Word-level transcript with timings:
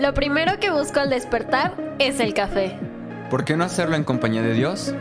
Lo 0.00 0.14
primero 0.14 0.58
que 0.58 0.70
busco 0.70 0.98
al 0.98 1.10
despertar 1.10 1.74
es 1.98 2.20
el 2.20 2.32
café. 2.32 2.78
¿Por 3.28 3.44
qué 3.44 3.54
no 3.54 3.64
hacerlo 3.64 3.96
en 3.96 4.04
compañía 4.04 4.40
de 4.40 4.54
Dios? 4.54 4.94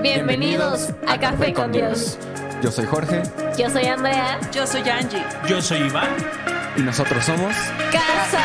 Bienvenidos, 0.00 0.90
a, 1.08 1.18
Café 1.18 1.52
con 1.52 1.72
Dios. 1.72 2.16
Yo 2.62 2.70
soy 2.70 2.86
Jorge 2.86 3.22
Yo 3.58 3.68
soy 3.68 3.86
Andrea. 3.86 4.38
Yo 4.52 4.64
soy 4.64 4.88
Angie. 4.88 5.24
Yo 5.48 5.60
soy 5.60 5.78
Iván. 5.78 6.08
y 6.76 6.82
nosotros 6.82 7.24
somos... 7.24 7.52
Casa. 7.90 8.42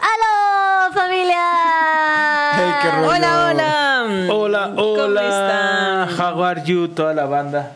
¡Aló, 0.00 0.94
familia! 0.94 1.42
Hey, 2.54 2.72
qué 2.82 2.90
rollo. 2.92 3.08
Hola, 3.08 3.48
hola. 3.50 4.26
Hola, 4.32 4.72
hola. 4.76 6.08
están? 6.08 6.20
How 6.20 6.44
are 6.44 6.62
you, 6.64 6.86
toda 6.86 7.12
la 7.14 7.24
banda? 7.24 7.72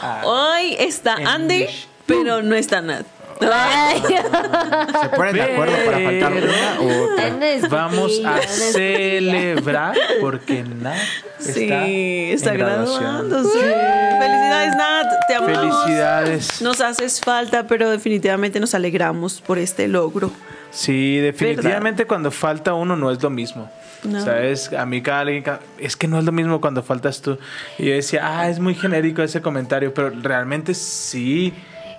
Ah, 0.00 0.20
Hoy 0.24 0.76
está 0.78 1.14
Andy, 1.14 1.62
English. 1.62 1.88
Pero 2.06 2.42
no 2.42 2.54
está 2.54 2.80
Nat. 2.82 3.06
Ay, 3.50 4.00
¿Se 4.00 5.08
ponen 5.16 5.34
de 5.34 5.42
acuerdo 5.42 5.74
para 5.84 5.98
faltar 5.98 6.32
una 6.32 6.80
u 6.80 7.12
otra? 7.12 7.68
Vamos 7.68 8.20
a 8.24 8.40
celebrar 8.42 9.96
porque 10.20 10.62
Nat 10.62 10.96
está, 11.40 11.52
Sí, 11.52 12.30
está 12.32 12.52
en 12.52 12.58
graduación. 12.58 13.00
graduándose. 13.02 13.58
Felicidades, 13.58 14.76
Nat. 14.76 15.06
Te 15.26 15.34
amamos. 15.34 15.84
Felicidades. 15.84 16.62
Nos 16.62 16.80
haces 16.80 17.20
falta, 17.20 17.66
pero 17.66 17.90
definitivamente 17.90 18.60
nos 18.60 18.74
alegramos 18.74 19.40
por 19.40 19.58
este 19.58 19.88
logro. 19.88 20.30
Sí, 20.70 21.18
definitivamente 21.18 22.06
cuando 22.06 22.30
falta 22.30 22.74
uno 22.74 22.96
no 22.96 23.10
es 23.10 23.22
lo 23.22 23.30
mismo. 23.30 23.70
No. 24.04 24.24
¿Sabes? 24.24 24.72
A 24.72 24.84
mí 24.84 25.00
cada 25.00 25.20
alguien, 25.20 25.44
es 25.78 25.96
que 25.96 26.08
no 26.08 26.18
es 26.18 26.24
lo 26.24 26.32
mismo 26.32 26.60
cuando 26.60 26.82
faltas 26.82 27.20
tú. 27.22 27.38
Y 27.78 27.86
yo 27.86 27.94
decía, 27.94 28.20
ah, 28.24 28.48
es 28.48 28.58
muy 28.58 28.74
genérico 28.74 29.22
ese 29.22 29.40
comentario, 29.40 29.94
pero 29.94 30.10
realmente 30.10 30.74
sí 30.74 31.52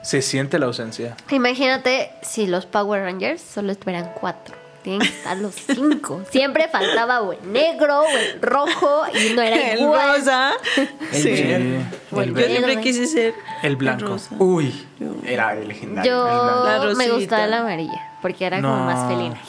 se 0.04 0.22
siente 0.22 0.60
la 0.60 0.68
ausencia. 0.68 1.16
Imagínate 1.32 2.12
si 2.22 2.46
los 2.46 2.66
Power 2.68 3.02
Rangers 3.04 3.42
solo 3.42 3.72
estuvieran 3.72 4.12
cuatro. 4.20 4.56
Tienen 4.84 5.00
que 5.02 5.08
estar 5.08 5.38
los 5.38 5.56
cinco. 5.74 6.22
Siempre 6.30 6.68
faltaba 6.68 7.22
o 7.22 7.32
el 7.32 7.52
negro 7.54 8.02
o 8.02 8.08
el 8.08 8.42
rojo 8.42 9.04
y 9.14 9.34
no 9.34 9.42
era 9.42 9.56
El 9.72 9.80
igual. 9.80 10.18
rosa. 10.18 10.52
Sí. 11.14 11.22
Sí, 11.38 11.54
O 12.12 12.22
el 12.22 12.30
el, 12.30 12.30
Yo 12.30 12.34
verde, 12.36 12.48
siempre 12.50 12.76
verde. 12.76 12.82
quise 12.82 13.08
ser 13.08 13.34
el 13.64 13.76
blanco. 13.78 14.06
rosa. 14.08 14.36
Uy, 14.40 14.86
era 15.26 15.54
el 15.54 15.70
legendario. 15.70 16.28
el 16.68 16.90
Yo 16.90 16.96
me 16.98 17.10
gustaba 17.12 17.48
la 17.48 17.60
amarilla 17.62 18.12
porque 18.22 18.46
era 18.46 18.62
como 18.62 18.76
No. 18.76 18.84
más 18.86 19.08
felina. 19.10 19.42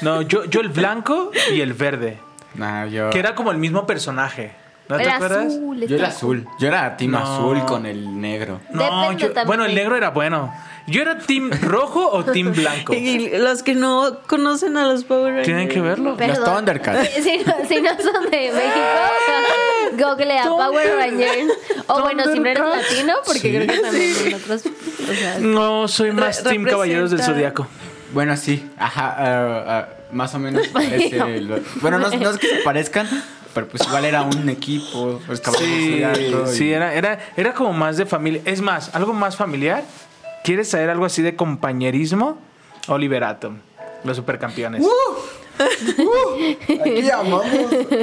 No, 0.00 0.22
yo, 0.22 0.44
yo 0.46 0.60
el 0.60 0.68
blanco 0.68 1.30
y 1.52 1.60
el 1.60 1.74
verde. 1.74 2.18
Nah, 2.54 2.86
yo... 2.86 3.10
Que 3.10 3.18
era 3.20 3.34
como 3.36 3.50
el 3.52 3.58
mismo 3.58 3.86
personaje. 3.86 4.52
¿No 4.92 4.98
te 4.98 5.04
Era 5.04 5.16
acuerdas? 5.16 5.46
azul. 5.46 5.86
Yo 5.86 5.96
era 5.96 6.08
azul. 6.08 6.46
Yo 6.58 6.68
era 6.68 6.96
team 6.96 7.10
No. 7.12 7.18
azul 7.18 7.64
con 7.64 7.86
el 7.86 8.20
negro. 8.20 8.60
No, 8.70 9.02
Depende 9.02 9.22
yo- 9.22 9.26
también. 9.28 9.46
bueno, 9.46 9.64
el 9.64 9.74
negro 9.74 9.96
era 9.96 10.10
bueno. 10.10 10.52
Yo 10.86 11.00
era 11.02 11.18
team 11.18 11.50
rojo 11.62 12.08
o 12.10 12.24
team 12.24 12.52
blanco. 12.56 12.92
Y 12.94 13.30
los 13.38 13.62
que 13.62 13.74
no 13.74 14.18
conocen 14.26 14.76
a 14.76 14.86
los 14.86 15.04
Power 15.04 15.26
Rangers. 15.26 15.46
Tienen 15.46 15.68
que 15.68 15.80
verlo. 15.80 16.16
Perdón. 16.16 16.40
Los 16.44 16.54
Thundercats. 16.54 17.08
Si, 17.10 17.22
si 17.22 17.38
no, 17.38 17.54
si 17.68 17.80
no 17.80 17.90
son 18.00 18.24
de 18.30 18.52
México, 18.52 18.80
google 19.98 20.38
a 20.38 20.44
Power 20.44 20.96
Rangers. 20.96 21.52
O 21.86 22.00
bueno, 22.02 22.24
si 22.32 22.38
no 22.40 22.46
eres 22.46 22.58
Thundercats. 22.62 22.90
latino, 22.92 23.14
porque 23.24 23.40
Sí. 23.40 23.50
creo 23.50 23.66
que 23.66 23.78
también 23.78 24.12
en 24.26 24.34
otros. 24.34 24.62
O 24.66 25.14
sea, 25.14 25.38
No, 25.40 25.88
soy 25.88 26.12
más 26.12 26.42
Re- 26.44 26.50
team 26.50 26.64
Caballeros 26.64 27.10
del 27.10 27.18
representa- 27.20 27.34
Zodiaco. 27.34 27.66
Bueno, 28.12 28.36
sí. 28.36 28.70
Ajá, 28.78 29.14
ah, 29.18 29.64
ah, 29.68 29.88
más 30.12 30.34
o 30.34 30.38
menos 30.38 30.66
parece... 30.68 31.40
lo- 31.40 31.58
Bueno, 31.80 31.98
no, 31.98 32.10
no 32.10 32.30
es 32.30 32.38
que 32.38 32.46
se 32.48 32.56
parezcan, 32.62 33.08
pero 33.54 33.68
pues 33.68 33.82
igual 33.86 34.04
era 34.04 34.22
un 34.22 34.48
equipo. 34.48 35.20
Pues, 35.26 35.40
Sí, 35.58 36.00
Zodiaco 36.02 36.50
y- 36.50 36.54
sí, 36.56 36.72
era, 36.72 36.94
era, 36.94 37.18
era 37.36 37.54
como 37.54 37.72
más 37.72 37.96
de 37.96 38.06
familia. 38.06 38.40
Es 38.44 38.60
más, 38.60 38.94
algo 38.94 39.12
más 39.12 39.36
familiar. 39.36 39.84
¿Quieres 40.44 40.68
saber 40.68 40.90
algo 40.90 41.04
así 41.04 41.22
de 41.22 41.36
compañerismo? 41.36 42.38
Oliver 42.88 43.22
Atom, 43.24 43.58
los 44.04 44.16
supercampeones. 44.16 44.82
Aquí 46.80 47.10
amamos 47.10 47.44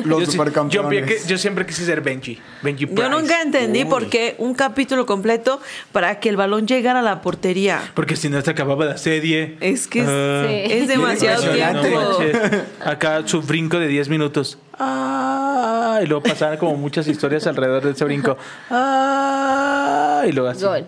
los 0.06 0.20
yo, 0.22 0.26
sí- 0.26 0.32
supercampeones. 0.34 1.00
yo, 1.02 1.06
que- 1.06 1.20
yo 1.28 1.38
siempre 1.38 1.66
quise 1.66 1.86
ser 1.86 2.02
Benji. 2.02 2.40
Benji 2.62 2.86
Yo 2.88 2.94
Price. 2.96 3.10
nunca 3.10 3.42
entendí 3.42 3.80
Uy. 3.84 3.90
por 3.90 4.08
qué 4.08 4.36
un 4.38 4.54
capítulo 4.54 5.06
completo 5.06 5.60
para 5.92 6.20
que 6.20 6.30
el 6.30 6.38
balón 6.38 6.68
llegara 6.68 7.00
a 7.00 7.02
la 7.02 7.22
portería. 7.22 7.82
Porque 7.96 8.16
si 8.16 8.30
no 8.30 8.40
se 8.42 8.50
acababa 8.52 8.86
la 8.86 8.98
serie. 8.98 9.58
Es 9.60 9.88
que 9.88 10.02
es- 10.02 10.08
Ah. 10.10 10.46
Sí. 10.48 10.74
es 10.74 10.88
demasiado 10.88 11.42
tiempo. 11.52 11.88
No. 11.90 12.86
Acá 12.90 13.22
su 13.26 13.42
brinco 13.42 13.80
de 13.80 13.88
10 13.88 14.10
minutos. 14.10 14.58
Ah, 14.78 15.39
y 16.02 16.08
luego 16.08 16.24
pasaban 16.24 16.58
como 16.58 16.76
muchas 16.76 17.08
historias 17.08 17.48
alrededor 17.48 17.84
de 17.84 17.92
ese 17.92 18.06
brinco. 18.06 18.38
Ah, 18.72 19.79
y 20.26 20.32
luego 20.32 20.50
así. 20.50 20.64
gol. 20.66 20.86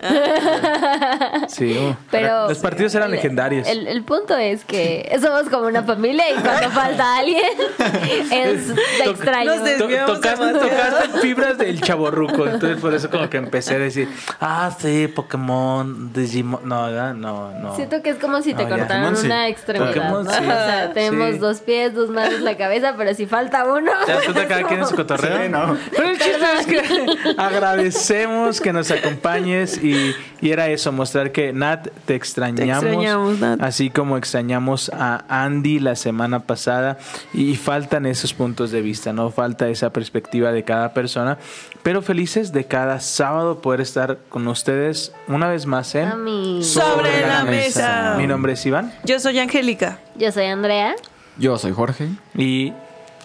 Sí, 1.47 1.77
uh, 1.77 1.95
Pero 2.09 2.47
los 2.49 2.57
partidos 2.59 2.93
eran 2.95 3.09
el- 3.09 3.15
legendarios. 3.15 3.67
El, 3.67 3.87
el 3.87 4.03
punto 4.03 4.37
es 4.37 4.63
que 4.65 5.17
somos 5.21 5.49
como 5.49 5.67
una 5.67 5.83
familia 5.83 6.29
y 6.29 6.35
cuando 6.41 6.69
falta 6.71 7.17
alguien 7.17 7.43
es 8.31 8.67
To- 9.03 9.11
extraño. 9.11 9.51
To- 9.77 10.13
tocaste, 10.15 10.53
tocaste 10.53 11.19
fibras 11.21 11.57
del 11.57 11.81
chaborruco. 11.81 12.45
Entonces, 12.47 12.79
por 12.79 12.93
eso, 12.93 13.09
como 13.09 13.29
que 13.29 13.37
empecé 13.37 13.75
a 13.75 13.79
decir: 13.79 14.07
Ah, 14.39 14.71
sí, 14.77 15.07
Pokémon, 15.13 16.11
Digimon. 16.13 16.61
No, 16.67 16.85
¿verdad? 16.85 17.13
no, 17.13 17.51
no. 17.59 17.75
Siento 17.75 18.01
que 18.01 18.11
es 18.11 18.17
como 18.17 18.41
si 18.41 18.53
te 18.53 18.63
No, 18.63 18.69
cortaran 18.69 19.01
Pokémon 19.03 19.17
sí. 19.17 19.25
una 19.27 19.47
extremidad. 19.47 19.87
Pokémon 19.93 20.23
¿no? 20.25 20.31
sí. 20.31 20.37
O 20.39 20.43
sea, 20.43 20.91
tenemos 20.93 21.31
Sí. 21.33 21.37
dos 21.37 21.59
pies, 21.61 21.93
dos 21.93 22.09
manos, 22.09 22.39
la 22.41 22.57
cabeza, 22.57 22.93
pero 22.97 23.13
si 23.13 23.25
falta 23.25 23.65
uno. 23.65 23.91
¿Te 24.05 24.11
das 24.13 24.23
cuenta 24.23 24.47
cada 24.47 24.63
quien 24.63 24.79
en 24.81 24.87
su 24.87 24.95
cotorreo? 24.95 25.41
Sí, 25.43 25.49
no. 25.49 25.77
Pero 25.95 26.09
el 26.09 26.17
chiste 26.19 26.45
es 26.59 26.65
que 26.67 27.33
agradecemos 27.37 28.59
que 28.61 28.73
nos 28.73 28.91
acompañes 29.21 29.81
y, 29.83 30.15
y 30.41 30.51
era 30.51 30.67
eso, 30.69 30.91
mostrar 30.91 31.31
que 31.31 31.53
Nat 31.53 31.87
te 32.05 32.15
extrañamos. 32.15 32.83
Te 32.83 32.89
extrañamos, 32.89 33.39
Nat. 33.39 33.61
Así 33.61 33.89
como 33.89 34.17
extrañamos 34.17 34.89
a 34.93 35.23
Andy 35.29 35.79
la 35.79 35.95
semana 35.95 36.41
pasada 36.41 36.97
y 37.33 37.55
faltan 37.55 38.05
esos 38.05 38.33
puntos 38.33 38.71
de 38.71 38.81
vista, 38.81 39.13
no 39.13 39.29
falta 39.29 39.69
esa 39.69 39.91
perspectiva 39.91 40.51
de 40.51 40.63
cada 40.63 40.93
persona, 40.93 41.37
pero 41.83 42.01
felices 42.01 42.51
de 42.51 42.65
cada 42.65 42.99
sábado 42.99 43.61
poder 43.61 43.81
estar 43.81 44.17
con 44.29 44.47
ustedes 44.47 45.13
una 45.27 45.49
vez 45.49 45.65
más 45.65 45.93
en 45.95 46.09
Mami. 46.09 46.63
Sobre 46.63 47.27
la 47.27 47.43
mesa. 47.43 48.15
Mi 48.17 48.27
nombre 48.27 48.53
es 48.53 48.65
Iván 48.65 48.93
Yo 49.05 49.19
soy 49.19 49.39
Angélica. 49.39 49.99
Yo 50.15 50.31
soy 50.31 50.45
Andrea. 50.45 50.95
Yo 51.37 51.57
soy 51.57 51.71
Jorge. 51.71 52.09
y 52.35 52.73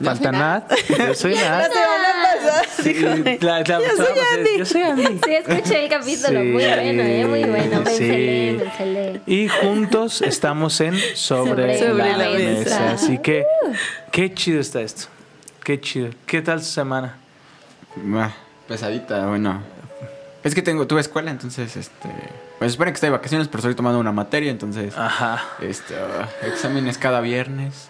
falta 0.02 0.32
Nat. 0.32 0.72
Yo 0.98 1.14
soy 1.14 1.34
Nat. 1.34 1.70
Sí, 2.82 2.94
la- 3.40 3.60
la- 3.60 3.64
Yo 3.64 3.80
soy 3.96 4.06
Andy. 4.36 4.58
Yo 4.58 4.64
soy 4.66 4.82
Andy. 4.82 5.20
Sí, 5.24 5.34
escuché 5.34 5.84
el 5.84 5.90
capítulo. 5.90 6.40
Sí, 6.40 6.46
muy 6.46 6.52
bueno, 6.64 7.02
¿eh? 7.02 7.24
Muy 7.26 7.44
bueno. 7.44 7.80
Me 7.80 7.90
sí. 7.90 8.04
encelé, 8.04 8.52
me 8.58 8.64
encelé. 8.64 9.20
Y 9.26 9.48
juntos 9.48 10.22
estamos 10.22 10.80
en 10.80 10.94
Sobre, 11.14 11.78
Sobre 11.78 12.12
la, 12.12 12.16
la 12.18 12.28
mesa. 12.30 12.58
mesa. 12.60 12.92
Así 12.92 13.18
que, 13.18 13.44
qué 14.12 14.32
chido 14.34 14.60
está 14.60 14.82
esto. 14.82 15.06
Qué 15.64 15.80
chido. 15.80 16.10
¿Qué 16.26 16.42
tal 16.42 16.60
su 16.62 16.70
semana? 16.70 17.16
Pesadita, 18.68 19.26
bueno. 19.26 19.62
Es 20.44 20.54
que 20.54 20.62
tengo, 20.62 20.86
tuve 20.86 21.00
escuela, 21.00 21.30
entonces, 21.30 21.76
este... 21.76 22.08
Pues 22.58 22.72
supone 22.72 22.92
que 22.92 22.96
estoy 22.96 23.08
de 23.08 23.16
vacaciones, 23.16 23.48
pero 23.48 23.58
estoy 23.60 23.74
tomando 23.74 23.98
una 23.98 24.12
materia, 24.12 24.50
entonces... 24.50 24.94
Ajá. 24.96 25.42
Este, 25.60 25.94
ah, 25.96 26.28
exámenes 26.46 26.98
cada 26.98 27.20
viernes. 27.20 27.88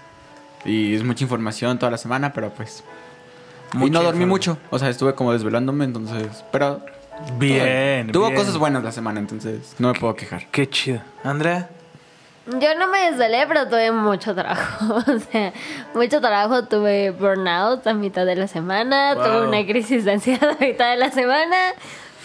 Y 0.67 0.95
es 0.95 1.05
mucha 1.05 1.25
información 1.25 1.79
toda 1.79 1.91
la 1.91 1.99
semana, 1.99 2.33
pero 2.33 2.51
pues... 2.51 2.83
y 3.75 3.91
no 3.91 4.03
dormí 4.03 4.27
mucho. 4.27 4.59
O 4.71 4.79
sea, 4.79 4.89
estuve 4.89 5.15
como 5.15 5.33
desvelándome, 5.33 5.85
ences... 5.85 6.45
Pero... 6.51 6.81
Bien. 7.39 8.13
Tuvo 8.13 8.27
bien. 8.27 8.37
cosas 8.37 8.59
buenas 8.59 8.85
la 8.85 8.93
semana, 8.93 9.21
entonces 9.21 9.75
no 9.79 9.93
me 9.93 9.99
puedo 9.99 10.15
quejar. 10.15 10.49
Qué 10.51 10.69
chido. 10.69 11.01
Andrea. 11.25 11.71
Yo 12.47 12.79
no 12.79 12.89
me 12.89 13.11
desvelé, 13.11 13.45
pero 13.49 13.67
tuve 13.67 13.91
mucho 13.91 14.35
trabajo. 14.35 15.03
O 15.07 15.19
sea, 15.19 15.53
mucho 15.95 16.21
trabajo. 16.21 16.65
Tuve 16.65 17.11
burnout 17.11 17.87
a 17.87 17.95
mitad 17.95 18.25
de 18.25 18.37
la 18.37 18.47
semana. 18.47 19.15
Wow. 19.15 19.25
Tuve 19.25 19.49
una 19.49 19.67
crisis 19.67 20.05
de 20.05 20.13
ansiedad 20.13 20.51
a 20.51 20.65
mitad 20.65 20.91
de 20.91 20.97
la 20.97 21.11
semana. 21.11 21.57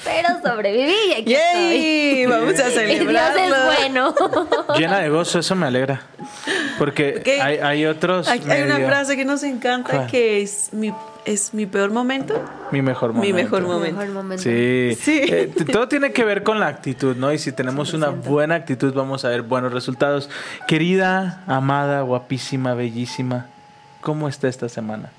Pero 0.03 0.29
sobreviví 0.44 0.95
y 1.09 1.13
aquí 1.13 1.31
¡Yay! 1.31 2.22
estoy. 2.22 2.25
Vamos 2.25 2.59
a 2.59 2.69
Y 2.69 2.73
Dios 2.73 2.73
celebrarlo. 2.73 3.56
es 3.56 3.65
bueno. 3.77 4.15
Llena 4.77 5.00
de 5.00 5.09
gozo, 5.09 5.39
eso 5.39 5.56
me 5.56 5.68
alegra. 5.68 6.01
Porque 6.80 7.39
hay, 7.42 7.57
hay 7.57 7.86
otros. 7.86 8.27
Hay, 8.27 8.42
hay 8.50 8.63
una 8.63 8.77
frase 8.77 9.15
que 9.15 9.25
nos 9.25 9.44
encanta 9.44 9.92
¿Cuál? 9.92 10.07
que 10.07 10.42
es 10.42 10.69
mi, 10.74 10.92
es 11.25 11.53
mi 11.53 11.65
peor 11.68 11.92
momento. 11.92 12.42
Mi 12.71 12.81
mejor 12.81 13.13
momento. 13.13 13.27
Mi 13.36 13.44
mejor 13.44 13.62
Mi 13.62 13.68
momento. 13.68 13.98
mejor 13.98 14.13
momento. 14.13 14.44
Sí. 14.44 14.98
Sí. 15.00 15.21
Eh, 15.27 15.53
todo 15.71 15.88
tiene 15.88 16.12
que 16.12 16.24
ver 16.24 16.42
con 16.44 16.59
la 16.59 16.68
actitud, 16.68 17.15
¿no? 17.15 17.31
Y 17.31 17.38
si 17.38 17.51
tenemos 17.51 17.94
una 17.94 18.09
buena 18.09 18.56
actitud, 18.56 18.94
vamos 18.94 19.24
a 19.25 19.30
ver 19.30 19.44
buenos 19.44 19.71
resultados. 19.74 20.30
Querida, 20.68 21.44
amada, 21.47 22.01
guapísima, 22.01 22.74
bellísima, 22.74 23.47
¿cómo 24.01 24.27
está 24.27 24.47
esta 24.47 24.68
semana? 24.69 25.09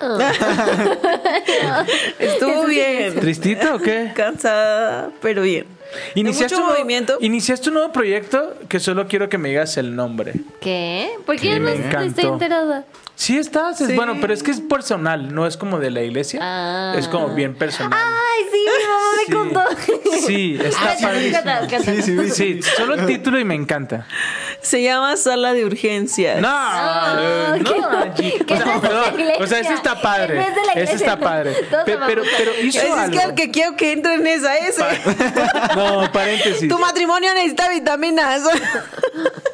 Estuvo 2.18 2.64
bien. 2.66 3.14
¿Tristito 3.20 3.76
o 3.76 3.78
qué? 3.78 4.10
Cansada, 4.14 5.10
pero 5.22 5.40
bien. 5.42 5.66
Iniciaste 6.14 6.54
mucho 6.56 6.56
un, 6.56 6.62
nuevo- 6.62 6.78
movimiento. 6.80 7.16
iniciaste 7.20 7.68
un 7.68 7.74
nuevo 7.74 7.92
proyecto 7.92 8.54
que 8.68 8.80
solo 8.80 9.06
quiero 9.06 9.28
que 9.28 9.38
me 9.38 9.50
digas 9.50 9.76
el 9.76 9.94
nombre. 9.94 10.32
¿Qué? 10.60 11.10
¿Por 11.24 11.38
Sí, 11.38 11.46
qué 11.48 11.60
no 11.60 11.68
estoy 11.68 12.26
enterada? 12.26 12.84
Sí 13.14 13.38
estás, 13.38 13.80
es 13.80 13.86
Sí. 13.88 13.94
bueno, 13.94 14.16
pero 14.20 14.34
es 14.34 14.42
que 14.42 14.50
es 14.50 14.60
personal, 14.60 15.32
no 15.34 15.46
es 15.46 15.56
como 15.56 15.78
de 15.78 15.90
la 15.90 16.02
iglesia. 16.02 16.40
Ah. 16.42 16.94
Es 16.98 17.08
como 17.08 17.28
bien 17.34 17.54
personal. 17.54 17.98
Ay, 17.98 18.44
sí, 18.52 18.58
mi 18.58 18.64
mamá 18.88 19.10
me 19.16 19.24
Sí. 19.24 19.32
contó. 19.32 19.62
Sí, 20.26 20.58
está 20.62 20.90
Ah, 20.90 20.94
sí, 20.98 21.02
padrísimo. 21.04 21.40
Sí, 21.84 22.02
sí, 22.02 22.30
sí. 22.30 22.60
Solo 22.76 22.94
el 22.94 23.06
título 23.06 23.38
y 23.38 23.44
me 23.44 23.54
encanta. 23.54 24.06
Se 24.66 24.82
llama 24.82 25.16
Sala 25.16 25.52
de 25.52 25.64
Urgencias. 25.64 26.40
No, 26.40 26.48
no, 27.58 27.64
qué- 27.64 27.80
Angie. 27.84 28.44
qué 28.46 28.54
O 28.54 28.56
sea, 28.56 28.80
perdón, 28.80 29.04
o 29.38 29.46
sea, 29.46 29.60
ese 29.60 29.72
iglesia. 29.72 29.74
está 29.74 30.02
padre. 30.02 30.40
Ese 30.40 30.60
iglesia. 30.72 30.94
está 30.96 31.20
padre. 31.20 31.52
Pe- 31.84 31.98
pero, 32.06 32.22
pero 32.36 32.50
hizo 32.62 32.78
Es, 32.80 32.84
es 32.86 32.90
algo. 32.92 33.16
que, 33.16 33.34
que 33.34 33.50
quiero 33.52 33.76
que 33.76 33.92
entre 33.92 34.14
en 34.14 34.26
esa 34.26 34.56
ese. 34.56 34.82
No, 35.76 36.10
paréntesis. 36.10 36.68
Tu 36.68 36.78
matrimonio 36.78 37.32
necesita 37.34 37.68
vitaminas. 37.68 38.42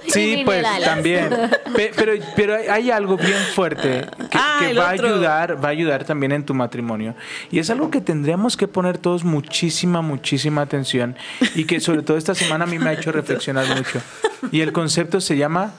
Sí, 0.08 0.42
pues 0.44 0.64
también. 0.84 1.28
Pe- 1.74 1.92
pero, 1.96 2.12
pero 2.36 2.54
hay- 2.70 2.90
algo 2.90 3.16
bien 3.16 3.38
fuerte 3.54 4.06
que, 4.30 4.38
Ah, 4.38 4.56
que 4.60 4.70
el 4.70 4.78
va 4.78 4.88
a 4.88 4.90
ayudar, 4.90 5.62
va 5.64 5.68
a 5.68 5.72
ayudar 5.72 6.04
también 6.04 6.32
en 6.32 6.44
tu 6.44 6.52
matrimonio. 6.54 7.14
Y 7.50 7.58
es 7.58 7.70
algo 7.70 7.90
que 7.90 8.00
tendríamos 8.00 8.56
que 8.56 8.68
poner 8.68 8.98
todos 8.98 9.24
muchísima, 9.24 10.00
muchísima 10.02 10.62
atención. 10.62 11.16
Y 11.54 11.64
que 11.64 11.80
sobre 11.80 12.02
todo 12.02 12.16
esta 12.16 12.34
semana 12.34 12.64
a 12.64 12.66
mí 12.66 12.78
me 12.78 12.90
ha 12.90 12.92
hecho 12.94 13.12
reflexionar 13.12 13.66
mucho. 13.76 14.00
Y 14.50 14.60
el 14.60 14.72
concepto 14.72 15.01
se 15.20 15.37
llama 15.37 15.72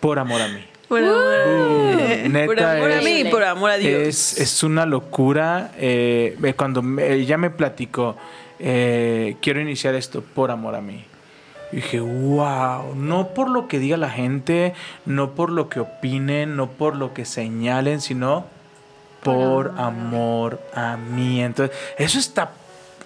Por 0.00 0.18
amor 0.18 0.40
a 0.42 0.48
mí. 0.48 0.64
Por 0.88 1.02
amor, 1.04 2.28
neta 2.28 2.46
por 2.46 2.60
amor 2.60 2.90
a 2.90 2.98
es- 2.98 3.04
mí 3.04 3.10
y 3.20 3.24
por 3.30 3.44
amor 3.44 3.70
a 3.70 3.76
Dios. 3.76 4.02
Es, 4.02 4.38
es 4.40 4.62
una 4.62 4.86
locura. 4.86 5.70
eh, 5.78 6.36
eh, 6.42 6.54
cuando 6.54 6.82
ella 7.00 7.36
me 7.38 7.50
platicó, 7.50 8.16
eh, 8.58 9.36
quiero 9.40 9.60
iniciar 9.60 9.94
esto 9.94 10.22
por 10.22 10.50
amor 10.50 10.74
a 10.74 10.80
mí. 10.80 11.04
Y 11.72 11.76
dije, 11.76 12.00
wow, 12.00 12.96
no 12.96 13.28
por 13.28 13.48
lo 13.48 13.68
que 13.68 13.78
diga 13.78 13.96
la 13.96 14.10
gente, 14.10 14.74
no 15.06 15.30
por 15.36 15.50
lo 15.50 15.68
que 15.68 15.78
opinen, 15.78 16.56
no 16.56 16.68
por 16.68 16.96
lo 16.96 17.14
que 17.14 17.24
señalen, 17.24 18.00
sino 18.00 18.44
por 19.22 19.74
amor 19.78 20.60
a 20.74 20.96
mí. 20.96 21.40
Entonces, 21.42 21.76
eso 21.98 22.18
está, 22.18 22.50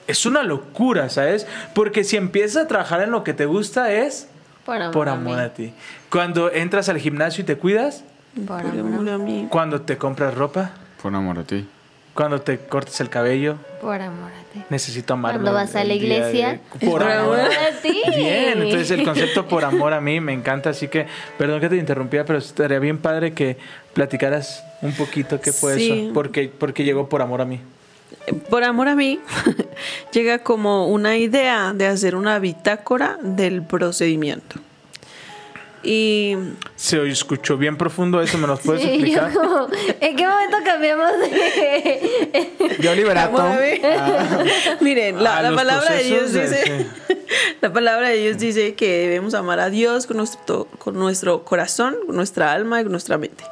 es 0.06 0.24
una 0.24 0.42
locura, 0.42 1.10
¿sabes? 1.10 1.46
Porque 1.74 2.04
si 2.04 2.16
empiezas 2.16 2.64
a 2.64 2.68
trabajar 2.68 3.02
en 3.02 3.10
lo 3.10 3.22
que 3.24 3.34
te 3.34 3.44
gusta 3.44 3.92
es 3.92 4.28
Por 4.64 4.76
amor, 4.80 4.92
por 4.92 5.08
a 5.08 5.12
amor 5.12 5.36
mí. 5.36 5.42
a 5.42 5.52
ti. 5.54 5.72
Cuando 6.10 6.50
entras 6.52 6.88
al 6.88 6.98
gimnasio 6.98 7.42
y 7.42 7.44
te 7.46 7.56
cuidas, 7.56 8.04
Por 8.34 8.62
Por 8.62 8.70
amor, 8.80 9.08
a 9.10 9.18
mí. 9.18 9.46
cuando 9.50 9.80
te 9.82 9.96
compras 9.96 10.34
ropa, 10.34 10.72
Por 11.02 11.14
amor 11.14 11.38
a 11.38 11.44
ti. 11.44 11.68
cuando 12.14 12.40
te 12.40 12.58
cortas 12.58 13.00
el 13.00 13.08
cabello, 13.08 13.56
por 13.80 14.00
amor 14.00 14.30
a 14.32 14.52
ti. 14.52 14.62
necesito 14.70 15.14
amarlo. 15.14 15.40
Cuando 15.40 15.52
vas 15.52 15.76
a 15.76 15.84
la 15.84 15.94
iglesia, 15.94 16.60
de- 16.80 16.86
por 16.86 17.02
amor 17.02 17.38
a 17.40 17.80
ti. 17.82 18.02
Bien, 18.16 18.62
entonces 18.62 18.90
el 18.92 19.04
concepto 19.04 19.46
por 19.46 19.64
amor 19.64 19.92
a 19.92 20.00
mí 20.00 20.18
me 20.20 20.32
encanta, 20.32 20.70
así 20.70 20.88
que 20.88 21.06
perdón 21.38 21.60
que 21.60 21.68
te 21.68 21.76
interrumpía, 21.76 22.24
pero 22.24 22.38
estaría 22.38 22.78
bien 22.80 22.98
padre 22.98 23.34
que 23.34 23.56
platicaras 23.92 24.64
un 24.82 24.92
poquito 24.94 25.40
qué 25.40 25.52
fue 25.52 25.74
Sí. 25.76 25.90
eso, 26.06 26.12
porque, 26.14 26.48
porque 26.58 26.82
llegó 26.84 27.08
por 27.08 27.22
amor 27.22 27.40
a 27.40 27.44
mí. 27.44 27.60
Por 28.48 28.64
amor 28.64 28.88
a 28.88 28.94
mí, 28.94 29.20
llega 30.12 30.38
como 30.38 30.88
una 30.88 31.16
idea 31.18 31.72
de 31.74 31.86
hacer 31.86 32.16
una 32.16 32.38
bitácora 32.38 33.18
del 33.22 33.62
procedimiento. 33.62 34.56
Y 35.86 36.34
Se 36.76 37.06
escuchó 37.10 37.58
bien 37.58 37.76
profundo 37.76 38.22
eso, 38.22 38.38
¿me 38.38 38.46
lo 38.46 38.56
puedes 38.56 38.80
Sí, 38.80 38.88
yo 38.88 38.94
explicar? 38.94 39.32
como, 39.34 39.68
¿en 40.00 40.16
qué 40.16 40.26
momento 40.26 40.56
cambiamos 40.64 41.10
de...? 41.18 42.76
De 42.78 42.88
Oliver 42.88 43.18
Atom. 43.18 43.40
Amor 43.40 43.58
a 43.58 43.60
mí. 43.60 43.80
Miren, 44.80 45.22
la, 45.22 45.40
Ah, 45.40 45.52
palabra 45.54 45.92
de 45.94 46.04
Dios 46.04 46.32
de- 46.32 46.42
dice, 46.48 46.86
la 47.60 47.70
palabra 47.70 48.08
de 48.08 48.16
Dios 48.16 48.38
dice 48.38 48.74
que 48.74 48.88
debemos 49.00 49.34
amar 49.34 49.60
a 49.60 49.68
Dios 49.68 50.06
con 50.06 50.16
nuestro, 50.16 50.64
con 50.78 50.94
nuestro 50.98 51.44
corazón, 51.44 51.96
con 52.06 52.16
nuestra 52.16 52.52
alma 52.52 52.80
y 52.80 52.84
con 52.84 52.92
nuestra 52.92 53.18
mente. 53.18 53.44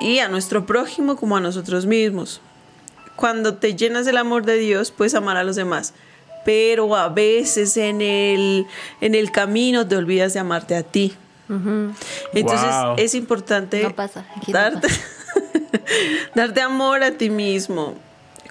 Y 0.00 0.20
a 0.20 0.28
nuestro 0.28 0.64
prójimo 0.64 1.16
como 1.16 1.36
a 1.36 1.40
nosotros 1.40 1.84
mismos. 1.84 2.40
Cuando 3.16 3.54
te 3.54 3.74
llenas 3.76 4.06
del 4.06 4.16
amor 4.16 4.44
de 4.44 4.56
Dios, 4.56 4.90
puedes 4.90 5.14
amar 5.14 5.36
a 5.36 5.44
los 5.44 5.56
demás. 5.56 5.94
Pero 6.44 6.94
a 6.96 7.08
veces 7.08 7.76
en 7.76 8.02
el, 8.02 8.66
en 9.00 9.14
el 9.14 9.30
camino 9.30 9.86
te 9.86 9.96
olvidas 9.96 10.34
de 10.34 10.40
amarte 10.40 10.74
a 10.76 10.82
ti. 10.82 11.14
Entonces 12.32 12.74
Wow. 12.84 12.94
es 12.98 13.14
importante 13.14 13.82
No 13.82 13.94
pasa, 13.94 14.26
aquí 14.36 14.52
no 14.52 14.58
darte, 14.58 14.88
darte 16.34 16.60
amor 16.62 17.02
a 17.02 17.12
ti 17.12 17.30
mismo, 17.30 17.94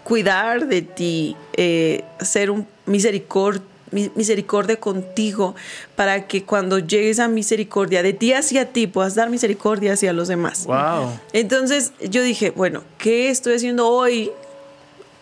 cuidar 0.04 0.68
de 0.68 0.82
ti, 0.84 1.36
eh, 1.54 2.04
ser 2.22 2.52
un 2.52 2.68
misericord, 2.86 3.62
mi- 3.92 4.12
misericordia 4.16 4.76
contigo 4.80 5.56
para 5.96 6.28
que 6.28 6.44
cuando 6.44 6.80
llegues 6.80 7.20
a 7.20 7.28
misericordia 7.28 8.04
de 8.04 8.14
ti 8.14 8.34
hacia 8.34 8.66
ti 8.72 8.88
puedas 8.88 9.16
dar 9.16 9.30
misericordia 9.30 9.94
hacia 9.94 10.14
los 10.14 10.28
demás. 10.28 10.66
Wow. 10.66 11.20
Entonces 11.34 11.94
yo 12.02 12.22
dije, 12.22 12.52
bueno, 12.52 12.84
¿qué 12.98 13.30
estoy 13.30 13.56
haciendo 13.56 13.88
hoy? 13.90 14.32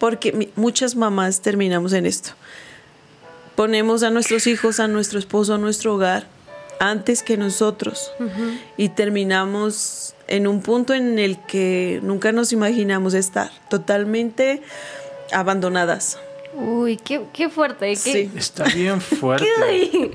Porque 0.02 0.50
muchas 0.56 0.96
mamás 0.96 1.42
terminamos 1.42 1.94
en 1.94 2.08
esto. 2.08 2.32
Ponemos 3.56 4.02
a 4.02 4.10
nuestros 4.10 4.48
hijos, 4.48 4.80
a 4.80 4.88
nuestro 4.88 5.20
esposo, 5.20 5.54
a 5.54 5.58
nuestro 5.60 5.94
hogar 5.94 6.26
antes 6.80 7.22
que 7.22 7.38
nosotros 7.38 8.12
y 8.78 8.90
terminamos 8.90 10.16
en 10.28 10.48
un 10.48 10.64
punto 10.64 10.96
en 10.96 11.20
el 11.20 11.38
que 11.46 12.00
nunca 12.02 12.32
nos 12.32 12.52
imaginamos 12.52 13.14
estar, 13.14 13.52
totalmente 13.70 14.64
abandonadas. 15.32 16.18
Uy, 16.56 16.98
qué, 16.98 17.22
qué 17.32 17.50
fuerte. 17.50 17.92
Qué, 17.92 17.96
Sí. 17.96 18.32
Está 18.36 18.64
bien 18.64 19.00
fuerte. 19.20 19.46
¿Qué, 19.56 20.12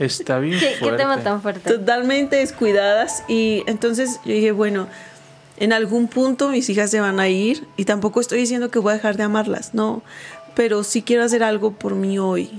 Está 0.00 0.40
bien 0.40 0.58
qué, 0.58 0.74
fuerte. 0.74 0.96
tema 0.96 1.22
tan 1.22 1.40
fuerte? 1.40 1.70
totalmente 1.70 2.34
descuidadas 2.34 3.22
y 3.28 3.62
entonces 3.68 4.18
yo 4.24 4.32
dije, 4.32 4.50
bueno, 4.50 4.88
en 5.60 5.72
algún 5.72 6.08
punto 6.08 6.48
mis 6.48 6.68
hijas 6.70 6.90
se 6.90 7.00
van 7.00 7.20
a 7.20 7.28
ir 7.28 7.64
y 7.76 7.84
tampoco 7.84 8.20
estoy 8.20 8.38
diciendo 8.40 8.70
que 8.70 8.78
voy 8.80 8.92
a 8.92 8.94
dejar 8.96 9.16
de 9.16 9.22
amarlas, 9.22 9.72
no, 9.74 10.02
pero 10.56 10.82
sí 10.82 11.02
quiero 11.02 11.22
hacer 11.22 11.42
algo 11.42 11.72
por 11.72 11.94
mí 11.94 12.18
hoy, 12.18 12.50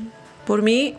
por 0.45 0.61
mí, 0.61 0.95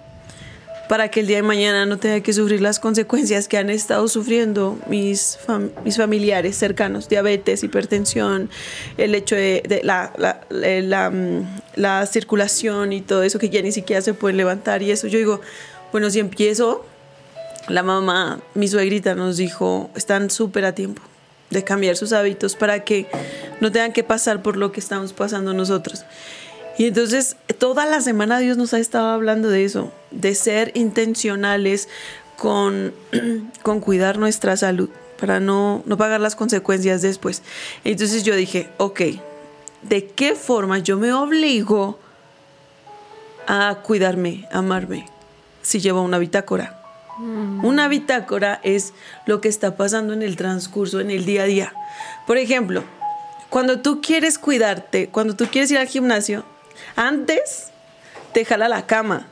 para 0.88 1.08
que 1.10 1.20
el 1.20 1.26
día 1.26 1.36
de 1.36 1.42
mañana 1.42 1.86
no 1.86 1.96
tenga 1.98 2.20
que 2.20 2.32
sufrir 2.34 2.60
las 2.60 2.78
consecuencias 2.78 3.48
que 3.48 3.56
han 3.56 3.70
estado 3.70 4.08
sufriendo 4.08 4.78
mis, 4.88 5.38
mis 5.86 5.96
familiares 5.96 6.56
cercanos, 6.56 7.08
diabetes, 7.08 7.62
hipertensión, 7.62 8.50
el 8.98 9.14
hecho 9.14 9.34
de, 9.34 9.80
la, 9.84 10.12
la- 10.18 10.40
la, 10.50 11.08
mm, 11.10 11.60
la 11.76 12.04
circulación 12.04 12.92
y 12.92 13.00
todo 13.00 13.22
eso 13.22 13.38
que 13.38 13.48
ya 13.48 13.62
ni 13.62 13.72
siquiera 13.72 14.02
se 14.02 14.12
pueden 14.12 14.36
levantar 14.36 14.82
y 14.82 14.90
eso. 14.90 15.06
Yo 15.06 15.18
digo, 15.18 15.40
bueno, 15.92 16.10
si 16.10 16.18
empiezo 16.18 16.84
la 17.68 17.82
mamá, 17.82 18.40
mi 18.54 18.68
suegrita 18.68 19.14
nos 19.14 19.38
dijo, 19.38 19.88
están 19.94 20.28
súper 20.28 20.66
a 20.66 20.74
tiempo 20.74 21.00
de 21.52 21.64
cambiar 21.64 21.96
sus 21.96 22.12
hábitos 22.12 22.56
para 22.56 22.84
que 22.84 23.06
no 23.60 23.70
tengan 23.70 23.92
que 23.92 24.04
pasar 24.04 24.42
por 24.42 24.56
lo 24.56 24.72
que 24.72 24.80
estamos 24.80 25.12
pasando 25.12 25.54
nosotros. 25.54 26.04
Y 26.78 26.86
entonces 26.86 27.36
toda 27.58 27.86
la 27.86 28.00
semana 28.00 28.38
Dios 28.38 28.56
nos 28.56 28.74
ha 28.74 28.78
estado 28.78 29.10
hablando 29.10 29.48
de 29.48 29.64
eso, 29.64 29.92
de 30.10 30.34
ser 30.34 30.72
intencionales 30.74 31.88
con, 32.36 32.92
con 33.62 33.80
cuidar 33.80 34.18
nuestra 34.18 34.56
salud 34.56 34.88
para 35.20 35.38
no, 35.38 35.82
no 35.86 35.96
pagar 35.96 36.20
las 36.20 36.34
consecuencias 36.34 37.02
después. 37.02 37.42
Entonces 37.84 38.24
yo 38.24 38.34
dije, 38.34 38.68
ok, 38.78 39.00
¿de 39.82 40.06
qué 40.06 40.34
forma 40.34 40.78
yo 40.78 40.96
me 40.96 41.12
obligo 41.12 41.98
a 43.46 43.78
cuidarme, 43.82 44.48
a 44.50 44.58
amarme, 44.58 45.06
si 45.60 45.78
llevo 45.78 46.02
una 46.02 46.18
bitácora? 46.18 46.81
Una 47.18 47.88
bitácora 47.88 48.60
es 48.62 48.94
lo 49.26 49.40
que 49.40 49.48
está 49.48 49.76
pasando 49.76 50.12
en 50.12 50.22
el 50.22 50.36
transcurso, 50.36 50.98
en 51.00 51.10
el 51.10 51.24
día 51.24 51.42
a 51.42 51.46
día. 51.46 51.72
Por 52.26 52.38
ejemplo, 52.38 52.84
cuando 53.50 53.80
tú 53.80 54.00
quieres 54.00 54.38
cuidarte, 54.38 55.08
cuando 55.08 55.36
tú 55.36 55.46
quieres 55.46 55.70
ir 55.70 55.78
al 55.78 55.86
gimnasio, 55.86 56.44
antes 56.96 57.70
te 58.32 58.44
jala 58.44 58.68
la 58.68 58.86
cama, 58.86 59.26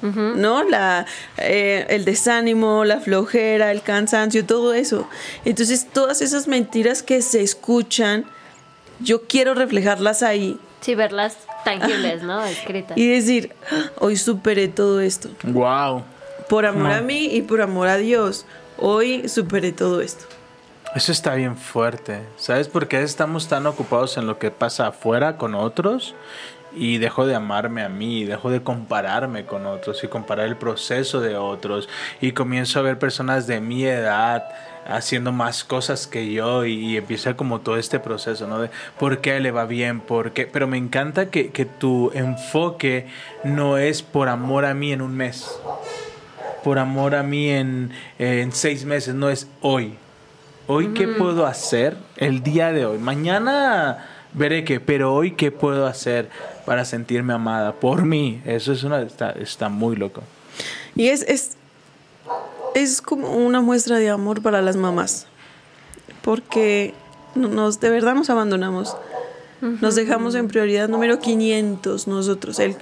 ¿no? 0.00 0.64
La, 0.64 1.06
eh, 1.36 1.86
el 1.90 2.04
desánimo, 2.04 2.84
la 2.84 2.98
flojera, 3.00 3.70
el 3.70 3.82
cansancio, 3.82 4.44
todo 4.44 4.74
eso. 4.74 5.06
Entonces, 5.44 5.86
todas 5.92 6.22
esas 6.22 6.48
mentiras 6.48 7.02
que 7.04 7.22
se 7.22 7.42
escuchan, 7.42 8.24
yo 9.00 9.26
quiero 9.28 9.54
reflejarlas 9.54 10.22
ahí 10.22 10.58
Sí, 10.80 10.96
verlas 10.96 11.36
tangibles, 11.64 12.22
¿no? 12.24 12.44
Escritas. 12.44 12.96
y 12.98 13.06
decir, 13.08 13.54
"Ah, 13.70 13.90
hoy 14.00 14.16
superé 14.16 14.66
todo 14.66 15.00
esto. 15.00 15.28
Wow. 15.44 16.02
Por 16.52 16.66
amor 16.66 16.90
No. 16.90 16.94
a 16.94 17.00
mí 17.00 17.30
y 17.32 17.40
por 17.40 17.62
amor 17.62 17.88
a 17.88 17.96
Dios, 17.96 18.44
hoy 18.76 19.26
superé 19.26 19.72
todo 19.72 20.02
esto. 20.02 20.26
Eso 20.94 21.10
está 21.10 21.34
bien 21.34 21.56
fuerte. 21.56 22.20
¿Sabes 22.36 22.68
por 22.68 22.88
qué 22.88 23.00
estamos 23.00 23.48
tan 23.48 23.66
ocupados 23.66 24.18
en 24.18 24.26
lo 24.26 24.38
que 24.38 24.50
pasa 24.50 24.88
afuera 24.88 25.38
con 25.38 25.54
otros? 25.54 26.14
Y 26.76 26.98
dejo 26.98 27.24
de 27.24 27.34
amarme 27.34 27.82
a 27.82 27.88
mí, 27.88 28.24
dejo 28.24 28.50
de 28.50 28.62
compararme 28.62 29.46
con 29.46 29.64
otros 29.64 30.04
y 30.04 30.08
comparar 30.08 30.46
el 30.46 30.58
proceso 30.58 31.22
de 31.22 31.38
otros. 31.38 31.88
Y 32.20 32.32
comienzo 32.32 32.80
a 32.80 32.82
ver 32.82 32.98
personas 32.98 33.46
de 33.46 33.62
mi 33.62 33.86
edad 33.86 34.44
haciendo 34.86 35.32
más 35.32 35.64
cosas 35.64 36.06
que 36.06 36.34
yo 36.34 36.66
y, 36.66 36.74
y 36.74 36.96
empieza 36.98 37.34
como 37.34 37.60
todo 37.60 37.78
este 37.78 37.98
proceso, 37.98 38.46
¿no? 38.46 38.58
De 38.60 38.68
por 38.98 39.22
qué 39.22 39.40
le 39.40 39.52
va 39.52 39.64
bien, 39.64 40.00
por 40.00 40.32
qué. 40.32 40.46
Pero 40.46 40.66
me 40.66 40.76
encanta 40.76 41.30
que, 41.30 41.50
que 41.50 41.64
tu 41.64 42.10
enfoque 42.12 43.06
no 43.42 43.78
es 43.78 44.02
por 44.02 44.28
amor 44.28 44.66
a 44.66 44.74
mí 44.74 44.92
en 44.92 45.00
un 45.00 45.16
mes, 45.16 45.58
por 46.64 46.78
amor 46.78 47.14
a 47.14 47.22
mí 47.22 47.48
en, 47.50 47.90
en 48.18 48.52
seis 48.52 48.84
meses, 48.84 49.14
no 49.14 49.30
es 49.30 49.46
hoy. 49.60 49.94
Hoy, 50.68 50.88
¿qué 50.94 51.08
puedo 51.08 51.44
hacer 51.46 51.96
el 52.16 52.42
día 52.42 52.72
de 52.72 52.86
hoy? 52.86 52.98
Mañana 52.98 54.06
veré 54.32 54.64
qué, 54.64 54.78
pero 54.80 55.12
hoy 55.12 55.32
qué 55.32 55.50
puedo 55.50 55.86
hacer 55.86 56.30
para 56.64 56.84
sentirme 56.84 57.32
amada 57.34 57.72
por 57.72 58.04
mí. 58.04 58.40
Eso 58.44 58.72
es 58.72 58.84
una 58.84 59.02
está, 59.02 59.30
está 59.32 59.68
muy 59.68 59.96
loco. 59.96 60.22
Y 60.94 61.08
es, 61.08 61.22
es, 61.22 61.56
es 62.74 63.02
como 63.02 63.28
una 63.36 63.60
muestra 63.60 63.96
de 63.98 64.08
amor 64.10 64.40
para 64.40 64.62
las 64.62 64.76
mamás. 64.76 65.26
Porque 66.22 66.94
no- 67.34 67.48
nos, 67.48 67.80
de 67.80 67.90
verdad 67.90 68.14
nos 68.14 68.30
abandonamos. 68.30 68.96
Nos 69.60 69.94
dejamos 69.94 70.34
en 70.34 70.48
prioridad 70.48 70.88
número 70.88 71.18
500 71.20 72.08
nosotros. 72.08 72.58
El, 72.58 72.76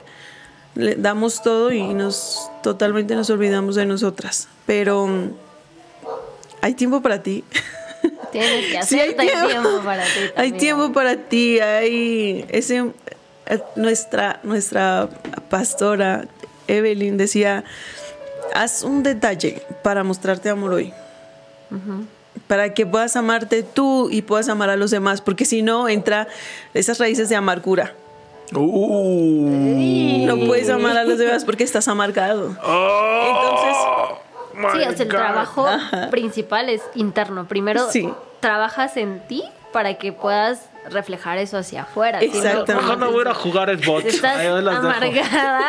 le 0.74 0.94
damos 0.96 1.42
todo 1.42 1.72
y 1.72 1.94
nos 1.94 2.49
totalmente 2.62 3.14
nos 3.14 3.30
olvidamos 3.30 3.74
de 3.74 3.86
nosotras. 3.86 4.48
Pero 4.66 5.06
mm, 5.06 5.30
hay 6.62 6.74
tiempo 6.74 7.00
para 7.00 7.22
ti. 7.22 7.44
Tienes 8.32 8.66
que 8.66 8.82
Sí, 8.86 9.00
hacerte 9.00 9.22
hay 9.22 9.48
tiempo 9.48 9.80
para 9.84 10.04
ti. 10.04 10.20
Hay 10.36 10.52
tiempo 10.52 10.92
para 10.92 11.16
ti, 11.16 11.60
hay 11.60 12.44
ese 12.48 12.92
eh, 13.46 13.58
nuestra 13.76 14.40
nuestra 14.42 15.08
pastora 15.48 16.26
Evelyn 16.70 17.16
decía, 17.16 17.64
haz 18.54 18.82
un 18.82 19.02
detalle 19.02 19.62
para 19.82 20.04
mostrarte 20.04 20.48
amor 20.48 20.72
hoy. 20.72 20.92
Para 22.46 22.74
que 22.74 22.86
puedas 22.86 23.16
amarte 23.16 23.62
tú 23.62 24.08
y 24.10 24.22
puedas 24.22 24.48
amar 24.48 24.70
a 24.70 24.76
los 24.76 24.90
demás, 24.90 25.20
porque 25.20 25.44
si 25.44 25.62
no 25.62 25.88
entra 25.88 26.28
esas 26.74 26.98
raíces 26.98 27.28
de 27.28 27.36
amargura. 27.36 27.94
Uh. 28.54 30.26
No 30.26 30.36
puedes 30.46 30.68
amar 30.70 30.96
a 30.96 31.04
los 31.04 31.18
demás 31.18 31.44
porque 31.44 31.64
estás 31.64 31.88
amargado. 31.88 32.48
Entonces, 32.48 33.76
Sí, 34.52 34.66
o 34.66 34.72
sea, 34.82 34.88
el 34.90 35.08
trabajo 35.08 35.66
principal 36.10 36.68
es 36.68 36.82
interno. 36.94 37.46
Primero 37.46 37.90
Sí. 37.90 38.12
trabajas 38.40 38.96
en 38.98 39.20
ti 39.26 39.42
para 39.72 39.94
que 39.94 40.12
puedas 40.12 40.66
reflejar 40.90 41.38
eso 41.38 41.56
hacia 41.56 41.82
afuera. 41.82 42.20
Si 42.20 42.26
no, 42.28 42.34
Exactamente. 42.34 42.74
no, 42.74 42.80
Mejor 42.82 42.98
no 42.98 43.06
voy 43.10 43.18
a 43.18 43.22
ir 43.22 43.28
a 43.28 43.34
jugar 43.34 43.78
Xbox. 43.78 44.02
Si 44.02 44.08
estás 44.08 44.38
amargada 44.44 45.62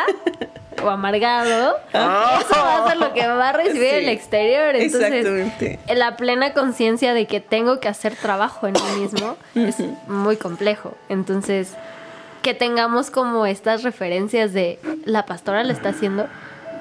o 0.84 0.88
amargado, 0.90 1.76
eso 1.88 2.54
va 2.54 2.84
a 2.84 2.88
ser 2.88 2.96
lo 2.98 3.12
que 3.14 3.26
va 3.26 3.48
a 3.50 3.52
recibir 3.52 3.82
Sí, 3.90 3.96
el 3.96 4.08
exterior. 4.10 4.74
Entonces, 4.76 5.12
exactamente. 5.12 5.78
la 5.94 6.16
plena 6.16 6.52
conciencia 6.52 7.14
de 7.14 7.26
que 7.26 7.40
tengo 7.40 7.80
que 7.80 7.88
hacer 7.88 8.14
trabajo 8.16 8.66
en 8.66 8.74
mí 8.74 9.00
mismo 9.00 9.36
es 9.54 9.76
muy 10.08 10.36
complejo. 10.36 10.94
Entonces, 11.08 11.74
que 12.42 12.54
tengamos 12.54 13.10
como 13.10 13.46
estas 13.46 13.82
referencias 13.82 14.52
de 14.52 14.78
la 15.04 15.26
pastora 15.26 15.64
lo 15.64 15.72
está 15.72 15.90
haciendo, 15.90 16.26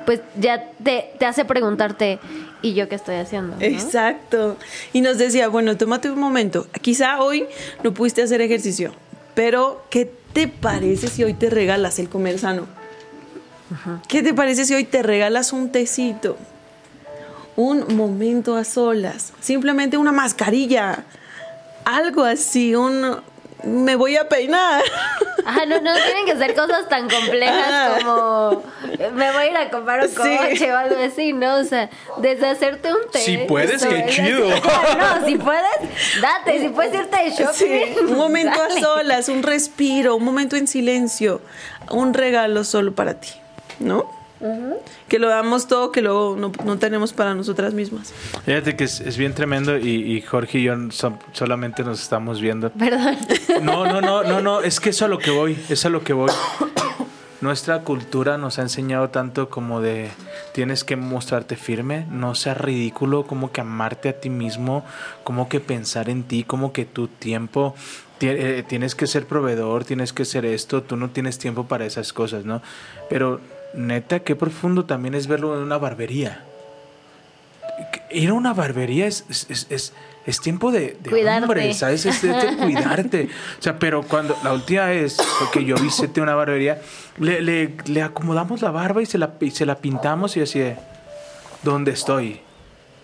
pues 0.05 0.21
ya 0.39 0.71
te, 0.83 1.11
te 1.19 1.25
hace 1.25 1.45
preguntarte, 1.45 2.19
¿y 2.61 2.73
yo 2.73 2.89
qué 2.89 2.95
estoy 2.95 3.15
haciendo? 3.15 3.55
no? 3.55 3.61
Exacto. 3.61 4.57
Y 4.93 5.01
nos 5.01 5.17
decía, 5.17 5.47
bueno, 5.47 5.77
tómate 5.77 6.09
un 6.09 6.19
momento. 6.19 6.67
Quizá 6.81 7.21
hoy 7.21 7.45
no 7.83 7.93
pudiste 7.93 8.23
hacer 8.23 8.41
ejercicio, 8.41 8.93
pero 9.35 9.83
¿qué 9.89 10.11
te 10.33 10.47
parece 10.47 11.07
si 11.07 11.23
hoy 11.23 11.33
te 11.33 11.49
regalas 11.49 11.99
el 11.99 12.09
comer 12.09 12.39
sano? 12.39 12.67
¿Qué 14.09 14.21
te 14.21 14.33
parece 14.33 14.65
si 14.65 14.73
hoy 14.73 14.83
te 14.83 15.01
regalas 15.01 15.53
un 15.53 15.71
tecito? 15.71 16.37
Un 17.55 17.95
momento 17.95 18.57
a 18.57 18.63
solas, 18.63 19.33
simplemente 19.39 19.97
una 19.97 20.11
mascarilla, 20.11 21.05
algo 21.85 22.23
así, 22.23 22.75
un 22.75 23.21
me 23.63 23.95
voy 23.95 24.15
a 24.17 24.27
peinar. 24.29 24.83
Ajá, 25.45 25.65
no, 25.65 25.81
no 25.81 25.93
tienen 25.95 26.25
que 26.25 26.35
ser 26.37 26.53
cosas 26.55 26.87
tan 26.87 27.09
complejas 27.09 28.03
como 28.03 28.63
eh, 28.99 29.09
me 29.13 29.31
voy 29.31 29.41
a 29.43 29.49
ir 29.49 29.57
a 29.57 29.69
comprar 29.71 30.01
un 30.01 30.09
Sí. 30.09 30.15
coche 30.37 30.71
o 30.71 30.77
algo 30.77 30.95
así, 31.03 31.33
¿no? 31.33 31.55
O 31.57 31.63
sea, 31.63 31.89
desde 32.17 32.47
hacerte 32.47 32.93
un 32.93 33.09
té. 33.11 33.19
Si 33.19 33.37
puedes, 33.39 33.83
qué 33.85 34.05
chido. 34.07 34.49
No, 34.49 35.25
si 35.25 35.35
puedes, 35.37 36.21
date. 36.21 36.59
Si 36.59 36.69
puedes 36.69 36.93
irte 36.93 37.17
de 37.23 37.29
shopping. 37.31 37.53
Sí, 37.53 37.95
un 38.01 38.17
momento 38.17 38.57
dale. 38.59 38.79
a 38.79 38.81
solas, 38.81 39.29
un 39.29 39.41
respiro, 39.43 40.15
un 40.15 40.23
momento 40.23 40.55
en 40.55 40.67
silencio, 40.67 41.41
un 41.89 42.13
regalo 42.13 42.63
solo 42.63 42.93
para 42.93 43.15
ti, 43.19 43.29
¿no? 43.79 44.20
Que 45.07 45.19
lo 45.19 45.29
damos 45.29 45.67
todo, 45.67 45.91
que 45.91 46.01
luego 46.01 46.35
no, 46.37 46.51
no 46.65 46.77
tenemos 46.77 47.13
para 47.13 47.35
nosotras 47.35 47.73
mismas. 47.73 48.13
Fíjate 48.45 48.75
que 48.75 48.85
es, 48.85 48.99
es 49.01 49.17
bien 49.17 49.33
tremendo 49.33 49.77
y, 49.77 49.89
y 49.89 50.21
Jorge 50.21 50.59
y 50.59 50.63
yo 50.63 50.75
so- 50.91 51.17
solamente 51.33 51.83
nos 51.83 52.01
estamos 52.01 52.41
viendo. 52.41 52.69
Perdón. 52.71 53.17
No, 53.61 53.85
no, 53.85 54.01
no, 54.01 54.23
no, 54.23 54.41
no, 54.41 54.61
es 54.61 54.79
que 54.79 54.89
es 54.89 55.01
a 55.01 55.07
lo 55.07 55.19
que 55.19 55.29
voy, 55.31 55.57
es 55.69 55.85
a 55.85 55.89
lo 55.89 56.03
que 56.03 56.13
voy. 56.13 56.31
Nuestra 57.41 57.79
cultura 57.81 58.37
nos 58.37 58.59
ha 58.59 58.61
enseñado 58.61 59.09
tanto 59.09 59.49
como 59.49 59.81
de 59.81 60.09
tienes 60.53 60.83
que 60.83 60.95
mostrarte 60.95 61.55
firme, 61.55 62.05
no 62.11 62.35
seas 62.35 62.57
ridículo, 62.57 63.25
como 63.25 63.51
que 63.51 63.61
amarte 63.61 64.09
a 64.09 64.19
ti 64.19 64.29
mismo, 64.29 64.85
como 65.23 65.49
que 65.49 65.59
pensar 65.59 66.09
en 66.09 66.23
ti, 66.23 66.43
como 66.43 66.71
que 66.71 66.85
tu 66.85 67.07
tiempo 67.07 67.73
ti- 68.19 68.27
eh, 68.29 68.63
tienes 68.67 68.93
que 68.93 69.07
ser 69.07 69.25
proveedor, 69.25 69.85
tienes 69.85 70.13
que 70.13 70.23
ser 70.23 70.45
esto, 70.45 70.83
tú 70.83 70.97
no 70.97 71.09
tienes 71.09 71.39
tiempo 71.39 71.65
para 71.65 71.85
esas 71.87 72.13
cosas, 72.13 72.45
¿no? 72.45 72.61
Pero 73.09 73.41
neta, 73.73 74.19
qué 74.19 74.35
profundo 74.35 74.85
también 74.85 75.13
es 75.15 75.27
verlo 75.27 75.55
en 75.55 75.63
una 75.63 75.77
barbería. 75.77 76.43
Ir 78.11 78.29
a 78.29 78.33
una 78.33 78.53
barbería 78.53 79.07
es, 79.07 79.25
es, 79.29 79.47
es, 79.49 79.93
es- 80.25 80.39
tiempo 80.41 80.71
de, 80.71 80.97
de 81.01 81.09
Cuidarte. 81.09 81.45
hombre, 81.45 81.73
¿sabes? 81.73 82.05
Es 82.05 82.21
de, 82.21 82.29
de 82.29 82.57
cuidarte. 82.61 83.29
O 83.59 83.61
sea, 83.61 83.79
pero 83.79 84.03
cuando 84.03 84.37
la 84.43 84.53
última 84.53 84.85
vez 84.85 85.17
que 85.51 85.63
yo 85.65 85.75
visité 85.77 86.21
una 86.21 86.35
barbería, 86.35 86.81
le, 87.17 87.41
le, 87.41 87.73
le 87.85 88.01
acomodamos 88.03 88.61
la 88.61 88.71
barba 88.71 89.01
y 89.01 89.05
se 89.05 89.17
la, 89.17 89.33
y 89.39 89.51
se 89.51 89.65
la 89.65 89.75
pintamos 89.77 90.35
y 90.37 90.41
así 90.41 90.59
de, 90.59 90.75
¿dónde 91.63 91.91
estoy? 91.91 92.41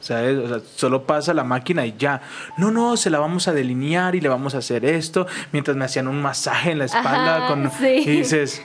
¿Sabes? 0.07 0.37
O 0.37 0.47
sea, 0.47 0.59
solo 0.77 1.03
pasa 1.03 1.33
la 1.33 1.43
máquina 1.43 1.85
y 1.85 1.95
ya. 1.97 2.21
No, 2.57 2.71
no, 2.71 2.95
se 2.95 3.09
la 3.09 3.19
vamos 3.19 3.49
a 3.49 3.53
delinear 3.53 4.15
y 4.15 4.21
le 4.21 4.29
vamos 4.29 4.55
a 4.55 4.59
hacer 4.59 4.85
esto. 4.85 5.27
Mientras 5.51 5.75
me 5.75 5.83
hacían 5.83 6.07
un 6.07 6.21
masaje 6.21 6.71
en 6.71 6.79
la 6.79 6.85
espalda 6.85 7.35
Ajá, 7.37 7.47
con... 7.49 7.69
sí. 7.71 8.03
Y 8.05 8.05
dices... 8.05 8.61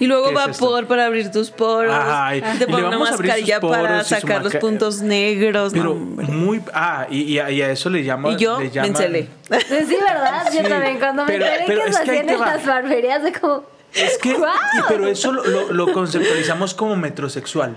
Y 0.00 0.06
luego 0.08 0.32
vapor 0.32 0.88
para 0.88 1.06
abrir 1.06 1.30
tus 1.30 1.52
poros. 1.52 1.94
Ajá, 1.94 2.34
y- 2.34 2.40
te 2.42 2.48
y 2.48 2.58
le 2.58 2.66
ponen 2.66 2.86
una 2.86 2.96
vamos 2.96 3.10
a 3.10 3.14
abrir 3.14 3.30
sus 3.30 3.38
mascarilla 3.40 3.60
para 3.60 4.02
sacar 4.02 4.42
los 4.42 4.56
puntos 4.56 5.00
negros. 5.00 5.72
Pero 5.72 5.94
muy... 5.94 6.60
Ah, 6.74 7.06
y, 7.08 7.20
y 7.22 7.38
a, 7.38 7.52
y 7.52 7.62
a 7.62 7.70
eso 7.70 7.88
le 7.88 8.02
llaman... 8.02 8.32
y 8.32 8.36
yo 8.36 8.58
le 8.58 8.68
me 8.80 8.88
encelé. 8.88 9.28
Sí, 9.48 9.96
¿verdad? 9.96 10.50
Yo 10.52 10.68
también. 10.68 10.98
Cuando 10.98 11.24
me 11.24 11.34
pero- 11.34 11.44
enteré 11.46 11.64
pero 11.68 11.84
que 11.84 11.92
se 11.92 12.02
hacían 12.02 12.28
en 12.30 12.40
va. 12.40 12.46
las 12.46 12.66
barberías 12.66 13.22
de 13.22 13.32
como... 13.32 13.62
Es 13.94 14.18
que... 14.18 14.34
¡Guau! 14.34 14.52
y- 14.76 14.82
pero 14.88 15.06
eso 15.06 15.30
lo, 15.30 15.44
lo- 15.44 15.72
lo 15.72 15.92
conceptualizamos 15.92 16.74
como 16.74 16.96
metrosexual. 16.96 17.76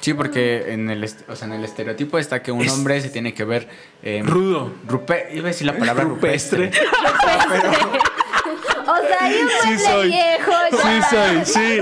Sí, 0.00 0.14
porque 0.14 0.72
en 0.72 0.88
el, 0.90 1.04
o 1.28 1.36
sea, 1.36 1.46
en 1.46 1.52
el 1.54 1.64
estereotipo 1.64 2.18
está 2.18 2.42
que 2.42 2.52
un 2.52 2.62
Es- 2.64 2.72
hombre 2.72 3.00
se 3.00 3.10
tiene 3.10 3.34
que 3.34 3.44
ver... 3.44 3.68
eh, 4.02 4.22
Rudo. 4.24 4.72
rupe- 4.86 5.26
iba 5.32 5.44
a 5.44 5.48
decir 5.48 5.66
la 5.66 5.76
palabra 5.76 6.04
Rupestre. 6.04 6.66
rupestre. 6.66 6.88
O 8.86 9.06
sea, 9.06 9.16
hay 9.20 9.34
un 9.42 9.48
Sí 9.48 9.68
mueble 9.68 9.84
soy. 9.84 10.08
viejo. 10.08 10.52
Sí 10.70 11.00
soy, 11.10 11.44
sí, 11.44 11.80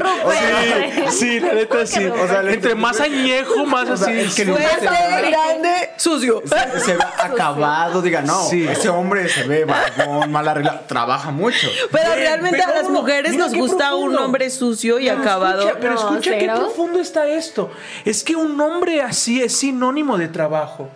sí, 1.10 1.10
sí, 1.10 1.40
la 1.40 1.52
neta 1.54 1.86
sí. 1.86 2.06
O 2.06 2.26
sea, 2.28 2.40
entre 2.42 2.74
más 2.74 3.00
añejo, 3.00 3.64
más 3.66 3.88
así. 3.88 4.10
es 4.12 4.34
que 4.34 4.44
sí. 4.44 4.50
rupestre- 4.50 4.88
Fuerte, 4.88 5.30
grande, 5.30 5.90
sucio. 5.96 6.42
se 6.84 6.94
ve 6.96 7.04
acabado, 7.18 8.02
diga, 8.02 8.22
no, 8.22 8.44
Sí. 8.48 8.66
ese 8.68 8.88
hombre 8.88 9.28
se 9.28 9.44
ve 9.44 9.64
vagón, 9.64 10.30
mal 10.32 10.48
arreglado, 10.48 10.80
trabaja 10.86 11.30
mucho. 11.30 11.68
Pero 11.90 12.14
realmente 12.14 12.58
pero 12.58 12.72
a 12.72 12.82
las 12.82 12.88
mujeres 12.90 13.36
nos 13.36 13.52
qué 13.52 13.58
gusta 13.58 13.94
un 13.94 14.16
hombre 14.16 14.50
sucio 14.50 14.98
y 14.98 15.08
Pero 15.08 15.20
acabado. 15.20 15.60
escucha, 15.60 15.78
pero 15.80 15.94
No, 15.94 16.00
escucha 16.00 16.30
qué 16.32 16.40
¿cero? 16.40 16.54
profundo 16.56 17.00
está 17.00 17.26
esto. 17.26 17.70
Es 18.04 18.24
que 18.24 18.36
un 18.36 18.60
hombre 18.60 19.02
así 19.02 19.42
es 19.42 19.56
sinónimo 19.56 20.18
de 20.18 20.28
trabajo. 20.28 20.88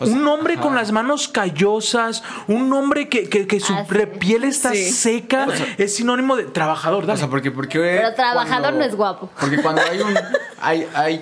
Un 0.00 0.26
hombre 0.28 0.56
con 0.56 0.74
las 0.74 0.92
manos 0.92 1.28
callosas, 1.28 2.22
un 2.48 2.72
hombre 2.72 3.08
que, 3.08 3.28
que- 3.28 3.46
que 3.46 3.60
su 3.60 3.72
Ah, 3.72 3.86
sí. 3.88 4.06
piel 4.18 4.44
está 4.44 4.70
Sí. 4.72 4.90
seca, 4.90 5.46
es 5.78 5.96
sinónimo 5.96 6.36
de 6.36 6.44
trabajador. 6.44 7.04
O 7.04 7.06
dale. 7.06 7.18
sea, 7.18 7.28
porque, 7.28 7.50
porque 7.50 7.78
Pero 7.78 8.14
trabajador 8.14 8.74
no 8.74 8.84
es 8.84 8.94
guapo. 8.94 9.30
Porque 9.40 9.58
cuando 9.62 9.82
hay 9.82 10.00
un 10.00 10.14
hay, 10.60 10.86
hay, 10.94 11.20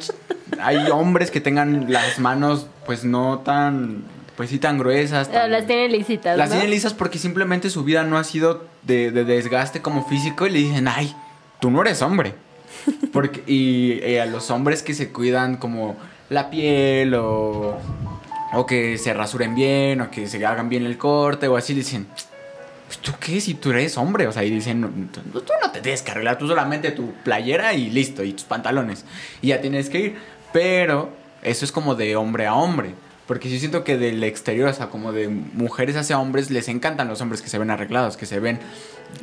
hay 0.61 0.91
hombres 0.91 1.31
que 1.31 1.41
tengan 1.41 1.93
las 1.93 2.19
manos 2.19 2.67
pues 2.87 3.05
no 3.05 3.41
tan 3.41 4.05
pues 4.37 4.51
sí 4.51 4.59
tan 4.59 4.79
gruesas. 4.79 5.31
Tan- 5.31 5.51
las 5.53 5.67
tiene 5.67 5.89
lisitas, 5.89 6.37
Las 6.39 6.49
¿no? 6.49 6.55
tienen 6.55 6.71
lisas 6.71 6.95
porque 6.95 7.19
simplemente 7.19 7.69
su 7.71 7.85
vida 7.85 8.03
no 8.05 8.17
ha 8.19 8.25
sido 8.25 8.65
de, 8.83 9.11
de 9.11 9.25
desgaste 9.25 9.83
como 9.83 10.07
físico 10.07 10.47
y 10.47 10.51
le 10.51 10.59
dicen, 10.61 10.89
ay, 10.89 11.15
tú 11.61 11.71
no 11.71 11.83
eres 11.83 12.01
hombre. 12.03 12.35
Porque, 13.13 13.45
y 13.47 14.01
eh, 14.03 14.21
a 14.21 14.27
los 14.27 14.51
hombres 14.51 14.83
que 14.83 14.95
se 14.95 15.11
cuidan 15.13 15.57
como 15.59 15.97
la 16.31 16.49
piel 16.51 17.15
o, 17.15 17.77
o 18.53 18.67
que 18.67 18.99
se 18.99 19.13
rasuren 19.15 19.55
bien 19.55 20.01
o 20.01 20.11
que 20.11 20.27
se 20.29 20.45
hagan 20.45 20.69
bien 20.69 20.85
el 20.87 20.99
corte 20.99 21.49
o 21.49 21.57
así, 21.57 21.75
dicen, 21.75 22.07
pues 22.87 22.99
tú 22.99 23.13
qué, 23.19 23.41
si 23.41 23.55
tú 23.55 23.71
eres 23.71 23.97
hombre. 23.97 24.27
O 24.27 24.33
sea, 24.33 24.45
y 24.45 24.51
dicen, 24.51 24.81
"No, 24.81 24.89
tú, 25.41 25.53
no 25.63 25.71
te 25.71 25.81
tienes 25.81 26.03
que 26.03 26.11
arreglar, 26.11 26.39
tú 26.39 26.47
solamente 26.47 26.91
tu 26.91 27.13
playera 27.25 27.73
y 27.73 27.89
listo, 27.91 28.23
y 28.23 28.33
tus 28.35 28.45
pantalones. 28.45 29.05
Y 29.41 29.49
ya 29.49 29.61
tienes 29.61 29.89
que 29.89 29.99
ir. 29.99 30.17
Pero 30.53 31.11
eso 31.43 31.65
es 31.65 31.73
como 31.73 31.95
de 31.95 32.17
hombre 32.17 32.47
a 32.47 32.55
hombre. 32.55 32.95
Porque 33.27 33.49
yo 33.49 33.59
siento 33.59 33.85
que 33.85 33.97
del 33.97 34.23
exterior, 34.25 34.69
o 34.69 34.73
sea, 34.73 34.87
como 34.89 35.13
de 35.13 35.29
mujeres 35.29 35.97
hacia 35.97 36.19
hombres, 36.19 36.51
les 36.51 36.69
encantan 36.69 37.09
los 37.09 37.21
hombres 37.21 37.41
que 37.41 37.49
se 37.49 37.59
ven 37.59 37.71
arreglados, 37.71 38.17
que 38.17 38.27
se 38.27 38.41
ven 38.41 38.59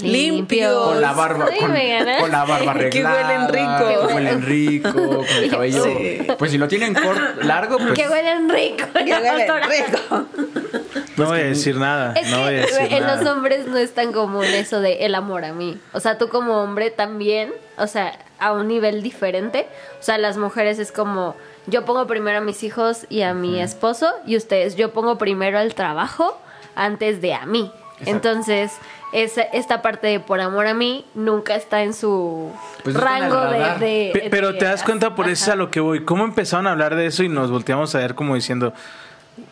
Limpios. 0.01 0.87
con 0.87 1.01
la 1.01 1.13
barba, 1.13 1.47
Sí, 1.51 1.59
con, 1.59 2.31
la 2.31 2.45
barba 2.45 2.73
Que 2.73 2.79
arreglada. 2.79 3.47
huelen 3.47 3.53
rico. 3.53 4.07
Que 4.07 4.13
huelen 4.13 4.41
rico, 4.45 4.91
con 4.93 5.43
el 5.43 5.49
cabello. 5.49 5.83
Sí. 5.83 6.27
Pues 6.37 6.51
si 6.51 6.57
lo 6.57 6.67
tienen 6.67 6.93
corto, 6.93 7.21
largo, 7.43 7.77
pues. 7.77 7.93
Que 7.93 8.07
huelen 8.07 8.49
rico. 8.49 8.85
Que 8.93 9.11
huelen 9.11 9.63
rico. 9.63 10.25
No 11.17 11.25
voy 11.25 11.39
a 11.39 11.43
decir 11.43 11.75
nada. 11.75 12.13
Es 12.13 12.29
no 12.29 12.39
voy 12.41 12.55
a 12.55 12.65
que 12.65 12.71
decir 12.71 12.93
en 12.93 13.01
nada. 13.03 13.21
los 13.21 13.29
hombres 13.29 13.67
no 13.67 13.77
es 13.77 13.93
tan 13.93 14.13
común 14.13 14.45
eso 14.45 14.79
de 14.79 15.05
el 15.05 15.15
amor 15.15 15.43
a 15.43 15.53
mí. 15.53 15.77
O 15.91 15.99
sea, 15.99 16.17
tú 16.17 16.29
como 16.29 16.61
hombre 16.63 16.91
también, 16.91 17.51
o 17.77 17.87
sea, 17.87 18.17
a 18.39 18.53
un 18.53 18.67
nivel 18.67 19.01
diferente. 19.03 19.67
O 19.99 20.03
sea, 20.03 20.17
las 20.17 20.37
mujeres 20.37 20.79
es 20.79 20.91
como 20.93 21.35
yo 21.69 21.85
pongo 21.85 22.05
primero 22.07 22.37
a 22.37 22.41
mis 22.41 22.63
hijos 22.63 23.05
y 23.09 23.21
a 23.21 23.33
mi 23.33 23.59
esposo 23.61 24.11
y 24.25 24.35
ustedes 24.37 24.75
yo 24.75 24.91
pongo 24.93 25.17
primero 25.17 25.59
el 25.59 25.73
trabajo 25.75 26.39
antes 26.75 27.21
de 27.21 27.33
a 27.33 27.45
mí. 27.45 27.71
Exacto. 27.99 28.11
Entonces, 28.11 28.71
esa, 29.11 29.41
esta 29.41 29.81
parte 29.81 30.07
de 30.07 30.19
por 30.19 30.39
amor 30.39 30.67
a 30.67 30.73
mí 30.73 31.03
nunca 31.15 31.55
está 31.55 31.83
en 31.83 31.93
su 31.93 32.51
Pues 32.83 32.95
rango 32.95 33.35
de, 33.41 33.59
radar. 33.59 33.79
de- 33.79 34.09
Pe- 34.13 34.29
Pero 34.29 34.53
de- 34.53 34.59
te 34.59 34.65
das 34.65 34.83
cuenta, 34.83 35.15
por 35.15 35.27
eso 35.27 35.43
es 35.45 35.49
a 35.49 35.55
lo 35.55 35.69
que 35.71 35.79
voy. 35.79 36.05
¿Cómo 36.05 36.23
empezaron 36.23 36.67
a 36.67 36.71
hablar 36.71 36.95
de 36.95 37.07
eso 37.07 37.23
y 37.23 37.29
nos 37.29 37.51
volteamos 37.51 37.93
a 37.95 37.99
ver 37.99 38.15
como 38.15 38.35
diciendo, 38.35 38.73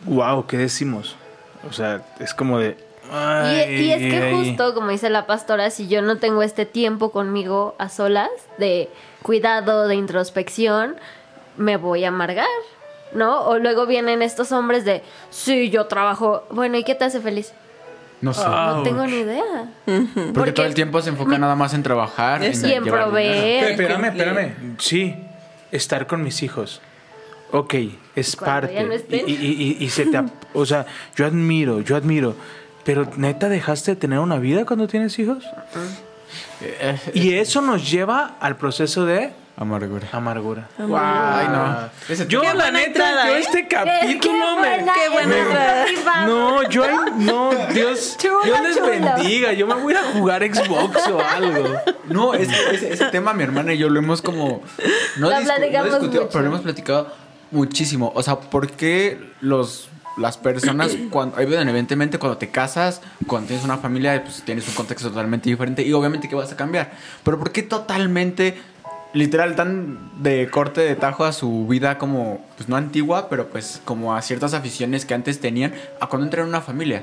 wow, 0.04 0.46
¿qué 0.46 0.56
decimos? 0.56 1.16
O 1.68 1.72
sea, 1.72 2.02
es 2.20 2.32
como 2.34 2.58
de... 2.58 2.76
Y, 3.10 3.14
"Ay, 3.14 3.74
y 3.86 3.90
es 3.92 3.98
que 4.00 4.22
ay". 4.22 4.34
justo, 4.34 4.74
como 4.74 4.90
dice 4.90 5.08
la 5.10 5.26
pastora, 5.26 5.70
si 5.70 5.88
yo 5.88 6.02
no 6.02 6.18
tengo 6.18 6.42
este 6.42 6.66
tiempo 6.66 7.10
conmigo 7.10 7.74
a 7.78 7.88
solas, 7.88 8.28
de 8.58 8.88
cuidado, 9.22 9.88
de 9.88 9.94
introspección, 9.94 10.96
me 11.58 11.76
voy 11.76 12.04
a 12.04 12.08
amargar, 12.08 12.46
¿no? 13.12 13.42
O 13.42 13.58
luego 13.58 13.86
vienen 13.86 14.22
estos 14.22 14.50
hombres 14.52 14.84
de, 14.84 15.02
sí, 15.30 15.70
yo 15.70 15.86
trabajo, 15.86 16.44
bueno, 16.50 16.78
¿y 16.78 16.84
qué 16.84 16.94
te 16.94 17.04
hace 17.04 17.20
feliz? 17.20 17.52
No 18.20 18.32
sé. 18.34 18.42
Ah. 18.44 18.74
No 18.76 18.82
tengo 18.82 19.04
ni 19.06 19.18
idea. 19.18 19.44
porque, 19.84 20.32
porque 20.34 20.52
todo 20.52 20.66
el 20.66 20.74
tiempo 20.74 21.00
se 21.02 21.10
enfoca 21.10 21.30
mi- 21.32 21.38
nada 21.38 21.54
más 21.54 21.72
en 21.74 21.82
trabajar. 21.84 22.42
Eso. 22.42 22.66
Y 22.66 22.72
en 22.72 22.82
llevar 22.84 23.04
proveer. 23.04 23.44
dinero. 23.44 23.68
Espérame, 23.68 24.04
espérame. 24.06 24.76
Sí, 24.78 25.14
estar 25.70 26.06
con 26.08 26.22
mis 26.24 26.42
hijos. 26.42 26.80
Ok, 27.52 27.74
es 28.16 28.34
Cuando 28.36 28.66
parte. 28.68 28.74
ya 28.74 28.82
no 28.82 28.92
estén. 28.92 29.28
Y, 29.28 29.32
y- 29.32 29.76
y- 29.78 29.84
y 29.84 29.88
se 29.90 30.04
te... 30.06 30.16
ap- 30.16 30.30
O 30.52 30.66
sea, 30.66 30.84
yo 31.14 31.26
admiro, 31.26 31.80
yo 31.80 31.94
admiro. 31.96 32.34
Pero 32.84 33.08
neta, 33.16 33.48
¿dejaste 33.48 33.92
de 33.92 33.96
tener 34.00 34.18
una 34.18 34.38
vida 34.38 34.64
cuando 34.64 34.88
tienes 34.88 35.18
hijos? 35.18 35.44
Eh, 36.60 36.98
Y 37.14 37.34
eso 37.34 37.60
nos 37.60 37.88
lleva 37.90 38.36
al 38.40 38.56
proceso 38.56 39.04
de 39.06 39.30
Amargura. 39.60 40.06
amargura. 40.12 40.68
Ay, 40.78 41.48
no. 41.48 41.88
Ese 42.08 42.28
Yo, 42.28 42.42
la 42.54 42.70
neta, 42.70 42.86
entrada, 42.86 43.26
yo 43.28 43.34
¿eh? 43.34 43.40
este 43.40 43.66
capítulo 43.66 44.54
me... 44.54 44.68
buena 44.76 44.92
qué 44.94 45.08
buena 45.10 45.36
entrada. 45.38 45.88
entrada. 45.88 46.26
No, 46.26 46.68
yo 46.70 46.84
no, 47.16 47.50
Dios, 47.74 48.16
Chulo, 48.18 48.38
Dios 48.44 48.60
les 48.62 48.76
chulo. 48.76 48.86
bendiga. 48.88 49.52
Yo 49.54 49.66
me 49.66 49.74
voy 49.74 49.94
a 49.94 50.02
jugar 50.12 50.42
Xbox 50.44 51.08
o 51.08 51.20
algo. 51.20 51.74
No, 52.08 52.34
es 52.34 52.48
ese, 52.72 52.92
ese 52.92 53.06
tema 53.06 53.32
mi 53.34 53.42
hermana 53.42 53.72
y 53.74 53.78
yo 53.78 53.88
lo 53.88 53.98
hemos 53.98 54.22
como... 54.22 54.62
No, 55.16 55.28
discu- 55.30 55.82
discutido, 55.84 56.22
mucho. 56.22 56.28
pero 56.30 56.42
lo 56.42 56.46
hemos 56.50 56.60
platicado 56.60 57.12
muchísimo. 57.50 58.12
O 58.14 58.22
sea, 58.22 58.38
¿por 58.38 58.70
qué 58.70 59.18
los, 59.40 59.88
las 60.18 60.38
personas, 60.38 60.96
cuando, 61.10 61.36
evidentemente 61.40 62.18
cuando 62.20 62.38
te 62.38 62.48
casas, 62.50 63.00
cuando 63.26 63.48
tienes 63.48 63.64
una 63.64 63.78
familia, 63.78 64.22
pues 64.22 64.42
tienes 64.42 64.68
un 64.68 64.74
contexto 64.74 65.08
totalmente 65.08 65.50
diferente 65.50 65.82
y 65.82 65.92
obviamente 65.92 66.28
que 66.28 66.36
vas 66.36 66.52
a 66.52 66.56
cambiar? 66.56 66.92
Pero 67.24 67.40
¿por 67.40 67.50
qué 67.50 67.62
totalmente, 67.64 68.56
literal, 69.12 69.56
tan 69.56 70.10
de 70.22 70.48
corte 70.50 70.80
de 70.82 70.94
tajo 70.96 71.24
a 71.24 71.32
su 71.32 71.66
vida 71.66 71.98
como, 71.98 72.44
pues 72.56 72.68
no 72.68 72.76
antigua, 72.76 73.28
pero 73.28 73.48
pues 73.48 73.80
como 73.84 74.14
a 74.14 74.22
ciertas 74.22 74.54
aficiones 74.54 75.04
que 75.04 75.14
antes 75.14 75.40
tenían, 75.40 75.72
a 76.00 76.08
cuando 76.08 76.26
entran 76.26 76.44
en 76.44 76.48
una 76.50 76.60
familia? 76.60 77.02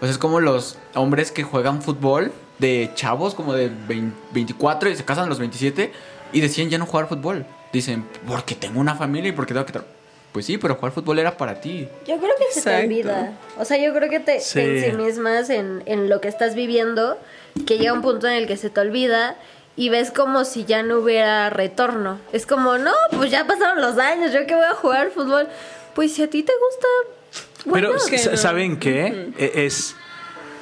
O 0.00 0.04
sea, 0.04 0.10
es 0.10 0.18
como 0.18 0.40
los 0.40 0.78
hombres 0.94 1.30
que 1.30 1.42
juegan 1.44 1.80
fútbol 1.82 2.32
de 2.58 2.90
chavos, 2.94 3.34
como 3.34 3.54
de 3.54 3.70
20 3.88 4.16
24 4.32 4.90
y 4.90 4.96
se 4.96 5.04
casan 5.04 5.24
a 5.24 5.28
los 5.28 5.38
27 5.38 5.92
y 6.32 6.40
deciden 6.40 6.70
ya 6.70 6.78
no 6.78 6.86
jugar 6.86 7.08
fútbol. 7.08 7.46
Dicen, 7.72 8.04
porque 8.26 8.54
tengo 8.54 8.80
una 8.80 8.94
familia 8.94 9.30
y 9.30 9.32
porque 9.32 9.54
tengo 9.54 9.66
que... 9.66 9.72
tra-". 9.72 9.84
Pues 10.32 10.46
sí, 10.46 10.58
pero 10.58 10.74
jugar 10.74 10.90
fútbol 10.92 11.20
era 11.20 11.36
para 11.36 11.60
ti. 11.60 11.88
Yo 12.06 12.18
creo 12.18 12.32
que 12.36 12.52
se 12.52 12.62
te 12.62 12.70
Exacto. 12.70 12.86
olvida. 12.86 13.32
O 13.58 13.64
sea, 13.64 13.78
yo 13.78 13.94
creo 13.94 14.10
que 14.10 14.18
te, 14.20 14.40
Sí. 14.40 14.54
te 14.54 14.78
ensimismas 14.88 15.48
en, 15.48 15.82
en 15.86 16.08
lo 16.08 16.20
que 16.20 16.26
estás 16.28 16.56
viviendo, 16.56 17.18
que 17.66 17.78
llega 17.78 17.92
un 17.92 18.02
punto 18.02 18.26
en 18.26 18.34
el 18.34 18.46
que 18.48 18.56
se 18.56 18.68
te 18.68 18.80
olvida 18.80 19.36
y 19.76 19.88
ves 19.88 20.10
como 20.10 20.44
si 20.44 20.64
ya 20.64 20.82
no 20.82 20.98
hubiera 20.98 21.50
retorno. 21.50 22.18
Es 22.32 22.46
como, 22.46 22.78
no, 22.78 22.92
pues 23.16 23.30
ya 23.30 23.46
pasaron 23.46 23.80
los 23.80 23.98
años, 23.98 24.32
yo 24.32 24.46
que 24.46 24.54
voy 24.54 24.64
a 24.64 24.74
jugar 24.74 25.10
fútbol. 25.10 25.48
Pues 25.94 26.12
si 26.12 26.22
a 26.22 26.28
ti 26.30 26.42
te 26.42 26.52
gusta, 26.52 27.44
bueno, 27.66 27.88
Pero, 27.92 28.06
que 28.08 28.18
sa- 28.18 28.30
no. 28.32 28.36
¿saben 28.36 28.78
qué? 28.78 29.30
E- 29.38 29.64
Es, 29.66 29.94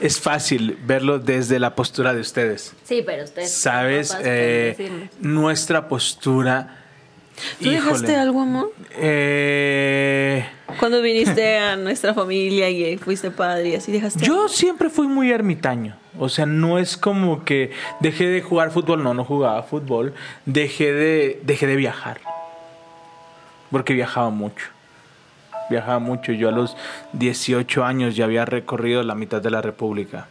es 0.01 0.21
fácil 0.21 0.79
verlo 0.85 1.19
desde 1.19 1.59
la 1.59 1.75
postura 1.75 2.13
de 2.15 2.21
ustedes. 2.21 2.73
sí, 2.85 3.03
pero 3.05 3.25
ustedes. 3.25 3.51
¿Sabes? 3.53 4.17
Eh, 4.23 5.09
nuestra 5.21 5.89
postura... 5.89 6.79
¿Tú 7.63 7.71
dejaste 7.71 8.05
híjole, 8.05 8.17
algo, 8.17 8.41
amor? 8.43 8.73
eh, 8.95 10.47
Cuando 10.79 11.01
viniste 11.01 11.57
a 11.57 11.77
nuestra 11.77 12.13
familia 12.15 12.69
y 12.69 12.97
fuiste 12.99 13.31
padre 13.31 13.71
y 13.71 13.75
así 13.75 13.91
dejaste 13.91 14.25
Yo 14.25 14.49
siempre 14.49 14.91
fui 14.91 15.07
muy 15.09 15.31
ermitaño. 15.33 15.97
O 16.19 16.29
sea, 16.29 16.47
no 16.47 16.79
es 16.79 16.97
como 16.97 17.45
que 17.45 17.71
dejé 18.01 18.27
de 18.27 18.43
jugar 18.43 18.71
fútbol. 18.71 19.03
No, 19.03 19.15
no 19.15 19.25
jugaba 19.25 19.63
fútbol. 19.63 20.15
Dejé 20.47 20.93
de, 20.93 21.41
dejé 21.45 21.67
de 21.67 21.77
viajar. 21.77 22.21
Porque 23.71 23.95
viajaba 23.95 24.31
mucho. 24.31 24.67
Viajaba 25.71 25.99
mucho. 25.99 26.33
Yo 26.33 26.49
a 26.49 26.53
los 26.53 26.77
18 27.15 27.85
años 27.85 28.15
ya 28.15 28.27
había 28.27 28.45
recorrido 28.45 29.03
la 29.03 29.15
mitad 29.15 29.41
de 29.41 29.51
la 29.51 29.63
República. 29.63 30.27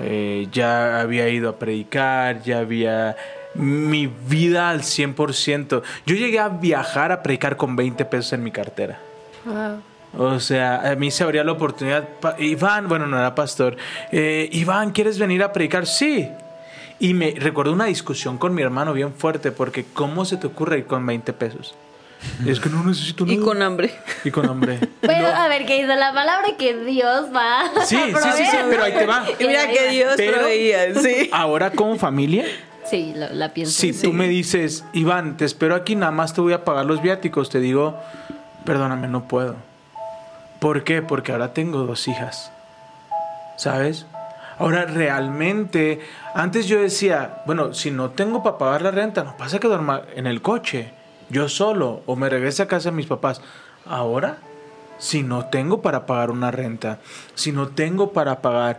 Eh, 0.00 0.48
ya 0.52 1.00
había 1.00 1.28
ido 1.28 1.50
a 1.50 1.58
predicar, 1.58 2.42
ya 2.42 2.60
había 2.60 3.16
mi 3.54 4.06
vida 4.06 4.70
al 4.70 4.82
100%. 4.82 5.82
Yo 6.06 6.14
llegué 6.14 6.38
a 6.38 6.48
viajar 6.48 7.12
a 7.12 7.22
predicar 7.22 7.56
con 7.56 7.76
20 7.76 8.04
pesos 8.04 8.32
en 8.34 8.44
mi 8.44 8.50
cartera. 8.50 8.98
Wow. 9.44 9.91
O 10.16 10.38
sea, 10.40 10.90
a 10.90 10.94
mí 10.96 11.10
se 11.10 11.24
abría 11.24 11.42
la 11.44 11.52
oportunidad. 11.52 12.06
Pa- 12.20 12.36
Iván, 12.38 12.88
bueno, 12.88 13.06
no 13.06 13.18
era 13.18 13.34
pastor. 13.34 13.76
eh, 14.10 14.48
Iván, 14.52 14.90
¿quieres 14.92 15.18
venir 15.18 15.42
a 15.42 15.52
predicar? 15.52 15.86
Sí. 15.86 16.28
Y 16.98 17.14
me 17.14 17.32
recuerdo 17.36 17.72
una 17.72 17.86
discusión 17.86 18.38
con 18.38 18.54
mi 18.54 18.62
hermano 18.62 18.92
bien 18.92 19.12
fuerte 19.14 19.50
porque 19.52 19.84
¿cómo 19.92 20.24
se 20.24 20.36
te 20.36 20.46
ocurre 20.46 20.78
ir 20.78 20.86
con 20.86 21.04
20 21.06 21.32
pesos? 21.32 21.74
Y 22.44 22.50
es 22.50 22.60
que 22.60 22.68
no 22.68 22.84
necesito 22.84 23.24
y 23.26 23.34
nada. 23.36 23.44
con 23.44 23.62
hambre. 23.62 23.90
Y 24.22 24.30
con 24.30 24.48
hambre. 24.48 24.78
Pero 25.00 25.26
a 25.26 25.48
ver, 25.48 25.66
¿qué 25.66 25.74
dice 25.82 25.96
la 25.96 26.12
palabra 26.12 26.56
que 26.56 26.76
Dios 26.84 27.26
va 27.34 27.62
a 27.62 27.84
Sí, 27.84 27.96
sí, 27.96 28.28
sí, 28.36 28.44
sí, 28.48 28.56
pero 28.70 28.84
ahí 28.84 28.92
te 28.92 29.06
va. 29.06 29.24
Y 29.40 29.44
mira 29.44 29.66
que 29.68 29.88
Dios 29.88 30.12
Pero- 30.16 30.38
proveía, 30.38 30.94
sí. 30.94 31.28
Ahora 31.32 31.72
como 31.72 31.96
familia, 31.96 32.44
Sí, 32.88 33.12
lo- 33.16 33.30
la 33.30 33.48
pienso. 33.52 33.72
si 33.80 33.92
tú 33.92 34.12
me 34.12 34.28
dices, 34.28 34.84
Iván, 34.92 35.36
te 35.36 35.44
espero 35.44 35.74
aquí, 35.74 35.96
nada 35.96 36.12
más 36.12 36.32
te 36.34 36.40
voy 36.40 36.52
a 36.52 36.64
pagar 36.64 36.84
los 36.86 37.02
viáticos, 37.02 37.50
te 37.50 37.58
digo, 37.58 37.98
perdóname, 38.64 39.08
no 39.08 39.26
puedo. 39.26 39.56
¿Por 40.62 40.84
qué? 40.84 41.02
Porque 41.02 41.32
ahora 41.32 41.52
tengo 41.54 41.80
dos 41.82 42.06
hijas. 42.06 42.52
¿Sabes? 43.56 44.06
Ahora 44.60 44.84
realmente, 44.84 45.98
antes 46.34 46.68
yo 46.68 46.80
decía, 46.80 47.42
bueno, 47.46 47.74
si 47.74 47.90
no 47.90 48.10
tengo 48.10 48.44
para 48.44 48.58
pagar 48.58 48.82
la 48.82 48.92
renta, 48.92 49.24
no 49.24 49.36
pasa 49.36 49.58
que 49.58 49.66
duerma 49.66 50.02
en 50.14 50.28
el 50.28 50.40
coche, 50.40 50.92
yo 51.30 51.48
solo, 51.48 52.02
o 52.06 52.14
me 52.14 52.28
regrese 52.28 52.62
a 52.62 52.68
casa 52.68 52.90
de 52.90 52.96
mis 52.96 53.06
papás. 53.06 53.42
Ahora, 53.86 54.38
si 54.98 55.24
no 55.24 55.46
tengo 55.46 55.82
para 55.82 56.06
pagar 56.06 56.30
una 56.30 56.52
renta, 56.52 57.00
si 57.34 57.50
no 57.50 57.68
tengo 57.68 58.12
para 58.12 58.40
pagar... 58.40 58.78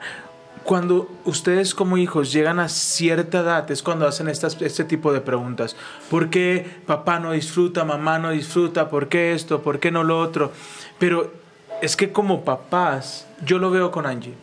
Cuando 0.63 1.09
ustedes 1.25 1.75
como 1.75 1.97
hijos 1.97 2.31
llegan 2.31 2.61
a 2.61 2.69
cierta 2.69 3.39
edad 3.39 3.69
es 3.69 3.83
cuando 3.83 4.07
hacen 4.07 4.29
estas, 4.29 4.61
este 4.61 4.85
tipo 4.85 5.11
de 5.11 5.19
preguntas. 5.19 5.75
¿Por 6.09 6.29
qué 6.29 6.65
papá 6.85 7.19
no 7.19 7.33
disfruta, 7.33 7.83
mamá 7.83 8.19
no 8.19 8.29
disfruta? 8.29 8.87
¿Por 8.87 9.09
qué 9.09 9.33
esto? 9.33 9.61
¿Por 9.61 9.81
qué 9.81 9.91
no 9.91 10.05
lo 10.05 10.21
otro? 10.21 10.53
Pero 10.97 11.42
es 11.83 11.97
que 11.97 12.13
como 12.13 12.45
papás, 12.45 13.27
yo 13.45 13.59
lo 13.59 13.69
veo 13.69 13.91
con 13.91 14.05
Angie. 14.05 14.35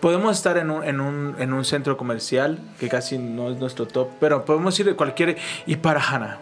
Podemos 0.00 0.36
estar 0.36 0.56
en 0.56 0.70
un, 0.70 0.84
en 0.84 1.00
un, 1.00 1.34
en 1.40 1.52
un 1.52 1.64
centro 1.64 1.96
comercial, 1.96 2.60
que 2.78 2.88
casi 2.88 3.18
no 3.18 3.50
es 3.50 3.58
nuestro 3.58 3.88
top, 3.88 4.08
pero 4.20 4.44
podemos 4.44 4.78
ir 4.78 4.86
de 4.86 4.94
cualquier... 4.94 5.36
Y 5.66 5.74
para 5.74 6.00
Hannah, 6.00 6.38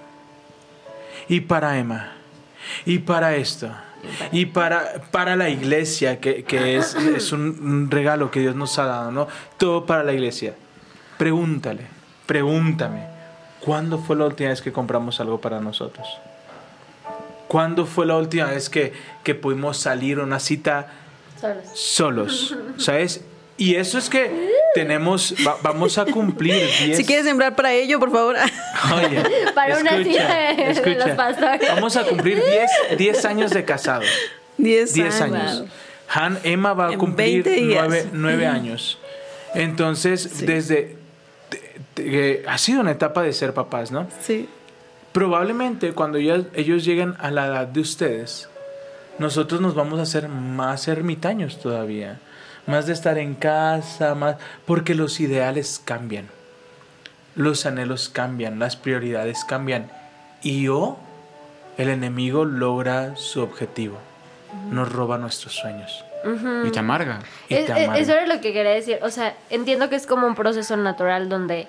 y 1.28 1.40
para 1.40 1.78
Emma, 1.78 2.12
y 2.84 2.98
para 2.98 3.36
esto, 3.36 3.70
y 4.32 4.44
para, 4.44 5.00
para 5.10 5.34
la 5.34 5.48
iglesia, 5.48 6.20
que, 6.20 6.44
es, 6.76 6.94
es 6.94 7.32
un 7.32 7.90
regalo 7.90 8.30
que 8.30 8.40
Dios 8.40 8.54
nos 8.54 8.78
ha 8.78 8.84
dado, 8.84 9.12
¿no? 9.12 9.28
Todo 9.56 9.86
para 9.86 10.04
la 10.04 10.12
iglesia. 10.12 10.54
Pregúntale, 11.16 11.86
pregúntame, 12.26 13.06
¿cuándo 13.60 13.98
fue 13.98 14.16
la 14.16 14.26
última 14.26 14.50
vez 14.50 14.60
que 14.60 14.72
compramos 14.72 15.20
algo 15.20 15.40
para 15.40 15.58
nosotros? 15.58 16.06
¿Cuándo 17.52 17.84
fue 17.84 18.06
la 18.06 18.16
última 18.16 18.46
vez 18.46 18.70
que, 18.70 18.94
que 19.22 19.34
pudimos 19.34 19.76
salir 19.76 20.18
a 20.18 20.22
una 20.22 20.40
cita 20.40 20.88
Solos. 21.38 21.68
solos? 21.74 22.56
¿Sabes? 22.78 23.20
Y 23.58 23.74
eso 23.74 23.98
es 23.98 24.08
que 24.08 24.48
tenemos, 24.74 25.34
va- 25.46 25.58
vamos 25.62 25.98
a 25.98 26.06
cumplir 26.06 26.54
10 26.86 26.96
Si 26.96 27.04
quieres 27.04 27.26
sembrar 27.26 27.54
para 27.54 27.74
ello, 27.74 28.00
por 28.00 28.10
favor. 28.10 28.36
Oye, 28.96 29.22
Para 29.54 29.76
una 29.78 30.02
cita 30.02 30.34
de- 30.34 30.72
de 30.80 30.94
los 30.94 31.10
pastores. 31.10 31.68
Vamos 31.68 31.94
a 31.96 32.04
cumplir 32.04 32.42
10, 32.42 32.96
10 32.98 33.24
años 33.26 33.50
de 33.50 33.64
casados. 33.66 34.06
10 34.56 34.94
10 34.94 35.20
años. 35.20 35.64
Han, 36.08 36.38
Emma 36.44 36.72
va 36.72 36.88
a 36.88 36.92
En 36.94 36.98
cumplir 36.98 37.44
20 37.44 37.50
días. 37.50 37.84
9, 37.86 38.06
9 38.14 38.46
años. 38.46 38.98
Entonces, 39.54 40.22
Sí. 40.34 40.46
desde... 40.46 40.96
te- 41.50 41.80
te- 41.92 42.44
ha 42.48 42.56
sido 42.56 42.80
una 42.80 42.92
etapa 42.92 43.22
de 43.22 43.34
ser 43.34 43.52
papás, 43.52 43.90
¿no? 43.90 44.08
Sí. 44.22 44.48
Probablemente 45.12 45.92
cuando 45.92 46.18
ya- 46.18 46.42
ellos 46.54 46.84
lleguen 46.84 47.14
a 47.18 47.30
la 47.30 47.46
edad 47.46 47.66
de 47.66 47.80
ustedes, 47.80 48.48
nosotros 49.18 49.60
nos 49.60 49.74
vamos 49.74 49.98
a 49.98 50.02
hacer 50.02 50.28
más 50.28 50.88
ermitaños 50.88 51.60
todavía. 51.60 52.18
Más 52.66 52.86
de 52.86 52.92
estar 52.92 53.18
en 53.18 53.34
casa, 53.34 54.14
más 54.14 54.36
porque 54.66 54.94
los 54.94 55.20
ideales 55.20 55.80
cambian. 55.84 56.28
Los 57.34 57.66
anhelos 57.66 58.08
cambian, 58.08 58.58
las 58.58 58.76
prioridades 58.76 59.44
cambian. 59.44 59.90
Y 60.42 60.68
o 60.68 60.96
el 61.76 61.88
enemigo 61.88 62.44
logra 62.44 63.16
su 63.16 63.42
objetivo. 63.42 63.98
Nos 64.70 64.90
roba 64.92 65.18
nuestros 65.18 65.54
sueños. 65.54 66.04
Y 66.64 66.70
te 66.70 66.78
amarga. 66.78 67.18
Y 67.48 67.54
Es- 67.54 67.66
te 67.66 67.72
amarga. 67.72 67.98
eso 67.98 68.12
era 68.12 68.26
lo 68.26 68.40
que 68.40 68.52
quería 68.52 68.70
decir. 68.72 68.98
O 69.02 69.10
sea, 69.10 69.34
entiendo 69.50 69.88
que 69.88 69.96
es 69.96 70.06
como 70.06 70.26
un 70.26 70.34
proceso 70.36 70.76
natural 70.76 71.28
donde 71.28 71.66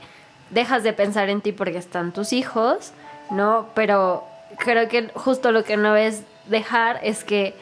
dejas 0.52 0.84
de 0.84 0.94
pensar 0.94 1.30
en 1.30 1.42
ti 1.42 1.52
porque 1.54 1.78
están 1.80 2.12
tus 2.12 2.34
hijos, 2.34 2.92
¿no? 3.34 3.68
Pero 3.74 4.24
creo 4.58 4.88
que 4.88 5.10
justo 5.14 5.52
lo 5.52 5.64
que 5.64 5.78
no 5.78 5.96
es 5.96 6.24
dejar 6.48 7.00
es 7.04 7.24
que 7.24 7.54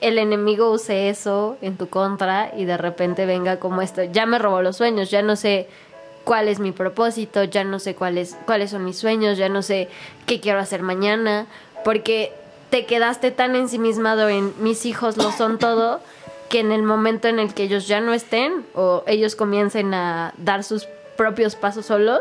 el 0.00 0.18
enemigo 0.18 0.70
use 0.70 1.08
eso 1.08 1.56
en 1.62 1.76
tu 1.76 1.88
contra 1.88 2.52
y 2.56 2.64
de 2.64 2.76
repente 2.76 3.26
venga 3.26 3.58
como 3.58 3.82
esto, 3.82 4.04
ya 4.04 4.26
me 4.26 4.38
robó 4.38 4.62
los 4.62 4.76
sueños, 4.76 5.10
ya 5.10 5.22
no 5.22 5.36
sé 5.36 5.68
cuál 6.24 6.48
es 6.48 6.58
mi 6.58 6.72
propósito, 6.72 7.44
ya 7.44 7.64
no 7.64 7.78
sé 7.78 7.94
cuáles 7.94 8.36
cuáles 8.46 8.70
son 8.70 8.84
mis 8.84 8.98
sueños, 8.98 9.38
ya 9.38 9.48
no 9.48 9.62
sé 9.62 9.88
qué 10.26 10.40
quiero 10.40 10.58
hacer 10.58 10.82
mañana, 10.82 11.46
porque 11.84 12.32
te 12.70 12.84
quedaste 12.84 13.30
tan 13.30 13.56
ensimismado 13.56 14.28
en 14.28 14.52
mis 14.62 14.86
hijos 14.86 15.16
lo 15.16 15.32
son 15.32 15.58
todo 15.58 16.00
que 16.48 16.60
en 16.60 16.72
el 16.72 16.82
momento 16.82 17.28
en 17.28 17.38
el 17.38 17.54
que 17.54 17.64
ellos 17.64 17.88
ya 17.88 18.00
no 18.00 18.12
estén 18.12 18.64
o 18.74 19.02
ellos 19.06 19.34
comiencen 19.34 19.94
a 19.94 20.32
dar 20.36 20.62
sus 20.62 20.86
propios 21.16 21.56
pasos 21.56 21.86
solos, 21.86 22.20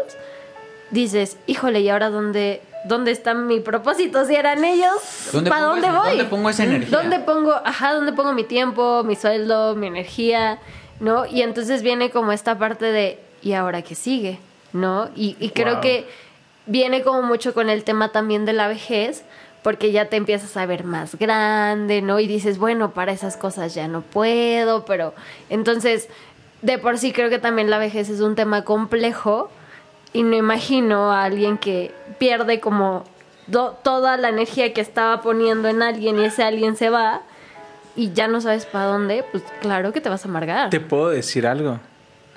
dices, 0.92 1.38
híjole, 1.48 1.82
¿y 1.82 1.90
ahora 1.90 2.10
dónde, 2.10 2.62
dónde 2.88 3.12
está 3.12 3.34
mi 3.34 3.60
propósito? 3.60 4.26
Si 4.26 4.36
eran 4.36 4.64
ellos, 4.64 4.94
¿Dónde 5.32 5.50
¿para 5.50 5.66
dónde 5.66 5.88
ese- 5.88 5.96
voy? 5.98 6.08
dónde 6.10 6.26
pongo 6.26 6.50
esa 6.50 6.64
energía? 6.64 6.98
¿Dónde 6.98 7.20
pongo, 7.20 7.54
ajá, 7.64 7.94
dónde 7.94 8.14
pongo 8.14 8.34
mi 8.34 8.44
tiempo, 8.44 9.04
mi 9.04 9.16
sueldo, 9.16 9.76
mi 9.76 9.88
energía, 9.88 10.60
¿no? 11.00 11.26
Y 11.26 11.42
entonces 11.42 11.82
viene 11.82 12.10
como 12.10 12.32
esta 12.32 12.58
parte 12.58 12.86
de, 12.86 13.20
¿y 13.42 13.54
ahora 13.54 13.82
qué 13.82 13.96
sigue? 13.96 14.40
¿No? 14.74 15.10
Y, 15.16 15.36
y 15.40 15.50
creo 15.50 15.74
Wow. 15.76 15.82
que 15.82 16.08
viene 16.66 17.02
como 17.04 17.22
mucho 17.22 17.54
con 17.54 17.70
el 17.70 17.84
tema 17.84 18.12
también 18.12 18.46
de 18.46 18.54
la 18.54 18.68
vejez, 18.68 19.24
porque 19.64 19.92
ya 19.92 20.06
te 20.06 20.16
empiezas 20.16 20.56
a 20.58 20.66
ver 20.66 20.84
más 20.84 21.16
grande, 21.16 22.02
¿no? 22.02 22.20
Y 22.20 22.28
dices, 22.28 22.58
bueno, 22.60 22.92
para 22.92 23.12
esas 23.12 23.36
cosas 23.38 23.74
ya 23.74 23.88
no 23.88 24.02
puedo, 24.02 24.86
pero 24.86 25.14
entonces, 25.50 26.08
de 26.62 26.78
por 26.78 26.98
sí 26.98 27.12
creo 27.14 27.30
que 27.30 27.40
también 27.40 27.70
la 27.70 27.78
vejez 27.78 28.10
es 28.10 28.20
un 28.22 28.36
tema 28.36 28.64
complejo 28.64 29.50
y 30.16 30.24
no 30.24 30.36
imagino 30.36 31.12
a 31.12 31.24
alguien 31.26 31.58
que 31.58 31.94
pierde 32.18 32.60
como 32.60 33.04
do- 33.48 33.72
toda 33.84 34.16
la 34.18 34.30
energía 34.30 34.74
que 34.74 34.82
estaba 34.82 35.22
poniendo 35.22 35.68
en 35.68 35.82
alguien 35.82 36.18
y 36.20 36.26
ese 36.26 36.44
alguien 36.44 36.76
se 36.78 36.90
va 36.90 37.22
y 37.96 38.12
ya 38.14 38.28
no 38.28 38.40
sabes 38.42 38.66
para 38.66 38.86
dónde, 38.86 39.24
pues 39.32 39.44
claro 39.62 39.92
que 39.94 40.02
te 40.02 40.10
vas 40.10 40.26
a 40.26 40.28
amargar. 40.28 40.70
Te 40.70 40.80
puedo 40.80 41.10
decir 41.10 41.46
algo. 41.46 41.80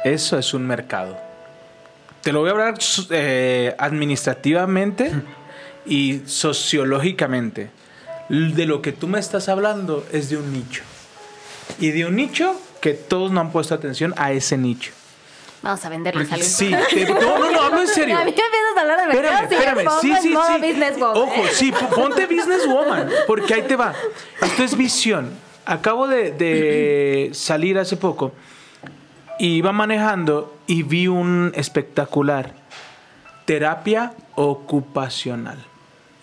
Eso 0.05 0.39
es 0.39 0.55
un 0.55 0.67
mercado. 0.67 1.17
Te 2.23 2.33
lo 2.33 2.41
voy 2.41 2.49
a 2.49 2.53
hablar 2.53 2.75
eh, 3.11 3.75
administrativamente 3.79 5.11
y 5.87 6.21
sociológicamente. 6.27 7.71
De 8.29 8.67
lo 8.67 8.83
que 8.83 8.93
tú 8.93 9.09
me 9.09 9.19
estás 9.19 9.49
hablando 9.49 10.05
es 10.13 10.29
de 10.31 10.37
un 10.37 10.53
nicho. 10.53 10.83
Y 11.81 11.91
de 11.91 12.07
un 12.07 12.17
nicho 12.17 12.55
que 12.81 12.93
todos 12.95 13.31
no 13.33 13.41
han 13.41 13.51
puesto 13.53 13.75
atención 13.75 14.15
a 14.17 14.33
ese 14.33 14.57
nicho. 14.59 14.93
Vamos 15.63 15.85
a 15.85 15.89
venderles 15.89 16.31
algo. 16.33 16.45
Sí, 16.45 16.71
te- 16.91 17.07
no, 17.07 17.39
no, 17.39 17.51
no, 17.51 17.61
hablo 17.63 17.81
en 17.81 17.89
serio. 17.89 18.17
A 18.19 18.25
mí 18.25 18.27
me 18.27 18.31
empiezas 18.31 18.77
a 18.77 18.81
hablar 18.81 18.97
de 18.99 19.13
Espérame, 19.13 19.49
y 19.51 19.55
espérame. 19.55 19.89
Sí, 20.01 20.15
sí, 20.23 20.35
sí. 20.95 21.03
Ojo, 21.03 21.43
sí, 21.53 21.73
ponte 21.95 22.27
businesswoman, 22.27 23.09
porque 23.27 23.55
ahí 23.55 23.63
te 23.63 23.75
va. 23.77 23.93
Esto 24.41 24.63
es 24.63 24.77
visión. 24.77 25.31
Acabo 25.67 26.07
de, 26.09 26.31
de 26.33 27.31
salir 27.35 27.79
hace 27.79 27.97
poco 27.97 28.33
y 29.39 29.57
iba 29.57 29.73
manejando 29.73 30.57
y 30.67 30.83
vi 30.83 31.09
un 31.09 31.53
espectacular. 31.55 32.55
Terapia 33.45 34.13
ocupacional. 34.35 35.59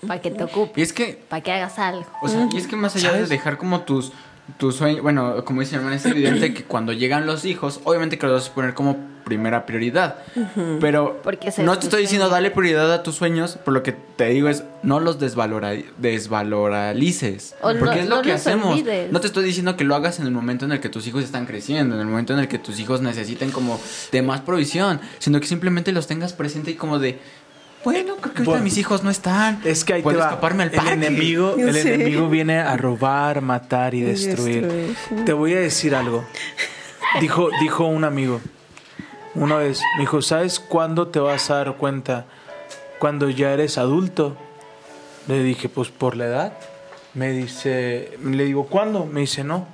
Para 0.08 0.22
que 0.22 0.30
te 0.32 0.42
Y 0.42 0.44
ocupes, 0.44 0.84
es 0.90 0.94
que, 0.94 1.20
para 1.28 1.42
que 1.42 1.52
hagas 1.52 1.80
algo. 1.80 2.06
o 2.22 2.28
sea, 2.28 2.48
y 2.52 2.58
es 2.58 2.68
que 2.68 2.76
más 2.76 2.96
allá 2.96 3.10
¿Sabes? 3.10 3.30
de 3.30 3.36
dejar 3.36 3.58
como 3.58 3.82
tus, 3.82 4.14
tus 4.58 4.76
sueños, 4.76 5.02
bueno, 5.02 5.44
como 5.46 5.62
dice 5.62 5.74
mi 5.74 5.80
hermana, 5.80 5.96
es 5.96 6.06
evidente 6.06 6.54
que 6.54 6.64
cuando 6.64 6.94
llegan 6.94 7.26
los 7.26 7.46
hijos, 7.46 7.80
obviamente 7.84 8.18
que 8.18 8.28
los 8.28 8.42
vas 8.44 8.50
a 8.52 8.54
poner 8.54 8.74
como 8.74 8.98
primera 9.26 9.66
prioridad. 9.66 10.18
Pero 10.80 11.20
Porque 11.24 11.48
no 11.64 11.74
te 11.74 11.80
tu 11.80 11.86
estoy 11.88 12.02
diciendo 12.04 12.26
sueño. 12.28 12.36
dale 12.36 12.52
prioridad 12.52 12.94
a 12.94 13.02
tus 13.02 13.16
sueños, 13.16 13.58
por 13.66 13.74
lo 13.74 13.82
que 13.82 13.92
te 13.92 14.26
digo 14.30 14.50
es 14.50 14.64
no 14.84 15.00
los 15.00 15.18
desvalora, 15.20 15.74
desvaloralices. 15.98 17.56
O 17.62 17.74
no- 17.74 17.80
porque 17.80 18.02
es 18.02 18.08
lo 18.10 18.18
no 18.18 18.22
que 18.22 18.34
hacemos. 18.34 18.74
olvides. 18.74 19.12
No 19.12 19.20
te 19.22 19.28
estoy 19.28 19.44
diciendo 19.44 19.76
que 19.78 19.84
lo 19.84 19.96
hagas 19.96 20.20
en 20.20 20.26
el 20.28 20.32
momento 20.32 20.66
en 20.66 20.72
el 20.74 20.80
que 20.80 20.90
tus 20.90 21.08
hijos 21.08 21.24
están 21.24 21.46
creciendo, 21.46 21.96
en 21.96 22.02
el 22.02 22.08
momento 22.08 22.34
en 22.34 22.40
el 22.40 22.48
que 22.48 22.60
tus 22.60 22.80
hijos 22.80 23.02
necesiten 23.02 23.52
como 23.52 23.80
de 24.12 24.22
más 24.22 24.42
provisión, 24.42 25.00
sino 25.20 25.40
que 25.40 25.48
simplemente 25.48 25.92
los 25.92 26.08
tengas 26.08 26.34
presente 26.34 26.72
y 26.72 26.76
como 26.76 27.00
de 27.00 27.20
bueno, 27.86 28.16
creo 28.18 28.22
que 28.22 28.28
ahorita 28.40 28.44
Bueno, 28.44 28.64
mis 28.64 28.78
hijos 28.78 29.04
no 29.04 29.10
están. 29.10 29.62
Es 29.64 29.86
que 29.86 29.94
ahí 29.94 30.02
Puedo 30.02 30.18
te 30.18 30.24
va. 30.24 30.30
escaparme 30.30 30.64
al 30.64 30.70
el 30.70 30.76
parque. 30.76 30.92
enemigo, 30.94 31.56
el 31.58 31.74
Sí. 31.74 31.88
enemigo 31.88 32.28
viene 32.28 32.60
a 32.60 32.76
robar, 32.76 33.40
matar 33.42 33.94
y 33.96 34.02
destruir. 34.02 34.94
Te 35.26 35.32
voy 35.32 35.54
a 35.54 35.60
decir 35.62 35.96
algo. 35.96 36.26
Dijo, 37.22 37.50
dijo 37.62 37.86
un 37.86 38.04
amigo 38.04 38.42
una 39.36 39.56
vez, 39.58 39.82
me 39.98 40.02
dijo, 40.02 40.22
¿sabes 40.22 40.60
cuándo 40.60 41.08
te 41.08 41.20
vas 41.20 41.50
a 41.52 41.56
dar 41.56 41.76
cuenta? 41.78 42.26
Cuando 43.00 43.30
ya 43.30 43.52
eres 43.54 43.78
adulto. 43.78 44.36
Le 45.28 45.42
dije, 45.44 45.70
pues 45.70 45.90
por 45.90 46.16
la 46.18 46.26
edad. 46.26 46.54
Me 47.14 47.32
dice, 47.32 48.18
le 48.24 48.44
digo, 48.46 48.68
¿cuándo? 48.68 49.06
Me 49.06 49.22
dice, 49.22 49.44
no. 49.44 49.68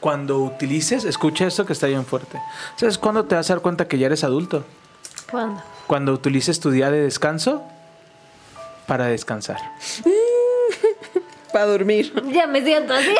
Cuando 0.00 0.38
utilices, 0.38 1.04
escucha 1.04 1.46
esto 1.46 1.64
que 1.66 1.72
está 1.72 1.86
bien 1.86 2.04
fuerte. 2.04 2.38
¿Sabes 2.76 2.98
cuándo 2.98 3.24
te 3.24 3.34
vas 3.34 3.48
a 3.50 3.54
dar 3.54 3.62
cuenta 3.62 3.86
que 3.88 3.98
ya 3.98 4.06
eres 4.06 4.22
adulto? 4.24 4.64
¿Cuándo? 5.34 5.62
Cuando 5.86 6.12
utilices 6.12 6.60
tu 6.60 6.70
día 6.70 6.90
de 6.90 7.02
descanso 7.02 7.62
para 8.86 9.06
descansar. 9.06 9.58
Para 11.52 11.66
dormir. 11.66 12.12
Ya 12.32 12.48
me 12.48 12.64
siento 12.64 12.92
así. 12.94 13.10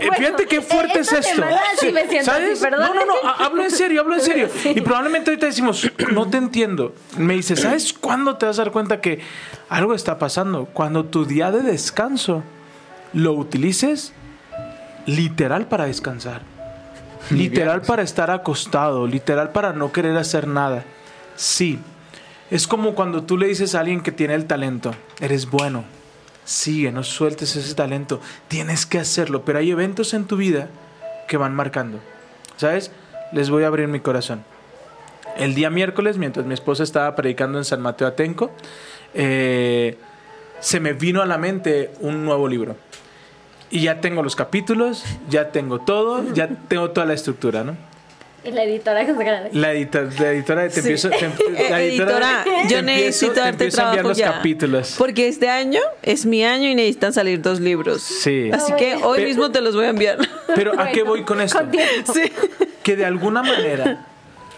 Eh, 0.00 0.08
Fíjate 0.16 0.46
qué 0.46 0.60
fuerte 0.62 1.00
es 1.00 1.12
esto. 1.12 1.42
sí 1.78 1.86
Sí, 1.86 1.92
me 1.92 2.06
siento 2.08 2.30
así, 2.30 2.40
¿sabes? 2.42 2.58
perdón. 2.60 2.86
No, 2.86 2.94
no, 2.94 3.04
no, 3.04 3.14
ha- 3.28 3.44
hablo 3.44 3.62
en 3.64 3.70
serio, 3.70 4.00
hablo 4.00 4.14
en 4.14 4.20
serio. 4.22 4.48
Y 4.64 4.80
probablemente 4.80 5.30
ahorita 5.30 5.46
decimos, 5.46 5.90
no 6.12 6.28
te 6.30 6.36
entiendo. 6.38 6.94
Me 7.16 7.34
dice, 7.34 7.56
¿sabes 7.56 7.92
cuándo 7.92 8.36
te 8.36 8.46
vas 8.46 8.58
a 8.58 8.62
dar 8.64 8.72
cuenta 8.72 9.00
que 9.00 9.20
algo 9.68 9.94
está 9.94 10.18
pasando? 10.18 10.66
Cuando 10.66 11.04
tu 11.04 11.24
día 11.26 11.50
de 11.50 11.60
descanso 11.62 12.42
lo 13.12 13.32
utilices 13.32 14.12
literal 15.06 15.66
para 15.66 15.84
descansar. 15.86 16.42
Literal 17.30 17.82
para 17.82 18.02
estar 18.02 18.30
acostado, 18.30 19.06
literal 19.06 19.50
para 19.50 19.72
no 19.72 19.92
querer 19.92 20.16
hacer 20.16 20.46
nada. 20.46 20.84
Sí, 21.36 21.78
es 22.50 22.66
como 22.66 22.94
cuando 22.94 23.24
tú 23.24 23.36
le 23.36 23.48
dices 23.48 23.74
a 23.74 23.80
alguien 23.80 24.00
que 24.00 24.12
tiene 24.12 24.34
el 24.34 24.46
talento, 24.46 24.94
eres 25.20 25.50
bueno, 25.50 25.84
sigue, 26.44 26.90
no 26.90 27.04
sueltes 27.04 27.54
ese 27.56 27.74
talento, 27.74 28.20
tienes 28.48 28.86
que 28.86 28.98
hacerlo, 28.98 29.44
pero 29.44 29.58
hay 29.58 29.70
eventos 29.70 30.14
en 30.14 30.24
tu 30.24 30.36
vida 30.36 30.68
que 31.26 31.36
van 31.36 31.54
marcando. 31.54 32.00
¿Sabes? 32.56 32.90
Les 33.32 33.50
voy 33.50 33.64
a 33.64 33.66
abrir 33.66 33.88
mi 33.88 34.00
corazón. 34.00 34.44
El 35.36 35.54
día 35.54 35.70
miércoles, 35.70 36.16
mientras 36.16 36.46
mi 36.46 36.54
esposa 36.54 36.82
estaba 36.82 37.14
predicando 37.14 37.58
en 37.58 37.64
San 37.64 37.82
Mateo 37.82 38.08
Atenco, 38.08 38.50
eh, 39.14 39.98
se 40.60 40.80
me 40.80 40.94
vino 40.94 41.22
a 41.22 41.26
la 41.26 41.38
mente 41.38 41.92
un 42.00 42.24
nuevo 42.24 42.48
libro. 42.48 42.76
Y 43.70 43.80
ya 43.80 44.00
tengo 44.00 44.22
los 44.22 44.34
capítulos, 44.36 45.04
ya 45.28 45.50
tengo 45.50 45.78
todo, 45.80 46.24
ya 46.34 46.48
tengo 46.68 46.90
toda 46.90 47.06
la 47.06 47.14
estructura, 47.14 47.64
¿no? 47.64 47.76
Y 48.44 48.50
la 48.52 48.62
editora 48.62 49.04
que 49.04 49.14
se 49.14 49.24
grande. 49.24 49.50
La, 49.52 49.72
edita- 49.74 50.08
la 50.20 50.30
editora 50.32 50.62
te 50.68 50.70
Sí. 50.74 50.78
empiezo, 50.80 51.10
te- 51.10 51.16
Eh, 51.26 51.66
la 51.70 51.82
editora, 51.82 52.44
te 52.44 52.50
yo 52.72 52.78
empiezo- 52.78 52.82
necesito 52.82 53.32
te 53.34 53.40
darte 53.40 53.50
empiezo 53.64 53.80
a 53.80 53.84
enviar 53.84 53.92
trabajo 53.96 54.08
los 54.08 54.16
ya. 54.18 54.32
capítulos. 54.32 54.94
Porque 54.96 55.28
este 55.28 55.50
año 55.50 55.80
es 56.02 56.24
mi 56.24 56.44
año 56.44 56.68
y 56.68 56.74
necesitan 56.74 57.12
salir 57.12 57.42
dos 57.42 57.60
libros. 57.60 58.00
Sí. 58.00 58.48
Así 58.52 58.72
que 58.78 58.94
hoy 58.94 59.18
Pe- 59.18 59.24
mismo 59.26 59.50
te 59.50 59.60
los 59.60 59.74
voy 59.74 59.84
a 59.86 59.88
enviar. 59.90 60.18
Pero 60.54 60.72
¿a 60.80 60.86
qué 60.92 61.02
Bueno, 61.02 61.10
voy 61.10 61.22
con 61.24 61.40
esto? 61.42 61.58
con. 61.58 61.70
Sí. 62.14 62.32
Que 62.82 62.96
de 62.96 63.04
alguna 63.04 63.42
manera, 63.42 64.06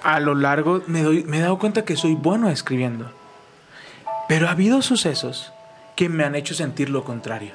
a 0.05 0.21
lo 0.21 0.35
largo, 0.37 0.83
me, 0.87 1.03
doy, 1.03 1.25
me 1.25 1.39
he 1.39 1.41
dado 1.41 1.59
cuenta 1.59 1.85
que 1.85 1.97
soy 1.97 2.15
bueno 2.15 2.49
escribiendo. 2.51 3.11
Pero 4.29 4.47
ha 4.47 4.53
habido 4.53 4.83
sucesos 4.83 5.53
que 5.97 6.09
me 6.09 6.23
han 6.25 6.37
hecho 6.37 6.55
sentir 6.55 6.91
lo 6.91 7.03
contrario. 7.03 7.53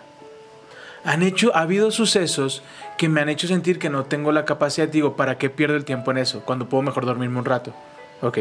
Han 1.06 1.24
hecho, 1.24 1.56
ha 1.56 1.62
habido 1.62 1.92
sucesos 1.92 2.64
que 2.98 3.10
me 3.10 3.22
han 3.22 3.30
hecho 3.30 3.48
sentir 3.48 3.80
que 3.80 3.90
no 3.90 4.06
tengo 4.06 4.32
la 4.32 4.46
capacidad, 4.46 4.88
digo, 4.88 5.16
¿para 5.16 5.38
qué 5.38 5.50
pierdo 5.50 5.76
el 5.76 5.86
tiempo 5.86 6.12
en 6.12 6.18
eso? 6.18 6.42
Cuando 6.42 6.68
puedo 6.68 6.82
mejor 6.82 7.06
dormirme 7.06 7.40
un 7.40 7.46
rato. 7.46 7.74
Ok. 8.22 8.40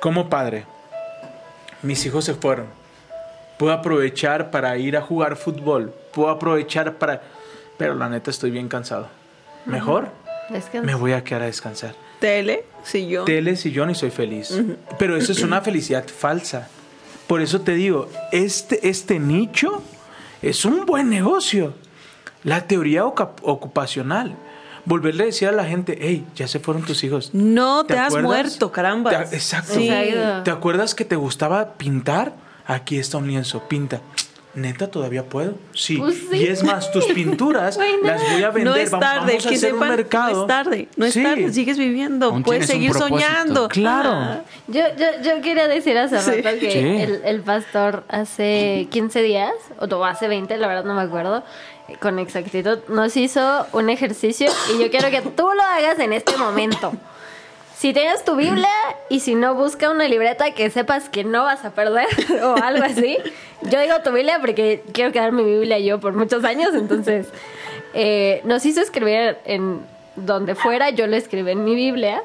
Como 0.00 0.28
padre, 0.30 0.64
mis 1.82 2.04
hijos 2.06 2.24
se 2.24 2.34
fueron. 2.34 2.66
Puedo 3.58 3.72
aprovechar 3.72 4.50
para 4.50 4.76
ir 4.78 4.96
a 4.96 5.02
jugar 5.02 5.36
fútbol. 5.36 5.94
Puedo 6.12 6.30
aprovechar 6.30 6.94
para... 6.94 7.22
Pero 7.76 7.94
la 7.94 8.08
neta 8.08 8.30
estoy 8.30 8.50
bien 8.50 8.68
cansado. 8.68 9.08
Mejor 9.66 10.08
me 10.82 10.94
voy 10.94 11.12
a 11.12 11.22
quedar 11.24 11.42
a 11.42 11.46
descansar. 11.46 11.94
Tele, 12.20 12.64
si 12.84 13.08
yo. 13.08 13.24
Tele, 13.24 13.56
sillón 13.56 13.90
y 13.90 13.94
soy 13.94 14.10
feliz. 14.10 14.58
Pero 14.98 15.16
eso 15.16 15.32
es 15.32 15.42
una 15.42 15.60
felicidad 15.62 16.06
falsa. 16.06 16.68
Por 17.26 17.40
eso 17.40 17.60
te 17.62 17.74
digo, 17.74 18.08
este, 18.30 18.88
este 18.88 19.18
nicho 19.18 19.82
es 20.40 20.64
un 20.64 20.84
buen 20.86 21.08
negocio. 21.08 21.74
La 22.44 22.66
teoría 22.66 23.04
ocupacional. 23.04 24.34
Volverle 24.84 25.22
a 25.22 25.26
decir 25.26 25.46
a 25.48 25.52
la 25.52 25.64
gente, 25.64 25.96
hey, 26.00 26.26
ya 26.34 26.48
se 26.48 26.58
fueron 26.58 26.82
tus 26.82 27.04
hijos. 27.04 27.30
No 27.32 27.84
te, 27.86 27.96
has 27.96 28.08
acuerdas? 28.08 28.24
muerto, 28.24 28.72
caramba. 28.72 29.10
Te- 29.10 29.36
exacto. 29.36 29.74
Sí. 29.74 29.88
¿Te 30.42 30.50
acuerdas 30.50 30.94
que 30.96 31.04
te 31.04 31.14
gustaba 31.14 31.74
pintar? 31.74 32.32
Aquí 32.66 32.98
está 32.98 33.18
un 33.18 33.28
lienzo, 33.28 33.62
pinta. 33.68 34.00
Neta, 34.54 34.88
todavía 34.90 35.24
puedo. 35.24 35.54
Sí. 35.72 35.96
Pues 35.96 36.14
sí. 36.30 36.36
Y 36.36 36.46
es 36.46 36.62
más, 36.62 36.90
tus 36.92 37.06
pinturas 37.06 37.76
Bueno. 37.78 37.96
las 38.02 38.20
voy 38.32 38.42
a 38.42 38.50
vender. 38.50 38.64
No 38.64 38.74
es 38.76 38.90
tarde, 38.90 39.06
vamos 39.08 39.46
a 39.46 39.48
que 39.48 39.54
hacer 39.54 39.70
sepan, 39.70 39.82
un 39.82 39.88
mercado. 39.96 40.32
no 40.34 40.40
es 40.42 40.46
tarde, 40.46 40.88
no 40.96 41.06
es 41.06 41.14
Sí. 41.14 41.22
tarde, 41.22 41.52
sigues 41.54 41.78
viviendo, 41.78 42.26
Aún 42.26 42.42
puedes 42.42 42.66
seguir 42.66 42.92
soñando. 42.92 43.68
Claro. 43.68 44.10
Ah. 44.12 44.40
Yo, 44.68 44.82
yo, 44.98 45.06
yo 45.24 45.40
quería 45.40 45.68
decir 45.68 45.96
hace 45.96 46.20
Sí. 46.20 46.42
rato 46.42 46.58
que 46.60 46.70
Sí. 46.70 46.78
el, 46.78 47.22
el 47.24 47.40
pastor 47.40 48.04
hace 48.08 48.88
15 48.90 49.22
días, 49.22 49.52
o 49.78 50.04
hace 50.04 50.28
20, 50.28 50.58
la 50.58 50.66
verdad 50.68 50.84
no 50.84 50.94
me 50.94 51.02
acuerdo, 51.02 51.42
con 52.00 52.18
exactitud, 52.18 52.78
nos 52.88 53.16
hizo 53.16 53.66
un 53.72 53.90
ejercicio 53.90 54.50
y 54.74 54.82
yo 54.82 54.90
quiero 54.90 55.10
que 55.10 55.22
tú 55.22 55.48
lo 55.54 55.62
hagas 55.62 55.98
en 55.98 56.12
este 56.12 56.36
momento. 56.36 56.92
Si 57.76 57.92
tienes 57.92 58.24
tu 58.24 58.36
Biblia 58.36 58.68
y 59.10 59.20
si 59.20 59.34
no, 59.34 59.54
busca 59.54 59.90
una 59.90 60.06
libreta 60.06 60.52
que 60.52 60.70
sepas 60.70 61.08
que 61.08 61.24
no 61.24 61.42
vas 61.42 61.64
a 61.64 61.70
perder 61.70 62.06
o 62.42 62.54
algo 62.62 62.84
así. 62.84 63.18
Yo 63.62 63.80
digo 63.80 64.00
tu 64.04 64.12
Biblia 64.12 64.38
porque 64.40 64.84
quiero 64.92 65.10
quedar 65.10 65.32
mi 65.32 65.42
Biblia 65.42 65.78
yo 65.80 65.98
por 65.98 66.12
muchos 66.12 66.44
años, 66.44 66.74
entonces 66.74 67.28
eh, 67.94 68.40
nos 68.44 68.64
hizo 68.66 68.80
escribir 68.80 69.36
en 69.44 69.80
donde 70.14 70.54
fuera, 70.54 70.90
yo 70.90 71.06
lo 71.06 71.16
escribí 71.16 71.50
en 71.50 71.64
mi 71.64 71.74
Biblia 71.74 72.22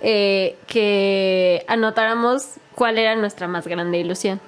eh, 0.00 0.56
que 0.66 1.64
anotáramos 1.68 2.56
cuál 2.74 2.98
era 2.98 3.14
nuestra 3.14 3.48
más 3.48 3.66
grande 3.66 3.98
ilusión. 3.98 4.40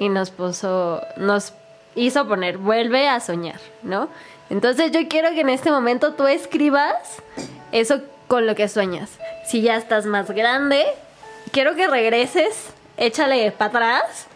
Y 0.00 0.08
nos 0.08 0.30
puso, 0.30 1.00
nos 1.16 1.54
hizo 1.94 2.26
poner, 2.26 2.58
vuelve 2.58 3.08
a 3.08 3.20
soñar, 3.20 3.60
¿no? 3.82 4.08
Entonces 4.50 4.92
yo 4.92 5.08
quiero 5.08 5.30
que 5.30 5.40
en 5.40 5.48
este 5.48 5.70
momento 5.70 6.14
tú 6.14 6.26
escribas 6.26 7.22
eso 7.72 8.02
con 8.28 8.46
lo 8.46 8.54
que 8.54 8.68
sueñas. 8.68 9.10
Si 9.46 9.62
ya 9.62 9.76
estás 9.76 10.06
más 10.06 10.30
grande, 10.30 10.84
quiero 11.52 11.74
que 11.74 11.86
regreses, 11.86 12.70
échale 12.96 13.50
para 13.52 13.68
atrás. 13.68 14.26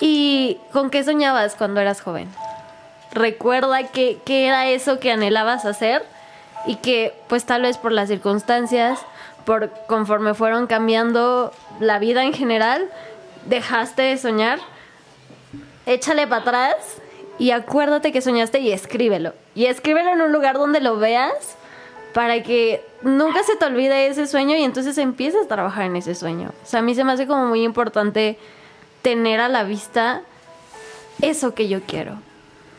¿Y 0.00 0.58
con 0.72 0.90
qué 0.90 1.04
soñabas 1.04 1.54
cuando 1.54 1.80
eras 1.80 2.00
joven? 2.00 2.28
Recuerda 3.12 3.84
qué, 3.84 4.20
era 4.26 4.68
eso 4.68 4.98
que 4.98 5.12
anhelabas 5.12 5.64
hacer 5.64 6.04
y 6.66 6.76
que 6.76 7.14
pues 7.28 7.44
tal 7.44 7.62
vez 7.62 7.78
por 7.78 7.92
las 7.92 8.08
circunstancias, 8.08 8.98
por 9.44 9.70
conforme 9.86 10.34
fueron 10.34 10.66
cambiando 10.66 11.52
la 11.78 11.98
vida 11.98 12.24
en 12.24 12.32
general, 12.32 12.88
dejaste 13.46 14.02
de 14.02 14.18
soñar. 14.18 14.58
Échale 15.86 16.26
para 16.26 16.42
atrás 16.42 16.76
y 17.38 17.50
acuérdate 17.50 18.12
que 18.12 18.20
soñaste 18.20 18.60
y 18.60 18.72
escríbelo. 18.72 19.32
Y 19.54 19.66
escríbelo 19.66 20.10
en 20.10 20.20
un 20.20 20.32
lugar 20.32 20.56
donde 20.56 20.80
lo 20.80 20.98
veas 20.98 21.56
para 22.12 22.42
que 22.42 22.84
nunca 23.02 23.42
se 23.42 23.56
te 23.56 23.64
olvide 23.64 24.06
ese 24.06 24.26
sueño 24.26 24.56
y 24.56 24.62
entonces 24.62 24.96
empieces 24.98 25.44
a 25.44 25.48
trabajar 25.48 25.84
en 25.84 25.96
ese 25.96 26.14
sueño. 26.14 26.52
O 26.62 26.66
sea, 26.66 26.80
a 26.80 26.82
mí 26.82 26.94
se 26.94 27.04
me 27.04 27.12
hace 27.12 27.26
como 27.26 27.46
muy 27.46 27.64
importante 27.64 28.38
tener 29.02 29.40
a 29.40 29.48
la 29.48 29.64
vista 29.64 30.22
eso 31.20 31.54
que 31.54 31.68
yo 31.68 31.80
quiero, 31.82 32.14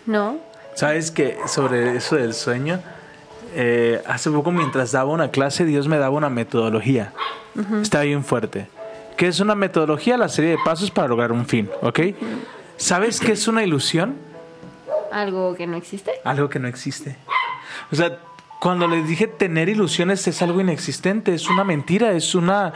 ¿no? 0.06 0.38
¿Sabes 0.74 1.12
que 1.12 1.38
sobre 1.48 1.98
eso 1.98 2.16
del 2.16 2.34
sueño? 2.34 2.82
Eh, 3.54 4.02
hace 4.08 4.30
poco 4.30 4.52
mientras 4.52 4.92
daba 4.92 5.12
una 5.12 5.32
clase, 5.32 5.66
Dios 5.66 5.88
me 5.88 5.98
daba 5.98 6.16
una 6.16 6.30
metodología. 6.30 7.14
Está 7.82 8.02
bien 8.02 8.24
fuerte. 8.24 8.68
¿Qué 9.16 9.28
es 9.28 9.40
una 9.40 9.56
metodología? 9.56 10.18
La 10.18 10.28
serie 10.28 10.52
de 10.52 10.58
pasos 10.64 10.92
para 10.92 11.08
lograr 11.08 11.32
un 11.32 11.46
fin, 11.46 11.70
¿ok? 11.82 12.00
¿Sabes 12.78 13.20
qué 13.20 13.32
es 13.34 13.48
una 13.48 13.64
ilusión? 13.64 14.16
Algo 15.12 15.56
que 15.56 15.66
no 15.68 15.78
existe. 15.78 16.12
Algo 16.24 16.50
que 16.50 16.60
no 16.60 16.68
existe. 16.68 17.16
O 17.92 17.96
sea, 17.96 18.18
cuando 18.60 18.88
les 18.88 19.08
dije 19.08 19.28
tener 19.28 19.70
ilusiones 19.70 20.28
es 20.28 20.42
algo 20.42 20.60
inexistente, 20.60 21.34
es 21.34 21.50
una 21.50 21.64
mentira, 21.64 22.12
es 22.12 22.36
una, 22.36 22.74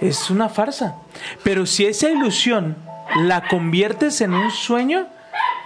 es 0.00 0.30
una 0.30 0.48
farsa. 0.48 0.96
Pero 1.42 1.66
si 1.66 1.86
esa 1.86 2.10
ilusión 2.10 2.76
la 3.16 3.48
conviertes 3.48 4.20
en 4.20 4.34
un 4.34 4.50
sueño, 4.50 5.06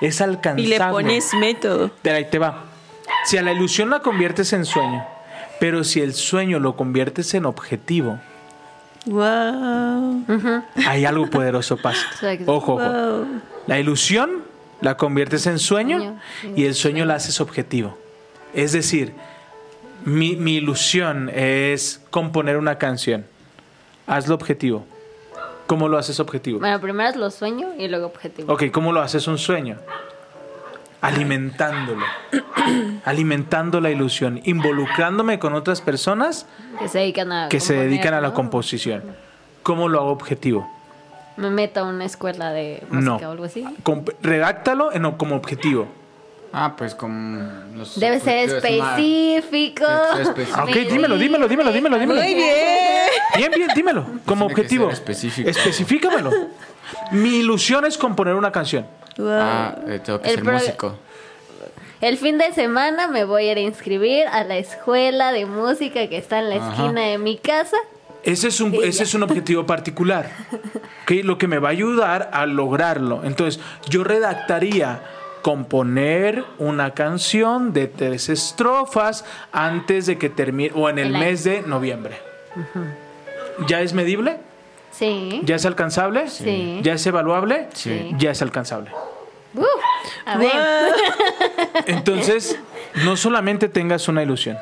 es 0.01 0.21
alcanzable. 0.21 0.63
Y 0.63 0.67
le 0.67 0.81
pones 0.81 1.35
método. 1.35 1.91
Pero 2.03 2.17
ahí 2.17 2.27
te 2.31 2.39
va. 2.39 2.65
Si 3.25 3.37
a 3.37 3.43
la 3.43 3.53
ilusión 3.53 3.91
la 3.91 4.01
conviertes 4.01 4.53
en 4.53 4.65
sueño, 4.65 5.05
pero 5.61 5.85
si 5.85 6.01
el 6.01 6.15
sueño 6.15 6.59
lo 6.59 6.77
conviertes 6.77 7.35
en 7.35 7.45
objetivo, 7.47 8.19
Wow. 9.07 10.25
hay 10.87 11.05
algo 11.05 11.27
poderoso 11.29 11.77
pasa. 11.77 12.07
Ojo, 12.47 12.75
ojo. 12.75 12.77
Wow. 12.77 13.27
La 13.67 13.79
ilusión 13.79 14.43
la 14.81 14.97
conviertes 14.97 15.47
en 15.47 15.59
sueño 15.59 16.19
y 16.57 16.65
el 16.67 16.75
sueño 16.75 17.05
la 17.05 17.15
haces 17.15 17.41
objetivo. 17.41 17.97
Es 18.53 18.73
decir, 18.73 19.15
mi, 20.05 20.37
mi 20.37 20.57
ilusión 20.57 21.31
es 21.35 22.03
componer 22.11 22.57
una 22.57 22.77
canción. 22.79 23.25
Hazlo 24.07 24.35
objetivo. 24.35 24.85
¿Cómo 25.67 25.89
lo 25.89 25.97
haces 25.97 26.21
objetivo? 26.21 26.59
Bueno, 26.61 26.79
primero 26.81 27.09
es 27.09 27.17
lo 27.17 27.31
sueño 27.31 27.73
y 27.79 27.89
luego 27.89 28.07
objetivo. 28.07 28.53
Ok, 28.53 28.65
¿cómo 28.71 28.93
lo 28.93 29.01
haces 29.01 29.27
un 29.27 29.39
sueño? 29.39 29.79
Alimentándolo. 31.01 32.05
Alimentando 33.05 33.81
la 33.81 33.91
ilusión. 33.91 34.41
Involucrándome 34.45 35.39
con 35.39 35.55
otras 35.55 35.81
personas 35.81 36.47
Que 36.79 36.89
se 36.89 36.99
dedican 36.99 37.33
a 37.33 37.49
que 37.49 37.61
se 37.61 37.75
dedican 37.75 38.15
a 38.15 38.21
la 38.21 38.29
¿no? 38.29 38.35
composición. 38.35 39.03
¿Cómo 39.63 39.89
lo 39.89 40.01
hago 40.01 40.11
objetivo? 40.11 40.71
Me 41.37 41.51
meto 41.51 41.81
a 41.81 41.85
una 41.85 42.05
escuela 42.05 42.51
de 42.53 42.83
música 42.91 43.19
No. 43.23 43.29
o 43.29 43.33
algo 43.33 43.45
así. 43.45 43.65
Com- 43.83 44.05
redáctalo 44.23 44.93
en- 44.93 45.11
como 45.13 45.35
objetivo. 45.37 45.89
Ah, 46.53 46.75
pues 46.79 46.95
como 46.95 47.51
los 47.75 47.99
Debe 47.99 48.21
ser 48.21 48.49
específico. 48.49 49.85
Específico. 50.21 50.63
Ok, 50.63 50.71
dímelo, 50.89 51.19
dímelo, 51.19 51.49
dímelo, 51.49 51.73
dímelo, 51.73 51.99
dímelo. 51.99 52.21
Muy 52.23 52.35
bien. 52.35 53.07
Bien, 53.37 53.51
bien, 53.53 53.69
dímelo. 53.75 54.03
Como 54.25 54.47
Tiene 54.47 54.55
que 54.55 54.61
objetivo. 54.61 54.85
ser 54.87 54.93
específico. 54.95 55.51
Especifícamelo. 55.51 56.31
Mi 57.11 57.37
ilusión 57.39 57.85
es 57.87 57.99
componer 57.99 58.35
una 58.37 58.53
canción. 58.53 58.87
Wow. 59.19 59.29
Ah, 59.33 59.77
eh, 59.89 60.01
tengo 60.05 60.21
que 60.21 60.29
El 60.29 60.35
ser 60.37 60.45
músico. 60.45 60.95
El 62.01 62.19
fin 62.19 62.39
de 62.39 62.53
semana 62.53 63.09
me 63.09 63.25
voy 63.25 63.49
a 63.49 63.53
ir 63.53 63.59
a 63.59 63.61
inscribir 63.61 64.27
a 64.29 64.45
la 64.45 64.57
escuela 64.59 65.33
de 65.33 65.47
música 65.47 66.07
que 66.09 66.19
está 66.19 66.39
en 66.39 66.51
la 66.51 66.57
Ajá. 66.57 66.71
esquina 66.71 67.01
de 67.01 67.19
mi 67.19 67.37
casa. 67.39 67.77
Ese 68.25 68.49
es 68.49 68.61
un, 68.61 68.75
ese 68.83 69.03
es 69.03 69.15
un 69.15 69.23
objetivo 69.23 69.67
particular. 69.67 70.31
Lo 71.09 71.39
que 71.39 71.47
me 71.47 71.59
va 71.59 71.69
a 71.69 71.73
ayudar 71.73 72.31
a 72.33 72.47
lograrlo. 72.47 73.23
Entonces, 73.25 73.61
yo 73.89 74.05
redactaría 74.05 75.03
componer 75.43 76.43
una 76.59 76.93
canción 76.93 77.75
de 77.75 77.87
tres 77.87 78.31
estrofas 78.31 79.27
antes 79.53 80.07
de 80.07 80.17
que 80.17 80.31
termine, 80.31 80.73
o 80.75 80.89
en 80.89 80.99
el 80.99 81.13
mes 81.13 81.45
de 81.45 81.61
noviembre. 81.63 82.17
¿Ya 83.69 83.83
es 83.83 83.93
medible? 83.93 84.39
Sí. 84.91 85.43
¿Ya 85.45 85.57
es 85.57 85.67
alcanzable? 85.67 86.29
Sí. 86.29 86.81
¿Ya 86.83 86.95
es 86.95 87.07
evaluable? 87.07 87.69
Sí. 87.75 88.15
Ya 88.17 88.31
es 88.31 88.41
alcanzable. 88.41 88.91
Uf, 89.55 89.67
a 90.25 90.39
ver. 90.39 90.51
Entonces, 91.87 92.59
no 93.05 93.17
solamente 93.17 93.69
tengas 93.69 94.09
una 94.09 94.23
ilusión. 94.23 94.57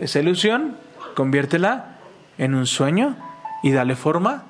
Esa 0.00 0.18
ilusión, 0.18 0.76
conviértela 1.14 1.98
en 2.38 2.54
un 2.54 2.66
sueño 2.66 3.16
y 3.62 3.72
dale 3.72 3.96
forma 3.96 4.44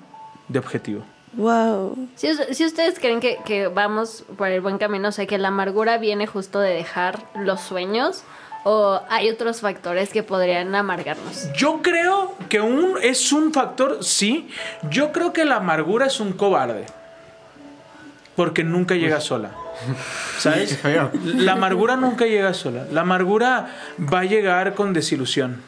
de 0.49 0.59
objetivo. 0.59 1.05
Wow. 1.35 2.09
Si, 2.14 2.29
si 2.53 2.64
ustedes 2.64 2.99
creen 2.99 3.21
que, 3.21 3.38
que 3.45 3.68
vamos 3.68 4.25
por 4.37 4.49
el 4.49 4.61
buen 4.61 4.79
camino, 4.79 5.09
o 5.09 5.12
sea, 5.12 5.27
que 5.27 5.38
la 5.38 5.49
amargura 5.49 5.99
viene 5.99 6.27
justo 6.27 6.61
de 6.61 6.75
dejar 6.75 7.21
los 7.35 7.61
sueños, 7.61 8.25
o 8.64 9.01
hay 9.09 9.29
otros 9.29 9.61
factores 9.61 10.11
que 10.11 10.23
podrían 10.23 10.75
amargarnos. 10.75 11.53
Yo 11.55 11.81
creo 11.83 12.35
que 12.49 12.61
un, 12.61 12.97
es 13.03 13.33
un 13.33 13.53
factor, 13.53 14.05
sí. 14.05 14.49
Yo 14.88 15.12
creo 15.12 15.33
que 15.33 15.45
la 15.45 15.57
amargura 15.57 16.07
es 16.07 16.21
un 16.21 16.33
cobarde. 16.33 16.87
Porque 18.37 18.64
nunca 18.64 18.95
llega 18.95 19.21
sola. 19.21 19.53
¿Sabes? 20.38 20.79
La 21.25 21.53
amargura 21.53 21.97
nunca 21.97 22.25
llega 22.25 22.55
sola. 22.55 22.87
La 22.90 23.03
amargura 23.03 23.75
va 23.99 24.21
a 24.21 24.25
llegar 24.25 24.75
con 24.75 24.92
desilusión. 24.92 25.61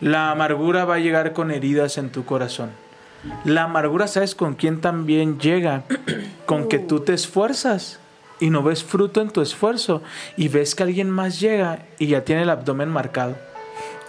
La 0.00 0.30
amargura 0.30 0.84
va 0.84 0.94
a 0.94 0.98
llegar 0.98 1.32
con 1.32 1.50
heridas 1.50 1.98
en 1.98 2.10
tu 2.10 2.24
corazón. 2.24 2.70
La 3.44 3.64
amargura, 3.64 4.08
¿sabes 4.08 4.34
con 4.34 4.54
quién 4.54 4.80
también 4.80 5.38
llega? 5.38 5.84
Con 6.46 6.68
que 6.68 6.78
tú 6.78 7.00
te 7.00 7.12
esfuerzas 7.12 8.00
y 8.40 8.50
no 8.50 8.62
ves 8.62 8.82
fruto 8.82 9.20
en 9.20 9.30
tu 9.30 9.40
esfuerzo 9.42 10.02
y 10.36 10.48
ves 10.48 10.74
que 10.74 10.82
alguien 10.82 11.10
más 11.10 11.38
llega 11.38 11.84
y 11.98 12.08
ya 12.08 12.24
tiene 12.24 12.42
el 12.42 12.50
abdomen 12.50 12.88
marcado. 12.88 13.36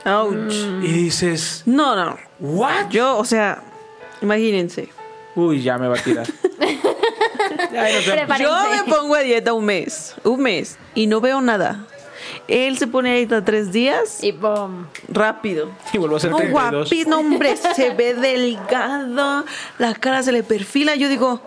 Ouch. 0.05 0.53
Y 0.81 0.87
dices, 0.87 1.63
No, 1.65 1.95
no. 1.95 2.17
¿what? 2.39 2.89
Yo, 2.89 3.17
o 3.17 3.25
sea, 3.25 3.61
imagínense. 4.21 4.89
Uy, 5.35 5.61
ya 5.61 5.77
me 5.77 5.87
va 5.87 5.97
a 5.97 6.01
tirar. 6.01 6.25
Ay, 7.77 7.93
no 7.95 8.01
sé. 8.01 8.25
Yo 8.39 8.51
me 8.71 8.91
pongo 8.91 9.15
a 9.15 9.19
dieta 9.19 9.53
un 9.53 9.65
mes, 9.65 10.15
un 10.23 10.41
mes, 10.41 10.77
y 10.95 11.07
no 11.07 11.21
veo 11.21 11.41
nada. 11.41 11.85
Él 12.51 12.77
se 12.77 12.85
pone 12.87 13.11
a 13.11 13.15
dieta 13.15 13.43
tres 13.45 13.71
días, 13.71 14.23
Y 14.23 14.33
¡pum! 14.33 14.85
rápido. 15.07 15.69
Y 15.93 15.97
vuelvo 15.97 16.17
a 16.17 16.19
ser 16.19 16.31
No, 16.31 16.37
32. 16.37 16.73
guapísimo, 16.89 17.15
hombre, 17.17 17.55
se 17.57 17.91
ve 17.91 18.13
delgado, 18.13 19.45
la 19.79 19.93
cara 19.95 20.21
se 20.21 20.31
le 20.31 20.43
perfila. 20.43 20.95
Yo 20.95 21.07
digo, 21.09 21.41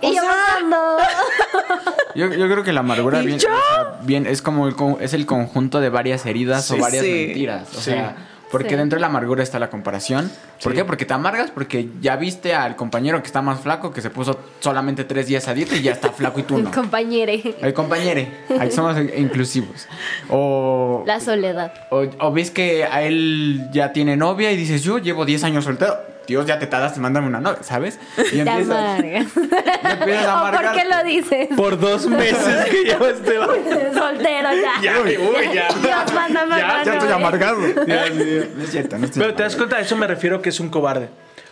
Y 0.00 0.14
yo 0.14 0.22
sea-. 0.22 0.58
Yo, 2.14 2.28
yo 2.32 2.48
creo 2.48 2.62
que 2.62 2.72
la 2.72 2.80
amargura 2.80 3.22
¿Y 3.22 3.26
bien, 3.26 3.38
yo? 3.40 3.48
o 3.48 3.52
sea, 3.52 3.98
bien 4.02 4.26
es 4.26 4.40
como 4.40 4.68
el, 4.68 4.76
con- 4.76 4.98
es 5.00 5.14
el 5.14 5.26
conjunto 5.26 5.80
de 5.80 5.88
varias 5.88 6.24
heridas 6.26 6.70
o 6.70 6.76
varias 6.78 7.04
sí. 7.04 7.10
mentiras. 7.26 7.68
O 7.72 7.78
Sí. 7.78 7.90
sea, 7.90 8.16
porque 8.56 8.70
Sí. 8.70 8.76
dentro 8.76 8.96
de 8.96 9.00
la 9.00 9.08
amargura 9.08 9.42
está 9.42 9.58
la 9.58 9.68
comparación. 9.68 10.30
¿Por 10.62 10.72
Sí. 10.72 10.78
qué? 10.78 10.84
Porque 10.84 11.04
te 11.04 11.12
amargas 11.12 11.50
porque 11.50 11.88
ya 12.00 12.14
viste 12.14 12.54
al 12.54 12.76
compañero 12.76 13.20
que 13.20 13.26
está 13.26 13.42
más 13.42 13.58
flaco, 13.60 13.92
que 13.92 14.00
se 14.00 14.10
puso 14.10 14.38
solamente 14.60 15.02
tres 15.02 15.26
días 15.26 15.48
a 15.48 15.54
dieta 15.54 15.74
y 15.74 15.82
ya 15.82 15.90
está 15.92 16.10
flaco 16.10 16.38
y 16.38 16.44
tú 16.44 16.58
no. 16.62 16.70
Compañere. 16.70 17.56
El 17.60 17.74
compañero. 17.74 18.26
Ahí 18.60 18.70
somos 18.70 18.96
inclusivos. 19.16 19.88
O, 20.30 21.02
La 21.06 21.18
soledad. 21.20 21.72
o, 21.90 22.04
o 22.20 22.32
ves 22.32 22.50
que 22.52 22.84
a 22.84 23.02
él 23.02 23.68
ya 23.72 23.92
tiene 23.92 24.16
novia 24.16 24.52
y 24.52 24.56
dices, 24.56 24.82
yo 24.82 24.98
llevo 24.98 25.24
10 25.24 25.42
años 25.44 25.64
soltero. 25.64 26.13
Dios, 26.26 26.46
ya 26.46 26.58
te 26.58 26.66
tardaste, 26.66 27.00
mándame 27.00 27.26
una 27.28 27.40
novia, 27.40 27.62
¿sabes? 27.62 27.98
Y 28.18 28.22
Te 28.30 28.38
empiezas, 28.40 28.70
amargas. 28.70 29.26
y 29.36 29.90
empiezas 29.92 30.26
a 30.26 30.42
¿O 30.44 30.50
por 30.52 30.72
qué 30.72 30.84
lo 30.84 31.04
dices? 31.04 31.48
Por 31.56 31.78
dos 31.78 32.06
meses 32.06 32.64
que 32.70 32.84
lleva 32.84 33.08
este 33.10 33.38
vato. 33.38 33.52
Soltero 33.94 34.48
ya. 34.54 34.80
Ya, 34.82 35.00
uy, 35.00 35.16
ya. 35.54 35.68
Dios, 35.82 36.14
mándame 36.14 36.56
Ya, 36.58 36.64
una 36.66 36.84
ya 36.84 36.92
estoy 36.94 37.12
amargado. 37.12 37.60
No 37.60 38.62
es 38.64 38.70
cierto, 38.70 38.98
no 38.98 39.04
estoy 39.04 39.20
Pero 39.22 39.34
te 39.34 39.42
das 39.42 39.56
cuenta, 39.56 39.76
a 39.76 39.80
eso 39.80 39.96
me 39.96 40.06
refiero 40.06 40.40
que 40.40 40.48
es 40.48 40.60
un 40.60 40.70
cobarde. 40.70 41.08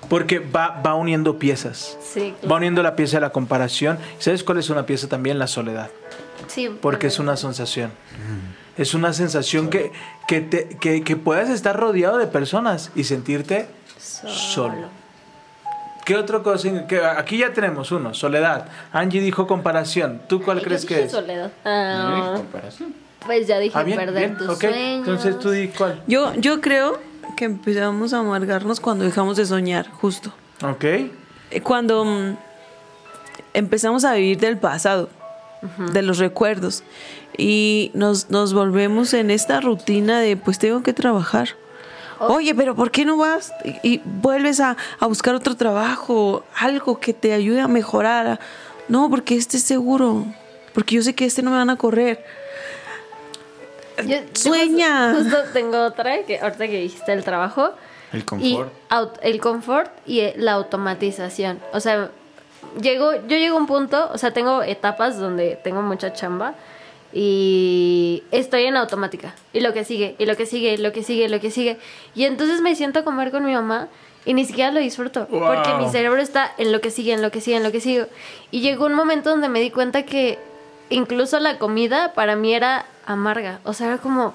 Porque 0.09 0.41
va, 0.41 0.81
va 0.85 0.95
uniendo 0.95 1.39
piezas. 1.39 1.97
Sí, 2.03 2.35
Va 2.51 2.57
uniendo 2.57 2.83
la 2.83 2.97
pieza 2.97 3.19
de 3.19 3.21
la 3.21 3.31
comparación. 3.31 3.99
¿Sabes 4.19 4.43
cuál 4.43 4.59
es 4.59 4.69
una 4.69 4.85
pieza 4.85 5.09
también? 5.09 5.39
La 5.39 5.47
soledad. 5.47 5.91
sí. 6.49 6.69
Porque 6.81 7.07
es 7.07 7.19
una 7.19 7.37
sensación. 7.37 7.93
Es 8.77 8.95
una 8.95 9.13
sensación 9.13 9.69
que, 9.69 9.93
que, 10.27 10.41
te, 10.41 10.67
que, 10.81 11.03
que 11.05 11.15
puedas 11.17 11.51
estar 11.51 11.79
rodeado 11.79 12.17
de 12.19 12.27
personas 12.27 12.91
y 12.95 13.05
sentirte 13.05 13.67
solo. 14.29 14.89
¿Qué 16.05 16.17
otra 16.17 16.41
cosa? 16.41 16.87
Que 16.89 17.05
aquí 17.05 17.39
ya 17.39 17.53
tenemos 17.53 17.93
uno, 17.93 18.13
soledad. 18.13 18.67
Angie 18.93 19.21
dijo 19.21 19.47
comparación. 19.47 20.21
¿Tú 20.29 20.43
cuál 20.43 20.59
Yo 20.59 20.65
crees 20.65 20.83
dije 20.83 20.95
que 20.97 21.03
es? 21.05 21.13
soledad. 21.13 21.51
No, 21.65 22.11
yo 22.11 22.17
dije 22.25 22.37
comparación. 22.39 22.95
pues 23.25 23.47
ya 23.47 23.59
dije 23.61 23.79
Ah, 23.79 23.83
bien, 23.85 23.99
perder 23.99 24.29
bien, 24.31 24.39
tus 24.39 24.49
ok. 24.49 24.61
sueños. 24.61 24.99
Entonces 24.99 25.39
tú 25.39 25.51
di 25.51 25.69
cuál. 25.69 26.03
Yo, 26.09 26.35
yo 26.35 26.61
creo 26.61 26.99
que 27.37 27.45
empezamos 27.45 28.13
a 28.13 28.19
amargarnos 28.19 28.81
cuando 28.81 29.05
dejamos 29.05 29.37
de 29.37 29.47
soñar, 29.47 29.89
justo. 29.91 30.33
Ok. 30.65 30.85
Eh, 30.85 31.61
Cuando 31.63 32.05
mm, 32.05 32.37
empezamos 33.55 34.05
a 34.05 34.15
vivir 34.15 34.39
del 34.41 34.59
pasado, 34.59 35.09
de 35.93 36.03
los 36.03 36.19
recuerdos, 36.19 36.83
y 37.39 37.93
nos, 37.95 38.29
nos 38.31 38.53
volvemos 38.55 39.15
en 39.15 39.31
esta 39.31 39.61
rutina 39.61 40.19
de, 40.21 40.37
pues 40.37 40.59
tengo 40.59 40.83
que 40.83 40.93
trabajar. 40.93 41.51
Oye, 42.29 42.55
pero 42.55 42.75
¿por 42.75 42.91
qué 42.91 43.05
no 43.05 43.17
vas 43.17 43.53
y, 43.65 43.95
y 43.95 44.03
vuelves 44.05 44.61
a, 44.61 44.77
a 45.01 45.07
buscar 45.07 45.35
otro 45.35 45.57
trabajo, 45.57 46.45
algo 46.57 46.99
que 47.01 47.13
te 47.15 47.33
ayude 47.33 47.61
a 47.61 47.69
mejorar? 47.69 48.39
No, 48.89 49.09
porque 49.11 49.37
este 49.37 49.57
es 49.57 49.63
seguro, 49.63 50.25
porque 50.75 50.97
yo 50.97 51.03
sé 51.03 51.15
que 51.15 51.25
este 51.25 51.43
no 51.43 51.51
me 51.51 51.57
van 51.57 51.71
a 51.71 51.77
correr. 51.77 52.25
Yo- 53.99 54.05
yo 54.07 54.21
Sueña. 54.35 55.15
Justo, 55.15 55.37
justo 55.37 55.53
tengo 55.53 55.85
otra 55.85 56.23
que 56.25 56.39
ahorita 56.41 56.67
que 56.67 56.81
dijiste 56.81 57.13
el 57.13 57.25
trabajo. 57.25 57.71
El 58.13 58.21
Y 58.21 58.23
confort. 58.25 58.73
aut- 58.91 59.19
el 59.23 59.41
confort 59.41 59.91
y 60.07 60.23
la 60.37 60.53
automatización. 60.53 61.61
O 61.73 61.81
sea, 61.81 62.11
llego, 62.81 63.13
yo 63.15 63.37
llego 63.37 63.57
a 63.57 63.61
un 63.61 63.67
punto, 63.67 64.11
o 64.13 64.19
sea, 64.19 64.33
tengo 64.33 64.63
etapas 64.63 65.19
donde 65.19 65.59
tengo 65.63 65.83
mucha 65.83 66.13
chamba 66.13 66.55
y 67.13 68.23
estoy 68.31 68.65
en 68.65 68.77
automática. 68.77 69.35
Y 69.53 69.61
lo 69.61 69.73
que 69.73 69.85
sigue, 69.85 70.15
y 70.19 70.27
lo 70.27 70.37
que 70.37 70.47
sigue, 70.47 70.75
y 70.75 70.77
lo 70.79 70.93
que 70.93 71.03
sigue, 71.03 71.25
y 71.25 71.29
lo 71.29 71.41
que 71.41 71.51
sigue. 71.51 71.79
Y 72.15 72.25
entonces 72.25 72.61
me 72.61 72.75
siento 72.75 73.01
a 73.01 73.05
comer 73.05 73.31
con 73.31 73.45
mi 73.45 73.53
mamá 73.53 73.89
y 74.25 74.35
ni 74.35 74.45
siquiera 74.45 74.71
lo 74.71 74.81
disfruto. 74.81 75.27
Wow. 75.27 75.41
Porque 75.55 75.75
mi 75.75 75.89
cerebro 75.91 76.21
está 76.21 76.53
en 76.59 76.73
lo 76.73 76.81
que 76.81 76.91
sigue, 76.91 77.13
en 77.13 77.23
lo 77.23 77.31
que 77.31 77.41
sigue, 77.41 77.57
en 77.57 77.63
lo 77.63 77.73
que 77.73 77.81
sigue. 77.81 78.07
Y 78.51 78.61
llegó 78.61 78.87
un 78.87 78.95
momento 78.95 79.31
donde 79.31 79.49
me 79.49 79.61
di 79.61 79.71
cuenta 79.71 80.03
que 80.05 80.39
incluso 80.91 81.39
la 81.41 81.59
comida 81.59 82.13
para 82.15 82.37
mí 82.37 82.55
era 82.55 82.87
amarga. 83.07 83.61
O 83.65 83.73
sea, 83.73 83.89
era 83.89 83.99
como, 83.99 84.35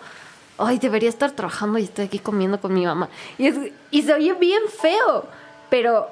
ay, 0.57 0.77
debería 0.79 1.09
estar 1.09 1.31
trabajando 1.31 1.79
y 1.79 1.83
estoy 1.83 2.05
aquí 2.05 2.19
comiendo 2.19 2.59
con 2.59 2.73
mi 2.73 2.85
mamá. 2.85 3.09
Y, 3.37 3.47
es- 3.47 3.71
y 3.91 4.01
se 4.03 4.13
oye 4.13 4.33
bien 4.33 4.61
feo, 4.81 5.25
pero 5.69 6.07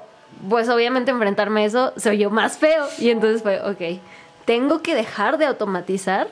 pues 0.50 0.68
obviamente 0.68 1.10
enfrentarme 1.10 1.62
a 1.62 1.64
eso 1.66 1.92
se 1.96 2.10
oyó 2.10 2.30
más 2.30 2.58
feo. 2.58 2.86
Y 2.98 3.10
entonces 3.10 3.42
fue, 3.42 3.60
ok, 3.60 4.00
tengo 4.44 4.80
que 4.82 4.94
dejar 4.94 5.38
de 5.38 5.46
automatizar 5.46 6.28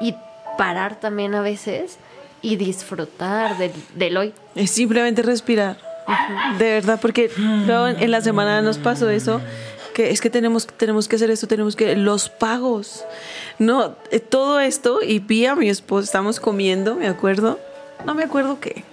y 0.00 0.14
parar 0.58 0.98
también 1.00 1.34
a 1.34 1.40
veces 1.40 1.98
y 2.42 2.56
disfrutar 2.56 3.58
del, 3.58 3.72
del 3.94 4.16
hoy. 4.16 4.34
Es 4.54 4.70
simplemente 4.70 5.22
respirar. 5.22 5.78
De 6.58 6.70
verdad, 6.70 7.00
porque 7.00 7.30
luego 7.36 7.88
en 7.88 8.00
en 8.00 8.10
la 8.12 8.20
semana 8.20 8.62
nos 8.62 8.78
pasó 8.78 9.10
eso, 9.10 9.40
que 9.96 10.10
es 10.10 10.20
que 10.20 10.30
tenemos, 10.30 10.66
tenemos 10.66 11.08
que 11.08 11.16
hacer 11.16 11.30
esto, 11.30 11.48
tenemos 11.48 11.74
que... 11.74 11.96
Los 11.96 12.28
pagos. 12.28 13.04
No, 13.58 13.96
eh, 14.10 14.20
todo 14.20 14.60
esto, 14.60 15.00
y 15.02 15.20
Pía, 15.20 15.56
mi 15.56 15.68
esposa, 15.68 16.04
estamos 16.04 16.38
comiendo, 16.38 16.94
me 16.94 17.08
acuerdo. 17.08 17.58
No 18.04 18.14
me 18.14 18.22
acuerdo 18.22 18.60
qué. 18.60 18.84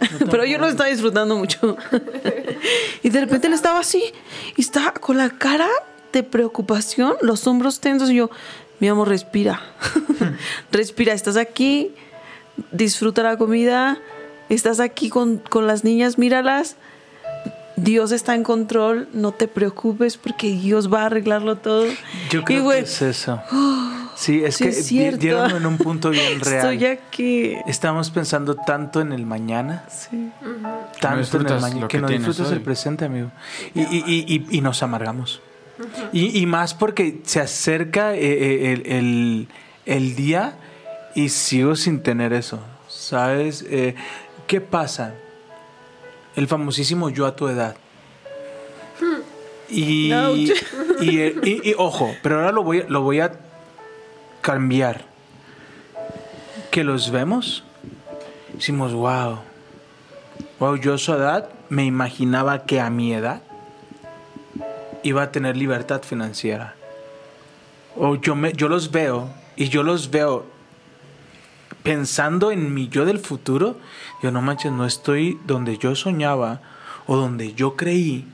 Pero 0.30 0.44
yo 0.44 0.58
lo 0.58 0.68
estaba 0.68 0.88
disfrutando 0.88 1.36
mucho. 1.36 1.76
y 3.02 3.10
de 3.10 3.20
repente 3.20 3.48
él 3.48 3.52
estaba 3.52 3.80
así, 3.80 4.02
y 4.56 4.60
estaba 4.60 4.92
con 4.92 5.18
la 5.18 5.28
cara 5.28 5.68
de 6.12 6.22
preocupación, 6.22 7.16
los 7.20 7.46
hombros 7.46 7.80
tensos, 7.80 8.10
y 8.10 8.14
yo, 8.14 8.30
mi 8.80 8.88
amor, 8.88 9.08
respira. 9.08 9.60
respira, 10.72 11.12
estás 11.12 11.36
aquí, 11.36 11.92
disfruta 12.72 13.22
la 13.22 13.36
comida, 13.36 13.98
estás 14.48 14.80
aquí 14.80 15.08
con, 15.08 15.38
con 15.38 15.66
las 15.66 15.84
niñas, 15.84 16.18
míralas. 16.18 16.76
Dios 17.76 18.10
está 18.10 18.34
en 18.34 18.42
control, 18.42 19.08
no 19.12 19.30
te 19.32 19.46
preocupes 19.46 20.16
porque 20.16 20.48
Dios 20.50 20.92
va 20.92 21.02
a 21.02 21.06
arreglarlo 21.06 21.58
todo. 21.58 21.84
Yo 22.30 22.42
creo 22.44 22.68
que 22.68 22.78
es 22.80 23.02
eso. 23.02 23.40
Sí, 24.18 24.42
es 24.44 24.56
sí 24.56 24.64
que 24.64 24.70
es 24.70 24.76
di- 24.78 24.82
cierto. 24.82 25.20
dieron 25.20 25.52
en 25.52 25.64
un 25.64 25.78
punto 25.78 26.10
bien 26.10 26.40
real. 26.40 26.72
Estoy 26.74 26.86
aquí. 26.86 27.52
Estamos 27.68 28.10
pensando 28.10 28.56
tanto 28.56 29.00
en 29.00 29.12
el 29.12 29.24
mañana, 29.24 29.84
Sí. 29.88 30.32
tanto 31.00 31.36
en 31.38 31.46
el 31.46 31.60
mañana, 31.60 31.86
que, 31.86 31.98
que 31.98 32.00
no 32.00 32.08
disfrutas 32.08 32.50
el 32.50 32.60
presente, 32.60 33.04
amigo. 33.04 33.30
Y, 33.76 33.82
y- 33.82 34.04
y- 34.08 34.34
y- 34.50 34.58
y 34.58 34.60
nos 34.60 34.82
amargamos. 34.82 35.40
Y, 36.12 36.38
y 36.40 36.46
más 36.46 36.74
porque 36.74 37.20
se 37.24 37.40
acerca 37.40 38.14
eh, 38.14 38.18
eh, 38.22 38.72
el, 38.72 38.86
el- 38.92 39.48
el 39.86 40.16
día 40.16 40.54
y 41.14 41.28
sigo 41.30 41.76
sin 41.76 42.02
tener 42.02 42.32
eso. 42.32 42.60
¿Sabes? 42.88 43.64
Eh, 43.70 43.94
¿Qué 44.46 44.60
pasa? 44.60 45.14
El 46.36 46.46
famosísimo 46.48 47.10
yo 47.10 47.26
a 47.26 47.34
tu 47.36 47.48
edad. 47.48 47.76
Y, 49.70 50.12
y, 51.00 51.20
y- 51.22 51.70
y, 51.70 51.74
ojo, 51.76 52.14
pero 52.22 52.36
ahora 52.36 52.52
lo 52.52 52.62
voy, 52.62 52.80
a- 52.80 52.84
lo 52.88 53.02
voy 53.02 53.20
a 53.20 53.32
cambiar. 54.40 55.04
Que 56.70 56.84
los 56.84 57.10
vemos, 57.10 57.64
decimos, 58.54 58.92
wow, 58.94 59.38
wow, 60.58 60.76
yo 60.76 60.94
a 60.94 60.98
su 60.98 61.12
edad 61.12 61.48
me 61.68 61.84
imaginaba 61.84 62.64
que 62.64 62.80
a 62.80 62.88
mi 62.90 63.12
edad 63.14 63.42
iba 65.02 65.22
a 65.22 65.32
tener 65.32 65.56
libertad 65.56 66.02
financiera. 66.02 66.74
O 67.96 68.16
yo, 68.16 68.34
me, 68.34 68.52
yo 68.52 68.68
los 68.68 68.90
veo 68.90 69.28
y 69.56 69.68
yo 69.68 69.82
los 69.82 70.10
veo 70.10 70.46
pensando 71.82 72.50
en 72.50 72.72
mi 72.74 72.88
yo 72.88 73.04
del 73.04 73.18
futuro. 73.18 73.76
Yo 74.22 74.30
no 74.30 74.42
manches, 74.42 74.72
no 74.72 74.84
estoy 74.86 75.38
donde 75.46 75.78
yo 75.78 75.94
soñaba 75.94 76.60
o 77.06 77.16
donde 77.16 77.54
yo 77.54 77.76
creí 77.76 78.26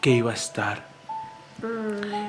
que 0.00 0.10
iba 0.10 0.30
a 0.32 0.34
estar. 0.34 0.86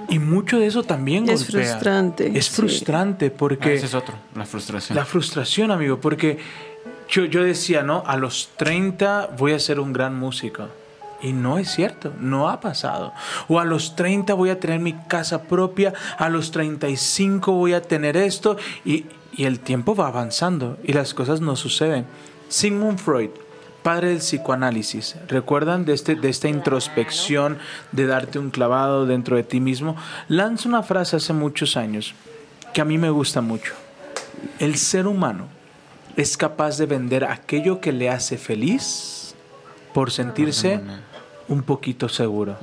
Y 0.10 0.20
mucho 0.20 0.58
de 0.60 0.68
eso 0.68 0.84
también 0.84 1.28
Es 1.30 1.44
golpea. 1.52 1.68
frustrante, 1.70 2.38
Es 2.38 2.46
sí. 2.46 2.54
frustrante 2.54 3.28
Ah, 3.28 3.38
porque... 3.38 3.74
ese 3.74 3.88
es 3.88 3.94
otro, 3.94 4.16
la 4.36 4.46
frustración. 4.46 4.96
La 4.96 5.04
frustración, 5.06 5.72
amigo, 5.72 6.00
porque 6.00 6.40
yo, 7.10 7.26
yo 7.26 7.44
decía, 7.44 7.84
¿no? 7.84 8.04
A 8.08 8.16
los 8.16 8.52
30 8.56 9.32
voy 9.38 9.52
a 9.52 9.60
ser 9.60 9.80
un 9.82 9.92
gran 9.92 10.18
músico. 10.18 10.68
Y 11.22 11.34
no 11.34 11.58
es 11.58 11.72
cierto, 11.72 12.14
no 12.20 12.50
ha 12.50 12.60
pasado. 12.60 13.14
O 13.48 13.60
a 13.60 13.66
los 13.66 13.96
30 13.96 14.34
voy 14.34 14.50
a 14.50 14.60
tener 14.60 14.80
mi 14.80 14.94
casa 14.94 15.44
propia, 15.44 15.94
a 16.18 16.30
los 16.30 16.52
35 16.52 17.52
voy 17.52 17.74
a 17.74 17.82
tener 17.82 18.18
esto, 18.18 18.58
y, 18.86 19.06
y 19.34 19.46
el 19.46 19.60
tiempo 19.60 19.96
va 19.96 20.08
avanzando 20.08 20.78
y 20.84 20.94
las 20.94 21.14
cosas 21.14 21.42
no 21.42 21.56
suceden. 21.56 22.06
Sigmund 22.50 23.00
Freud, 23.00 23.30
padre 23.84 24.10
del 24.10 24.18
psicoanálisis, 24.18 25.16
¿recuerdan 25.28 25.86
de, 25.86 25.94
este, 25.94 26.16
de 26.16 26.30
esta 26.30 26.48
introspección, 26.48 27.58
de 27.92 28.08
darte 28.08 28.40
un 28.40 28.50
clavado 28.50 29.06
dentro 29.06 29.36
de 29.36 29.44
ti 29.44 29.60
mismo? 29.60 29.96
Lanza 30.28 30.68
una 30.68 30.84
frase 30.84 31.16
hace 31.16 31.34
muchos 31.34 31.78
años 31.78 32.16
que 32.74 32.82
a 32.82 32.86
mí 32.86 32.98
me 32.98 33.10
gusta 33.10 33.42
mucho. 33.42 33.74
El 34.60 34.78
ser 34.78 35.08
humano 35.08 35.48
es 36.16 36.36
capaz 36.36 36.78
de 36.78 36.86
vender 36.86 37.24
aquello 37.26 37.80
que 37.80 37.92
le 37.92 38.10
hace 38.10 38.38
feliz 38.38 39.36
por 39.94 40.12
sentirse 40.12 40.80
un 41.48 41.64
poquito 41.64 42.10
seguro. 42.10 42.58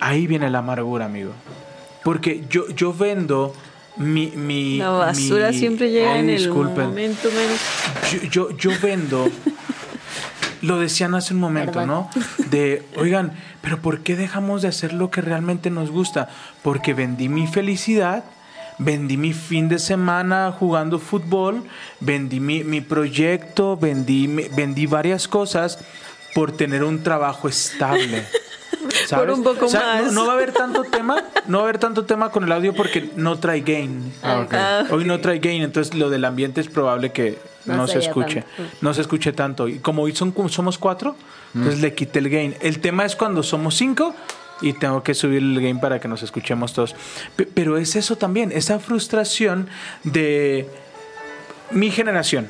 Ahí 0.00 0.26
viene 0.26 0.50
la 0.50 0.58
amargura, 0.58 1.06
amigo. 1.06 1.32
Porque 2.02 2.44
yo, 2.50 2.68
yo 2.70 2.92
vendo 2.92 3.54
mi, 3.96 4.28
mi... 4.36 4.78
La 4.78 4.90
basura 4.90 5.50
mi- 5.50 5.58
siempre 5.58 5.90
llega 5.90 6.12
Ay, 6.14 6.20
en 6.20 6.30
el 6.30 6.48
momento 6.50 7.28
menos. 7.30 7.60
Yo, 8.30 8.50
yo, 8.50 8.56
yo 8.56 8.70
vendo 8.82 9.28
lo 10.62 10.78
decían 10.78 11.14
hace 11.14 11.34
un 11.34 11.40
momento, 11.40 11.72
Perdón. 11.72 11.88
¿no? 11.88 12.10
De, 12.50 12.82
oigan, 12.96 13.32
pero 13.60 13.80
¿por 13.80 14.00
qué 14.00 14.16
dejamos 14.16 14.62
de 14.62 14.68
hacer 14.68 14.92
lo 14.94 15.10
que 15.10 15.20
realmente 15.20 15.70
nos 15.70 15.90
gusta? 15.90 16.28
Porque 16.62 16.94
vendí 16.94 17.28
mi 17.28 17.46
felicidad, 17.46 18.24
vendí 18.78 19.16
mi 19.18 19.32
fin 19.34 19.68
de 19.68 19.78
semana 19.78 20.52
jugando 20.58 20.98
fútbol, 20.98 21.64
vendí 22.00 22.40
mi, 22.40 22.64
mi 22.64 22.80
proyecto, 22.80 23.76
vendí, 23.76 24.26
mi- 24.26 24.48
vendí 24.48 24.86
varias 24.86 25.28
cosas 25.28 25.78
por 26.34 26.52
tener 26.52 26.82
un 26.84 27.02
trabajo 27.02 27.48
estable. 27.48 28.24
¿sabes? 29.06 29.36
un 29.38 29.42
poco 29.44 29.66
O 29.66 29.68
sea, 29.68 29.80
más. 30.02 30.12
No, 30.12 30.12
no 30.22 30.26
va 30.26 30.32
a 30.32 30.36
haber 30.36 30.52
tanto 30.52 30.84
tema, 30.84 31.24
no 31.46 31.58
va 31.58 31.64
a 31.64 31.68
haber 31.68 31.78
tanto 31.78 32.04
tema 32.04 32.30
con 32.30 32.44
el 32.44 32.52
audio 32.52 32.74
porque 32.74 33.10
no 33.16 33.38
trae 33.38 33.60
gain. 33.60 34.12
Ah. 34.22 34.46
Ah, 34.52 34.84
Hoy 34.90 35.04
no 35.04 35.20
trae 35.20 35.38
gain, 35.38 35.62
entonces 35.62 35.94
lo 35.94 36.10
del 36.10 36.24
ambiente 36.24 36.60
es 36.60 36.68
probable 36.68 37.10
que 37.12 37.38
no, 37.64 37.76
No 37.76 37.86
se 37.88 37.98
escuche. 37.98 38.42
tanto. 38.42 38.72
No 38.82 38.92
se 38.94 39.00
escuche 39.00 39.32
tanto. 39.32 39.68
Y 39.68 39.78
como 39.78 40.02
hoy 40.02 40.14
son, 40.14 40.34
somos 40.50 40.76
cuatro, 40.78 41.16
entonces 41.54 41.80
le 41.80 41.94
quité 41.94 42.18
el 42.18 42.28
gain. 42.28 42.54
El 42.60 42.80
tema 42.80 43.04
es 43.06 43.16
cuando 43.16 43.42
somos 43.42 43.74
cinco 43.74 44.14
y 44.60 44.72
tengo 44.74 45.02
que 45.02 45.14
subir 45.14 45.38
el 45.38 45.60
gain 45.60 45.80
para 45.80 45.98
que 45.98 46.06
nos 46.08 46.22
escuchemos 46.22 46.72
todos. 46.74 46.94
Pe- 47.36 47.46
Pero 47.46 47.78
es 47.78 47.96
eso 47.96 48.16
también, 48.16 48.52
esa 48.52 48.78
frustración 48.80 49.68
de 50.02 50.68
mi 51.70 51.90
generación. 51.90 52.48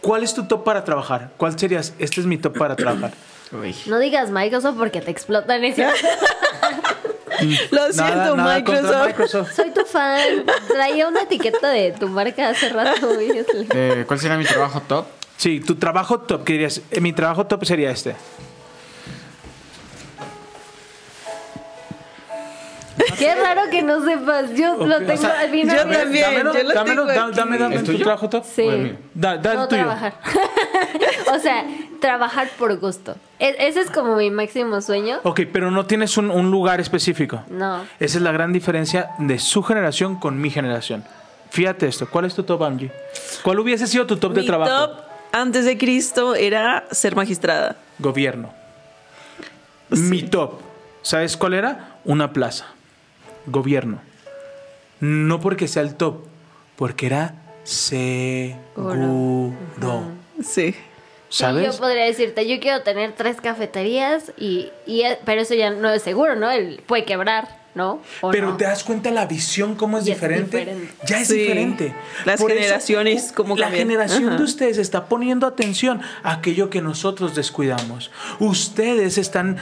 ¿Cuál 0.00 0.22
es 0.22 0.34
tu 0.34 0.44
top 0.44 0.64
para 0.64 0.84
trabajar? 0.84 1.30
¿Cuál 1.36 1.58
serías? 1.58 1.94
Este 1.98 2.20
es 2.20 2.26
mi 2.26 2.38
top 2.38 2.56
para 2.58 2.76
trabajar. 2.76 3.12
Uy. 3.52 3.74
No 3.86 3.98
digas 3.98 4.30
Microsoft 4.30 4.76
porque 4.78 5.00
te 5.00 5.10
explotan 5.10 5.64
ese. 5.64 5.86
Lo 7.70 7.92
siento, 7.92 8.36
nada 8.36 8.62
contra 8.64 8.82
Microsoft. 8.82 9.06
Microsoft. 9.06 9.52
Soy 9.54 9.70
tu 9.72 9.84
fan. 9.84 10.44
Traía 10.68 11.08
una 11.08 11.22
etiqueta 11.22 11.70
de 11.70 11.92
tu 11.92 12.08
marca 12.08 12.48
hace 12.50 12.68
rato. 12.68 13.08
Eh, 13.20 14.04
¿Cuál 14.06 14.20
sería 14.20 14.36
mi 14.38 14.44
trabajo 14.44 14.80
top? 14.86 15.06
Sí, 15.36 15.60
tu 15.60 15.74
trabajo 15.74 16.20
top, 16.20 16.44
¿qué 16.44 16.52
dirías? 16.52 16.80
Eh, 16.90 17.00
Mi 17.00 17.12
trabajo 17.12 17.46
top 17.46 17.64
sería 17.64 17.90
este. 17.90 18.14
Qué 23.18 23.34
raro 23.34 23.62
que 23.70 23.82
no 23.82 24.04
sepas. 24.04 24.52
Yo 24.54 24.76
lo 24.84 24.98
tengo 24.98 25.12
O 25.14 25.16
sea, 25.16 25.40
al 25.40 25.50
final. 25.50 25.76
yo 25.88 25.98
también. 25.98 26.22
Dámelo, 26.24 26.52
yo 26.54 26.62
lo 26.62 26.74
dámelo, 26.74 27.06
tengo 27.06 27.20
aquí. 27.26 27.36
dame, 27.36 27.58
dame 27.58 27.74
¿El 27.76 27.80
tu 27.84 27.92
tuyo? 27.92 28.04
trabajo 28.04 28.28
top. 28.28 28.44
Sí. 28.44 28.96
Da, 29.14 29.34
el 29.34 29.42
no 29.42 29.68
tuyo. 29.68 29.82
trabajar. 29.82 30.14
o 31.34 31.38
sea, 31.38 31.64
trabajar 32.00 32.48
por 32.58 32.78
gusto. 32.78 33.16
E- 33.38 33.56
ese 33.58 33.80
es 33.80 33.90
como 33.90 34.16
mi 34.16 34.30
máximo 34.30 34.80
sueño. 34.80 35.20
Ok, 35.22 35.40
pero 35.52 35.70
no 35.70 35.86
tienes 35.86 36.16
un, 36.16 36.30
un 36.30 36.50
lugar 36.50 36.80
específico. 36.80 37.42
No. 37.48 37.84
Esa 38.00 38.18
es 38.18 38.22
la 38.22 38.32
gran 38.32 38.52
diferencia 38.52 39.10
de 39.18 39.38
su 39.38 39.62
generación 39.62 40.16
con 40.18 40.40
mi 40.40 40.50
generación. 40.50 41.04
Fíjate 41.50 41.86
esto, 41.86 42.08
¿cuál 42.08 42.24
es 42.24 42.34
tu 42.34 42.42
top, 42.44 42.62
Angie? 42.62 42.90
¿Cuál 43.42 43.58
hubiese 43.60 43.86
sido 43.86 44.06
tu 44.06 44.16
top 44.16 44.32
de 44.32 44.40
Mi 44.40 44.46
trabajo? 44.46 44.70
top 44.88 44.98
antes 45.32 45.64
de 45.64 45.76
Cristo 45.78 46.34
era 46.34 46.84
ser 46.90 47.14
magistrada. 47.16 47.76
Gobierno. 47.98 48.52
Mi 49.90 50.22
top, 50.22 50.60
¿sabes 51.02 51.36
cuál 51.36 51.54
era? 51.54 51.96
Una 52.04 52.32
plaza. 52.32 52.66
Gobierno. 53.46 54.00
No 55.00 55.40
porque 55.40 55.66
sea 55.68 55.82
el 55.82 55.94
top, 55.96 56.24
porque 56.76 57.06
era 57.06 57.34
seguro. 57.64 59.52
Sí. 60.42 60.74
Sí, 61.28 61.38
¿Sabes? 61.38 61.74
yo 61.74 61.78
podría 61.80 62.04
decirte, 62.04 62.46
yo 62.46 62.60
quiero 62.60 62.82
tener 62.82 63.12
tres 63.12 63.40
cafeterías 63.40 64.32
y, 64.36 64.68
y 64.86 65.02
pero 65.24 65.40
eso 65.40 65.54
ya 65.54 65.70
no 65.70 65.88
es 65.90 66.02
seguro, 66.02 66.36
¿no? 66.36 66.50
Él 66.50 66.82
puede 66.86 67.04
quebrar, 67.06 67.58
¿no? 67.74 68.02
¿O 68.20 68.30
Pero 68.30 68.50
no? 68.50 68.56
te 68.58 68.64
das 68.64 68.84
cuenta 68.84 69.10
la 69.10 69.24
visión 69.24 69.74
cómo 69.74 69.96
es 69.96 70.04
diferente? 70.04 70.76
Ya 71.06 71.20
es 71.20 71.28
Sí. 71.28 71.38
diferente. 71.38 71.94
Las 72.26 72.38
Por 72.38 72.50
eso, 72.50 72.60
generaciones, 72.60 73.32
cómo 73.34 73.56
La 73.56 73.66
cambian. 73.66 73.88
generación 73.88 74.28
Ajá. 74.28 74.36
de 74.36 74.42
ustedes 74.44 74.76
está 74.76 75.06
poniendo 75.06 75.46
atención 75.46 76.02
a 76.22 76.32
aquello 76.34 76.68
que 76.68 76.82
nosotros 76.82 77.34
descuidamos. 77.34 78.10
Ustedes 78.38 79.16
están 79.16 79.56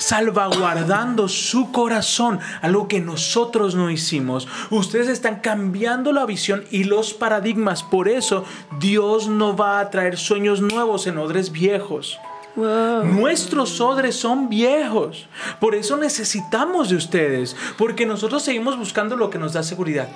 salvaguardando 0.00 1.28
su 1.28 1.70
corazón, 1.70 2.40
algo 2.62 2.88
que 2.88 3.00
nosotros 3.00 3.74
no 3.74 3.90
hicimos. 3.90 4.48
Ustedes 4.70 5.08
están 5.08 5.36
cambiando 5.36 6.12
la 6.12 6.26
visión 6.26 6.64
y 6.70 6.84
los 6.84 7.14
paradigmas. 7.14 7.82
Por 7.82 8.08
eso 8.08 8.44
Dios 8.80 9.28
no 9.28 9.56
va 9.56 9.78
a 9.78 9.90
traer 9.90 10.16
sueños 10.16 10.60
nuevos 10.60 11.06
en 11.06 11.18
odres 11.18 11.52
viejos. 11.52 12.18
Wow. 12.56 13.04
Nuestros 13.04 13.80
odres 13.80 14.16
son 14.16 14.48
viejos. 14.48 15.28
Por 15.60 15.74
eso 15.74 15.96
necesitamos 15.96 16.88
de 16.88 16.96
ustedes. 16.96 17.54
Porque 17.78 18.06
nosotros 18.06 18.42
seguimos 18.42 18.76
buscando 18.76 19.16
lo 19.16 19.30
que 19.30 19.38
nos 19.38 19.52
da 19.52 19.62
seguridad. 19.62 20.08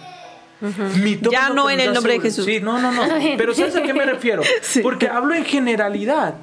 Ya 1.31 1.51
no 1.51 1.69
en 1.69 1.81
el 1.81 1.93
nombre 1.93 2.15
de. 2.15 2.21
Jesús. 2.21 2.45
Sí, 2.47 2.61
no, 2.61 2.79
no, 2.79 2.91
no. 2.91 3.03
Pero 3.37 3.55
¿sabes 3.55 3.77
a 3.77 3.83
qué 3.83 3.93
me 3.93 4.05
refiero? 4.05 4.43
Sí. 4.63 4.81
Porque 4.81 5.09
hablo 5.09 5.35
en 5.35 5.45
generalidad. 5.45 6.35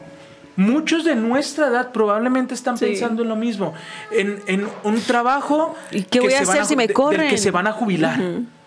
Muchos 0.61 1.03
de 1.03 1.15
nuestra 1.15 1.67
edad 1.67 1.91
probablemente 1.91 2.53
están 2.53 2.77
Sí. 2.77 2.85
pensando 2.85 3.23
en 3.23 3.29
lo 3.29 3.35
mismo. 3.35 3.73
En, 4.11 4.41
en 4.47 4.67
un 4.83 5.01
trabajo. 5.01 5.75
¿Y 5.91 6.03
qué 6.03 6.19
voy 6.19 6.33
a 6.33 6.39
se 6.39 6.45
van 6.45 6.53
hacer 6.57 6.65
si 6.65 6.75
me 6.75 6.87
de- 6.87 6.93
del 7.17 7.29
que 7.29 7.37
se 7.37 7.51
van 7.51 7.67
a 7.67 7.71
jubilar. 7.73 8.19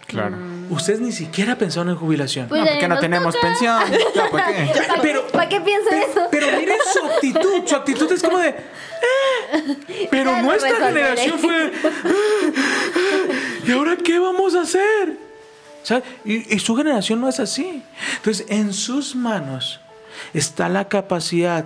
Claro. 0.07 0.37
Ustedes 0.71 1.01
ni 1.01 1.13
siquiera 1.13 1.57
pensaron 1.57 1.89
en 1.91 1.97
jubilación. 1.97 2.47
Pues 2.49 2.61
no, 2.61 2.67
porque 2.67 2.89
no 2.89 2.99
tenemos 2.99 3.35
toca. 3.35 3.47
pensión. 3.49 3.79
Ya, 4.15 4.31
¿para 4.31 4.47
qué? 4.49 4.73
¿Para, 4.87 5.03
Pero- 5.03 5.27
¿Para 5.29 5.49
qué 5.49 5.61
piensa 5.61 5.91
eso? 5.99 6.27
Pero 6.31 6.47
miren 6.59 6.79
su 6.93 7.05
actitud, 7.07 7.63
su 7.67 7.75
actitud 7.77 8.13
es 8.13 8.23
como 8.23 8.39
de... 8.39 8.49
"Eh". 8.55 10.09
Pero 10.11 10.31
Ya 10.33 10.43
nuestra 10.43 10.71
generación 10.87 11.39
fue... 11.39 11.73
¿Y 13.67 13.73
ahora 13.73 13.97
qué 13.97 14.19
vamos 14.19 14.55
a 14.55 14.63
hacer? 14.63 15.17
¿Sabe? 15.83 16.03
Y, 16.25 16.55
y 16.55 16.59
su 16.59 16.75
generación 16.77 17.21
no 17.21 17.29
es 17.29 17.41
así. 17.41 17.83
Entonces, 18.17 18.47
en 18.49 18.73
sus 18.73 19.15
manos 19.15 19.81
está 20.33 20.69
la 20.69 20.89
capacidad 20.89 21.65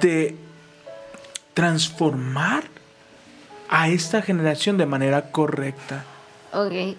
de 0.00 0.36
transformar 1.54 2.64
a 3.68 3.88
esta 3.88 4.22
generación 4.22 4.78
de 4.78 4.86
manera 4.86 5.30
correcta. 5.30 6.04
Ok. 6.52 6.72
¿Y- 6.72 6.96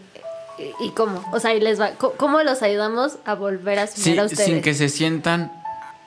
¿Y 0.81 0.89
cómo? 0.91 1.23
O 1.31 1.39
sea, 1.39 1.53
¿y 1.53 1.61
les 1.61 1.79
va, 1.79 1.91
¿cómo 1.91 2.41
los 2.43 2.61
ayudamos 2.61 3.17
a 3.25 3.33
volver 3.35 3.79
a 3.79 3.87
Sí, 3.87 4.01
soñar 4.01 4.19
a 4.19 4.25
ustedes? 4.25 4.45
sin 4.45 4.61
que 4.61 4.73
se 4.73 4.89
sientan 4.89 5.51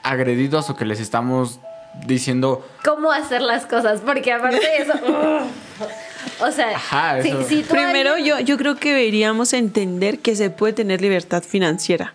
agredidos 0.03 0.69
o 0.69 0.77
que 0.77 0.85
les 0.85 1.01
estamos 1.01 1.59
diciendo 2.07 2.67
¿Cómo 2.85 3.11
hacer 3.13 3.41
las 3.43 3.65
cosas? 3.67 4.01
Porque 4.05 4.33
aparte 4.33 4.61
de 4.61 4.77
eso... 4.79 4.93
o 6.41 6.51
sea, 6.51 6.77
Ajá, 6.77 7.23
si, 7.23 7.29
eso. 7.31 7.43
si 7.49 7.63
tú 7.63 7.69
Primero, 7.71 8.15
alguien- 8.15 8.39
yo, 8.39 8.41
yo 8.41 8.59
creo 8.59 8.77
que 8.77 8.91
deberíamos 8.91 9.53
entender 9.55 10.19
que 10.19 10.37
se 10.37 10.51
puede 10.51 10.75
tener 10.75 11.01
libertad 11.01 11.43
financiera. 11.43 12.13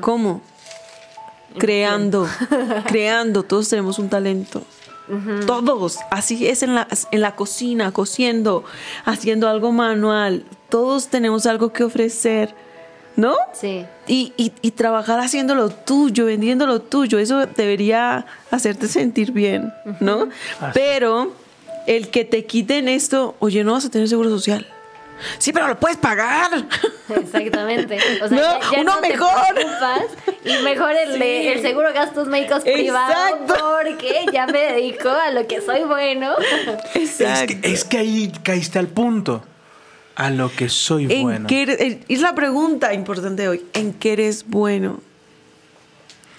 ¿Cómo? 0.00 0.42
Creando, 1.58 2.28
creando. 2.86 3.42
Todos 3.42 3.68
tenemos 3.68 3.98
un 3.98 4.08
talento. 4.08 4.62
Todos. 5.46 5.98
Así 6.10 6.46
es 6.46 6.62
en 6.62 6.74
la, 6.74 6.88
en 7.10 7.20
la 7.20 7.34
cocina, 7.34 7.92
cociendo, 7.92 8.64
haciendo 9.04 9.48
algo 9.48 9.72
manual. 9.72 10.44
Todos 10.68 11.08
tenemos 11.08 11.46
algo 11.46 11.72
que 11.72 11.84
ofrecer. 11.84 12.54
¿No? 13.14 13.36
Sí. 13.52 13.84
Y, 14.06 14.32
y, 14.38 14.52
y 14.62 14.70
trabajar 14.70 15.20
haciendo 15.20 15.54
lo 15.54 15.68
tuyo, 15.68 16.24
vendiendo 16.24 16.66
lo 16.66 16.80
tuyo, 16.80 17.18
eso 17.18 17.44
debería 17.44 18.24
hacerte 18.50 18.88
sentir 18.88 19.32
bien, 19.32 19.70
¿no? 20.00 20.30
Pero 20.72 21.30
el 21.86 22.08
que 22.08 22.24
te 22.24 22.46
quiten 22.46 22.88
esto, 22.88 23.34
oye, 23.38 23.64
no 23.64 23.72
vas 23.72 23.84
a 23.84 23.90
tener 23.90 24.08
seguro 24.08 24.30
social. 24.30 24.66
Sí, 25.38 25.52
pero 25.52 25.68
lo 25.68 25.78
puedes 25.78 25.96
pagar. 25.98 26.50
Exactamente. 27.14 27.98
O 28.22 28.28
sea, 28.28 28.36
No, 28.38 28.60
ya, 28.60 28.70
ya 28.72 28.80
uno 28.80 28.94
no 28.94 29.00
te 29.00 29.08
mejor. 29.10 29.30
preocupas 29.54 30.02
y 30.44 30.62
mejor 30.64 30.92
el, 30.92 31.18
de, 31.18 31.52
el 31.52 31.62
seguro 31.62 31.92
gastos 31.92 32.28
médicos 32.28 32.62
privado 32.62 33.12
Exacto. 33.12 33.54
porque 33.82 34.26
ya 34.32 34.46
me 34.46 34.58
dedico 34.72 35.08
a 35.10 35.30
lo 35.30 35.46
que 35.46 35.60
soy 35.60 35.82
bueno. 35.84 36.34
Es 36.94 37.16
que, 37.18 37.60
es 37.62 37.84
que 37.84 37.98
ahí 37.98 38.32
caíste 38.42 38.78
al 38.78 38.88
punto. 38.88 39.42
A 40.14 40.28
lo 40.28 40.50
que 40.54 40.68
soy 40.68 41.10
¿En 41.10 41.22
bueno. 41.22 41.46
qué 41.48 41.62
eres- 41.62 41.80
eh, 41.80 42.00
es 42.06 42.20
la 42.20 42.34
pregunta 42.34 42.92
importante 42.92 43.42
de 43.42 43.48
hoy. 43.48 43.64
¿En 43.72 43.94
qué 43.94 44.12
eres 44.12 44.44
bueno? 44.46 45.00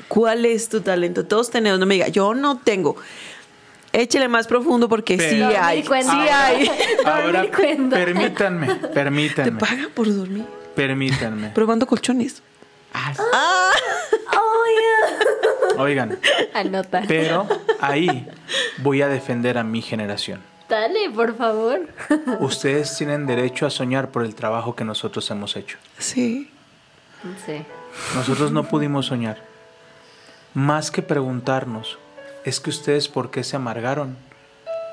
¿Cuál 0.08 0.46
es 0.46 0.70
tu 0.70 0.82
talento? 0.82 1.26
Todos 1.26 1.50
tenemos, 1.50 1.80
no 1.80 1.86
me 1.88 1.96
diga, 1.96 2.08
yo 2.08 2.36
no 2.36 2.60
tengo. 2.60 2.96
Échele 3.94 4.28
más 4.28 4.48
profundo 4.48 4.90
porque 4.90 5.18
sí 5.20 5.42
hay. 5.42 5.84
cuenta. 5.84 6.12
Sí 6.12 6.18
hay. 6.30 6.72
Ahora, 7.06 7.46
cuenta. 7.56 7.96
permítanme, 7.96 8.68
Te 8.76 8.88
permítanme, 8.88 9.60
pagan 9.60 9.90
por 9.94 10.14
dormir. 10.14 10.46
permítanme. 10.76 11.50
Probando 11.50 11.86
colchones. 11.88 12.42
Oigan, 15.78 16.20
Anota. 16.54 17.04
pero 17.08 17.48
ahí 17.82 18.28
voy 18.78 19.02
a 19.02 19.08
defender 19.08 19.58
a 19.58 19.64
mi 19.64 19.82
generación. 19.82 20.42
Dale, 20.70 21.10
por 21.10 21.36
favor. 21.36 21.88
Ustedes 22.40 22.96
tienen 22.98 23.26
derecho 23.26 23.66
a 23.66 23.70
soñar 23.70 24.10
por 24.10 24.24
el 24.24 24.36
trabajo 24.36 24.76
que 24.76 24.84
nosotros 24.84 25.30
hemos 25.32 25.56
hecho. 25.56 25.78
Sí. 25.98 26.50
Sí. 27.46 27.64
Nosotros 28.16 28.52
no 28.52 28.64
pudimos 28.66 29.08
soñar. 29.08 29.42
Más 30.54 30.92
que 30.92 31.02
preguntarnos, 31.02 31.98
es 32.46 32.60
que 32.60 32.70
ustedes 32.70 33.08
por 33.08 33.32
qué 33.32 33.44
se 33.44 33.56
amargaron, 33.56 34.18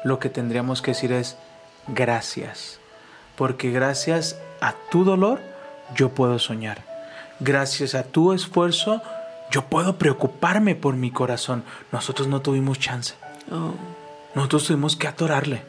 lo 0.05 0.19
que 0.19 0.29
tendríamos 0.29 0.83
que 0.83 0.93
decir 0.93 1.13
es 1.13 1.37
gracias. 1.89 2.79
Porque 3.37 3.71
gracias 3.71 4.37
a 4.61 4.75
tu 4.91 5.05
dolor 5.05 5.41
yo 5.95 6.11
puedo 6.11 6.39
soñar. 6.39 6.85
Gracias 7.41 7.95
a 7.95 8.03
tu 8.05 8.33
esfuerzo 8.33 9.03
yo 9.51 9.65
puedo 9.65 9.97
preocuparme 9.97 10.77
por 10.77 10.95
mi 10.95 11.11
corazón. 11.11 11.65
Nosotros 11.91 12.29
no 12.29 12.41
tuvimos 12.41 12.79
chance. 12.79 13.15
Oh. 13.51 13.73
Nosotros 14.35 14.65
tuvimos 14.67 14.95
que 14.95 15.09
atorarle. 15.09 15.63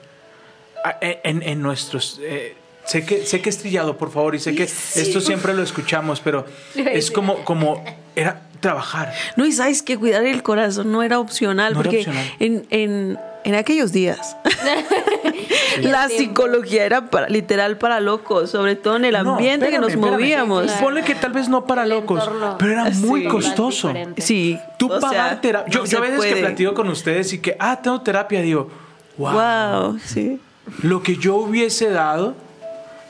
A- 0.85 0.97
En, 1.01 1.41
en 1.41 1.61
nuestros... 1.63 2.19
eh, 2.21 2.55
sé, 2.85 3.03
que, 3.05 3.25
sé 3.25 3.41
que 3.41 3.49
es 3.49 3.57
trillado, 3.57 3.97
por 3.97 4.11
favor, 4.11 4.35
y 4.35 4.39
sé 4.39 4.53
que 4.53 4.63
esto 4.63 5.19
siempre 5.21 5.53
lo 5.55 5.63
escuchamos, 5.63 6.19
pero 6.19 6.45
es 6.75 7.09
como, 7.09 7.43
como 7.43 7.83
era 8.15 8.41
trabajar. 8.61 9.11
No, 9.35 9.45
y 9.45 9.51
sabes 9.51 9.83
que 9.83 9.97
cuidar 9.97 10.23
el 10.25 10.41
corazón 10.43 10.91
no 10.91 11.03
era 11.03 11.19
opcional, 11.19 11.73
No 11.73 11.81
era 11.81 11.89
porque 11.89 11.97
opcional. 11.99 12.25
En, 12.39 12.65
en, 12.69 13.19
en 13.43 13.55
aquellos 13.55 13.91
días 13.91 14.37
la 15.81 16.07
psicología 16.09 16.85
era 16.85 17.09
para, 17.09 17.27
literal 17.29 17.77
para 17.77 17.99
locos, 17.99 18.51
sobre 18.51 18.75
todo 18.75 18.97
en 18.97 19.05
el 19.05 19.13
No, 19.23 19.31
ambiente 19.35 19.69
que 19.69 19.79
nos 19.79 19.89
espérame. 19.91 20.11
movíamos. 20.11 20.63
Claro. 20.65 20.81
Ponle 20.81 21.03
que 21.03 21.15
tal 21.15 21.31
vez 21.33 21.49
no 21.49 21.65
para 21.65 21.85
locos, 21.85 22.19
entorno. 22.23 22.55
pero 22.57 22.71
era 22.73 22.89
muy 22.91 23.21
Sí. 23.23 23.27
costoso. 23.27 23.93
Sí, 24.17 24.59
Tú 24.77 24.91
o 24.91 24.99
sea, 24.99 25.39
terapia. 25.41 25.71
Yo, 25.71 25.79
no 25.81 25.85
yo 25.85 25.97
a 25.97 26.01
veces 26.01 26.19
que 26.21 26.29
puede. 26.31 26.41
platico 26.41 26.73
con 26.73 26.89
ustedes 26.89 27.33
y 27.33 27.39
que, 27.39 27.55
ah, 27.59 27.79
tengo 27.81 28.01
terapia, 28.01 28.41
digo, 28.41 28.69
wow, 29.17 29.33
Wow, 29.33 29.99
sí. 29.99 30.39
lo 30.83 31.01
que 31.03 31.15
yo 31.17 31.35
hubiese 31.35 31.89
dado. 31.89 32.35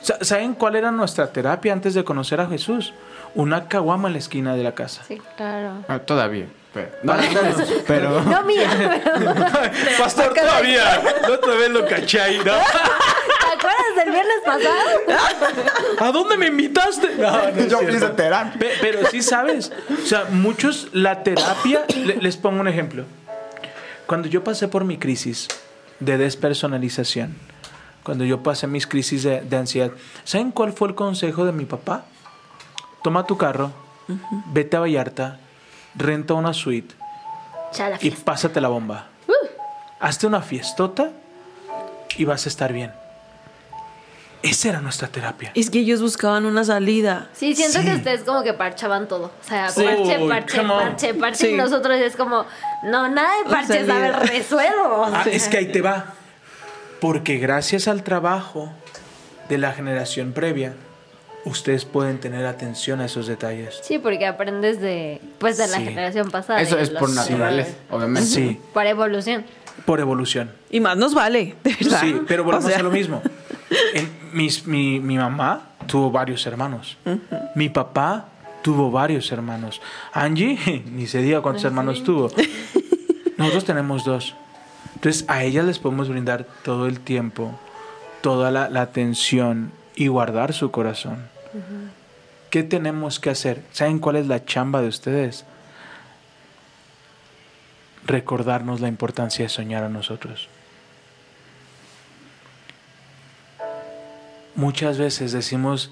Sa- 0.00 0.18
¿Saben 0.22 0.54
cuál 0.54 0.74
era 0.76 0.90
nuestra 0.90 1.30
terapia 1.32 1.72
antes 1.72 1.94
de 1.94 2.02
conocer 2.04 2.40
a 2.40 2.46
Jesús? 2.46 2.92
Una 3.34 3.66
caguama 3.68 4.08
en 4.08 4.12
la 4.14 4.18
esquina 4.18 4.54
de 4.54 4.62
la 4.62 4.74
casa. 4.74 5.02
Sí, 5.08 5.20
claro. 5.36 5.84
Ah, 5.88 5.98
todavía. 6.00 6.46
Pero, 6.74 6.88
no, 7.02 7.14
pero 7.86 8.22
No, 8.22 8.42
mía, 8.44 8.68
pero 9.04 9.34
Pastor, 9.98 10.32
todavía. 10.34 11.02
La 11.22 11.34
otra 11.34 11.54
vez 11.54 11.70
lo 11.70 11.86
caché 11.86 12.20
ahí, 12.20 12.38
¿no? 12.38 12.44
¿te 12.44 13.58
acuerdas 13.58 13.96
del 13.96 14.10
viernes 14.10 14.36
pasado? 14.44 15.98
¿A 16.00 16.12
dónde 16.12 16.36
me 16.38 16.46
invitaste? 16.46 17.14
No, 17.18 17.30
no 17.30 17.48
es 17.48 17.68
yo 17.68 17.78
pienso 17.80 18.12
terapia. 18.12 18.58
Pe- 18.58 18.72
Pero 18.80 19.06
sí 19.10 19.20
sabes, 19.22 19.70
o 20.02 20.06
sea, 20.06 20.24
muchos, 20.30 20.88
la 20.92 21.22
terapia, 21.22 21.84
le- 22.04 22.16
les 22.16 22.36
pongo 22.38 22.60
un 22.60 22.68
ejemplo. 22.68 23.04
Cuando 24.06 24.28
yo 24.28 24.42
pasé 24.42 24.66
por 24.68 24.84
mi 24.84 24.96
crisis 24.98 25.48
de 26.00 26.16
despersonalización, 26.18 27.36
cuando 28.02 28.24
yo 28.24 28.42
pasé 28.42 28.66
mis 28.66 28.86
crisis 28.86 29.22
de, 29.24 29.42
de 29.42 29.56
ansiedad, 29.56 29.90
¿saben 30.24 30.50
cuál 30.52 30.72
fue 30.72 30.88
el 30.88 30.94
consejo 30.94 31.44
de 31.44 31.52
mi 31.52 31.64
papá? 31.66 32.04
Toma 33.02 33.26
tu 33.26 33.36
carro, 33.36 33.72
vete 34.46 34.76
a 34.76 34.80
Vallarta, 34.80 35.38
renta 35.94 36.34
una 36.34 36.52
suite 36.52 36.94
Chala 37.72 37.98
y 38.00 38.10
pásate 38.10 38.60
la 38.60 38.68
bomba. 38.68 39.06
Hazte 40.00 40.26
una 40.26 40.42
fiestota 40.42 41.10
y 42.16 42.24
vas 42.24 42.46
a 42.46 42.48
estar 42.48 42.72
bien. 42.72 42.92
Esa 44.42 44.70
era 44.70 44.80
nuestra 44.80 45.06
terapia. 45.06 45.52
Es 45.54 45.70
que 45.70 45.78
ellos 45.78 46.02
buscaban 46.02 46.44
una 46.46 46.64
salida. 46.64 47.28
Sí, 47.32 47.54
siento 47.54 47.78
Sí. 47.78 47.84
que 47.86 47.94
ustedes 47.94 48.22
como 48.24 48.42
que 48.42 48.52
parchaban 48.52 49.06
todo. 49.06 49.26
O 49.26 49.48
sea, 49.48 49.68
Sí. 49.70 49.84
parche, 49.84 50.18
parche, 50.28 50.62
parche, 50.64 51.14
parche. 51.14 51.46
Sí. 51.46 51.52
Y 51.52 51.56
nosotros 51.56 51.96
es 52.00 52.16
como, 52.16 52.44
no, 52.82 53.08
nada 53.08 53.30
de 53.44 53.48
parches, 53.50 53.88
a 53.88 53.98
ver, 53.98 54.16
resuelvo. 54.28 55.04
Ah, 55.12 55.24
es 55.30 55.46
que 55.46 55.58
ahí 55.58 55.66
te 55.70 55.80
va. 55.80 56.06
Porque 57.00 57.38
gracias 57.38 57.86
al 57.86 58.02
trabajo 58.02 58.72
de 59.48 59.58
la 59.58 59.70
generación 59.72 60.32
previa, 60.32 60.74
ustedes 61.44 61.84
pueden 61.84 62.18
tener 62.20 62.46
atención 62.46 63.00
a 63.00 63.06
esos 63.06 63.26
detalles. 63.26 63.80
Sí, 63.82 63.98
porque 63.98 64.26
aprendes 64.26 64.80
de, 64.80 65.20
pues, 65.38 65.58
de 65.58 65.66
la 65.68 65.78
Sí. 65.78 65.84
generación 65.84 66.30
pasada. 66.30 66.60
eso 66.60 66.78
es 66.78 66.90
por 66.90 67.10
naturaleza, 67.10 67.72
obviamente. 67.90 68.28
Sí, 68.28 68.60
Por 68.72 68.86
evolución. 68.86 69.44
por 69.84 70.00
evolución. 70.00 70.50
Y 70.70 70.80
más 70.80 70.96
nos 70.96 71.14
vale, 71.14 71.56
de 71.64 71.74
verdad. 71.80 72.00
Sí, 72.00 72.20
pero 72.28 72.44
volvemos 72.44 72.66
O 72.66 72.68
sea, 72.68 72.78
a 72.78 72.82
lo 72.82 72.90
mismo. 72.90 73.20
En- 73.94 74.10
mis- 74.32 74.66
mi, 74.66 75.00
mi 75.00 75.16
mamá 75.16 75.70
tuvo 75.86 76.10
varios 76.10 76.46
hermanos. 76.46 76.96
Mi 77.54 77.68
papá 77.68 78.28
tuvo 78.62 78.90
varios 78.90 79.32
hermanos. 79.32 79.80
Angie, 80.12 80.58
ni 80.92 81.06
se 81.06 81.18
diga 81.22 81.40
cuántos 81.40 81.64
hermanos 81.64 82.04
tuvo. 82.04 82.30
Nosotros 83.36 83.64
tenemos 83.64 84.04
dos. 84.04 84.34
Entonces 84.94 85.24
a 85.28 85.42
ellas 85.42 85.64
les 85.64 85.78
podemos 85.80 86.08
brindar 86.08 86.46
todo 86.62 86.86
el 86.86 87.00
tiempo, 87.00 87.58
toda 88.20 88.50
la, 88.52 88.68
la 88.68 88.82
atención 88.82 89.72
y 89.96 90.06
guardar 90.06 90.52
su 90.52 90.70
corazón. 90.70 91.31
¿Qué 92.50 92.62
tenemos 92.62 93.18
que 93.18 93.30
hacer? 93.30 93.62
¿Saben 93.72 93.98
cuál 93.98 94.16
es 94.16 94.26
la 94.26 94.44
chamba 94.44 94.82
de 94.82 94.88
ustedes? 94.88 95.44
Recordarnos 98.04 98.80
la 98.80 98.88
importancia 98.88 99.44
de 99.44 99.48
soñar 99.48 99.84
a 99.84 99.88
nosotros. 99.88 100.48
Muchas 104.54 104.98
veces 104.98 105.32
decimos, 105.32 105.90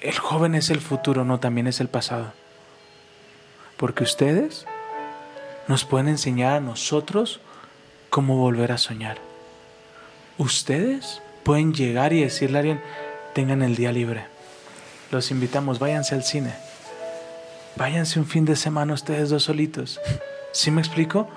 el 0.00 0.18
joven 0.18 0.54
es 0.54 0.70
el 0.70 0.80
futuro, 0.80 1.24
no, 1.24 1.40
también 1.40 1.66
es 1.66 1.80
el 1.80 1.88
pasado. 1.88 2.32
Porque 3.76 4.04
ustedes 4.04 4.66
nos 5.68 5.84
pueden 5.84 6.08
enseñar 6.08 6.54
a 6.54 6.60
nosotros 6.60 7.40
cómo 8.08 8.36
volver 8.36 8.72
a 8.72 8.78
soñar. 8.78 9.18
Ustedes 10.38 11.20
pueden 11.44 11.74
llegar 11.74 12.12
y 12.14 12.22
decirle 12.22 12.58
a 12.58 12.60
alguien, 12.60 12.80
tengan 13.34 13.62
el 13.62 13.76
día 13.76 13.92
libre. 13.92 14.24
Los 15.10 15.30
invitamos, 15.30 15.78
váyanse 15.78 16.14
al 16.14 16.22
cine. 16.22 16.52
Váyanse 17.76 18.18
un 18.18 18.26
fin 18.26 18.44
de 18.44 18.56
semana 18.56 18.94
ustedes 18.94 19.30
dos 19.30 19.44
solitos. 19.44 20.00
¿Sí 20.52 20.70
me 20.70 20.80
explico? 20.80 21.28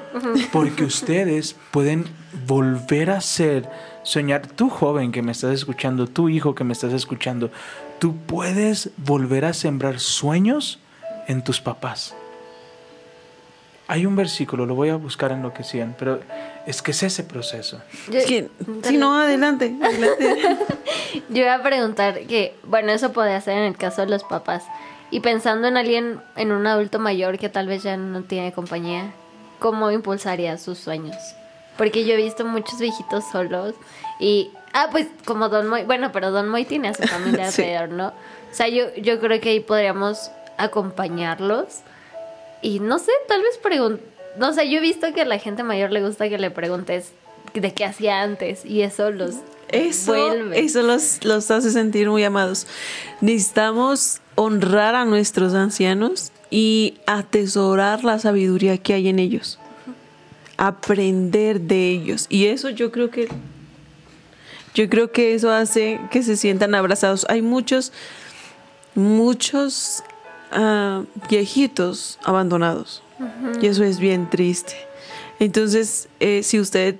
Porque 0.52 0.84
ustedes 0.86 1.56
pueden 1.72 2.06
volver 2.48 3.10
a 3.10 3.22
ser, 3.22 3.70
soñar. 4.04 4.48
Tú 4.48 4.70
joven 4.70 5.12
que 5.12 5.22
me 5.22 5.32
estás 5.32 5.54
escuchando, 5.54 6.08
tu 6.08 6.30
hijo 6.30 6.56
que 6.56 6.64
me 6.64 6.74
estás 6.74 6.94
escuchando, 6.94 7.52
tú 8.00 8.16
puedes 8.16 8.90
volver 8.98 9.46
a 9.46 9.54
sembrar 9.54 10.00
sueños 10.00 10.80
en 11.28 11.44
tus 11.44 11.62
papás. 11.62 12.16
Hay 13.88 14.06
un 14.06 14.16
versículo, 14.16 14.66
lo 14.66 14.76
voy 14.76 14.90
a 14.90 14.96
buscar 14.96 15.32
en 15.32 15.44
lo 15.44 15.54
que 15.54 15.64
sigan, 15.64 15.96
pero 15.98 16.20
es 16.66 16.82
que 16.82 16.92
es 16.92 17.04
ese 17.04 17.24
proceso. 17.24 17.82
Yo, 18.10 18.20
Es 18.20 18.26
que, 18.26 18.50
si 18.84 18.98
no, 18.98 19.18
adelante, 19.20 19.76
adelante. 19.82 20.58
yo 21.30 21.42
iba 21.44 21.56
a 21.56 21.64
preguntar 21.64 22.22
que, 22.28 22.56
bueno, 22.64 22.92
eso 22.92 23.12
puede 23.12 23.40
ser 23.42 23.58
en 23.58 23.64
el 23.66 23.78
caso 23.78 24.02
de 24.02 24.08
los 24.08 24.24
papás. 24.24 24.64
Y 25.12 25.20
pensando 25.20 25.68
en 25.68 25.78
alguien, 25.78 26.22
en 26.36 26.52
un 26.52 26.66
adulto 26.66 27.00
mayor 27.00 27.38
que 27.38 27.50
tal 27.50 27.68
vez 27.68 27.84
ya 27.84 27.98
no 27.98 28.24
tiene 28.24 28.52
compañía, 28.54 29.14
¿cómo 29.60 29.92
impulsaría 29.92 30.58
sus 30.58 30.80
sueños? 30.80 31.18
Porque 31.78 32.06
yo 32.06 32.14
he 32.14 32.18
visto 32.18 32.46
muchos 32.46 32.80
viejitos 32.80 33.24
solos 33.32 33.76
y... 34.20 34.52
Ah, 34.76 34.88
pues 34.92 35.06
como 35.26 35.50
Don 35.50 35.68
Moy, 35.68 35.84
bueno, 35.84 36.12
pero 36.12 36.32
Don 36.32 36.50
Moy 36.50 36.66
tiene 36.66 36.88
a 36.88 36.94
su 36.96 37.04
familia 37.04 37.52
Sí. 37.52 37.62
alrededor, 37.62 37.90
¿no? 37.90 38.08
O 38.08 38.56
sea, 38.56 38.68
yo, 38.70 38.86
yo 38.96 39.20
creo 39.20 39.40
que 39.40 39.50
ahí 39.50 39.60
podríamos 39.60 40.32
acompañarlos 40.58 41.82
y 42.64 42.80
no 42.80 42.98
sé, 43.00 43.12
tal 43.28 43.42
vez 43.42 43.58
preguntar... 43.62 44.13
No 44.38 44.54
sé, 44.54 44.70
yo 44.70 44.80
he 44.80 44.82
visto 44.82 45.14
que 45.14 45.22
a 45.22 45.26
la 45.26 45.40
gente 45.40 45.64
mayor 45.64 45.92
le 45.92 46.04
gusta 46.04 46.30
que 46.30 46.38
le 46.38 46.52
preguntes 46.52 47.12
de 47.54 47.74
qué 47.74 47.86
hacía 47.86 48.22
antes 48.22 48.66
y 48.66 48.82
eso 48.82 49.12
los 49.12 49.36
Eso, 49.70 50.14
vuelve. 50.14 50.60
eso 50.60 50.82
los, 50.82 51.24
los 51.24 51.52
hace 51.52 51.72
sentir 51.72 52.10
muy 52.10 52.24
amados. 52.24 52.68
Necesitamos 53.22 54.22
honrar 54.36 54.96
a 54.96 55.06
nuestros 55.06 55.54
ancianos 55.54 56.32
y 56.50 56.96
atesorar 57.06 58.04
la 58.04 58.20
sabiduría 58.20 58.78
que 58.78 58.94
hay 58.94 59.08
en 59.10 59.20
ellos. 59.20 59.60
Aprender 60.58 61.62
de 61.62 61.92
ellos. 61.92 62.26
Y 62.30 62.46
eso 62.46 62.70
yo 62.70 62.92
creo 62.92 63.10
que 63.10 63.28
yo 64.74 64.90
creo 64.90 65.12
que 65.12 65.36
eso 65.36 65.52
hace 65.52 66.00
que 66.10 66.24
se 66.24 66.36
sientan 66.36 66.74
abrazados. 66.74 67.28
Hay 67.30 67.44
muchos, 67.44 67.92
muchos 68.96 70.04
ah, 70.52 71.04
viejitos 71.30 72.18
abandonados. 72.24 73.03
Y 73.62 73.68
eso 73.68 73.84
es 73.84 74.00
bien 74.00 74.30
triste. 74.30 74.76
Entonces, 75.40 76.08
eh, 76.20 76.42
si 76.44 76.60
usted 76.60 76.96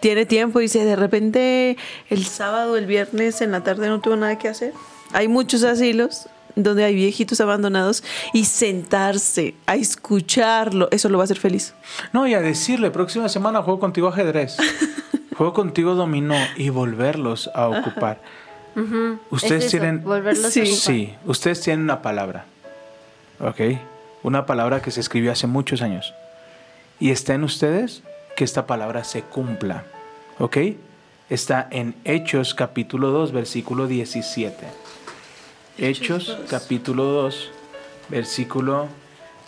tiene 0.00 0.26
tiempo 0.26 0.60
y 0.60 0.64
dice, 0.64 0.84
de 0.84 0.96
repente 0.96 1.76
el 2.10 2.24
sábado, 2.26 2.76
el 2.76 2.86
viernes 2.86 3.40
en 3.40 3.50
la 3.52 3.62
tarde 3.64 3.88
no 3.88 4.00
tuvo 4.00 4.16
nada 4.16 4.38
que 4.38 4.48
hacer. 4.48 4.72
Hay 5.12 5.28
muchos 5.28 5.62
asilos 5.64 6.28
donde 6.54 6.84
hay 6.84 6.94
viejitos 6.94 7.40
abandonados 7.40 8.02
y 8.32 8.44
sentarse 8.46 9.54
a 9.66 9.76
escucharlo, 9.76 10.88
eso 10.90 11.08
lo 11.08 11.18
va 11.18 11.24
a 11.24 11.26
hacer 11.26 11.38
feliz. 11.38 11.74
No, 12.12 12.26
y 12.26 12.34
a 12.34 12.40
decirle, 12.40 12.90
próxima 12.90 13.28
semana 13.28 13.62
juego 13.62 13.78
contigo 13.80 14.08
ajedrez, 14.08 14.56
juego 15.36 15.52
contigo 15.52 15.94
dominó 15.94 16.36
y 16.56 16.70
volverlos 16.70 17.50
a 17.54 17.68
ocupar. 17.68 18.20
Ustedes 19.30 19.64
Es 19.64 19.64
eso, 19.64 19.70
tienen... 19.78 20.02
volverlos 20.04 20.44
a 20.46 20.50
Sí. 20.50 20.60
ocupar. 20.60 20.76
Sí, 20.78 21.14
ustedes 21.26 21.60
tienen 21.60 21.82
una 21.84 22.00
palabra, 22.02 22.44
¿ok? 23.40 23.60
Una 24.26 24.44
palabra 24.44 24.82
que 24.82 24.90
se 24.90 24.98
escribió 24.98 25.30
hace 25.30 25.46
muchos 25.46 25.82
años. 25.82 26.12
Y 26.98 27.12
está 27.12 27.34
en 27.34 27.44
ustedes 27.44 28.02
que 28.34 28.42
esta 28.42 28.66
palabra 28.66 29.04
se 29.04 29.22
cumpla, 29.22 29.84
¿ok? 30.40 30.56
Está 31.30 31.68
en 31.70 31.94
Hechos 32.04 32.52
capítulo 32.52 33.10
2, 33.12 33.30
versículo 33.30 33.86
17. 33.86 34.66
Hechos 35.78 36.36
capítulo 36.50 37.04
2, 37.04 37.50
versículo 38.08 38.88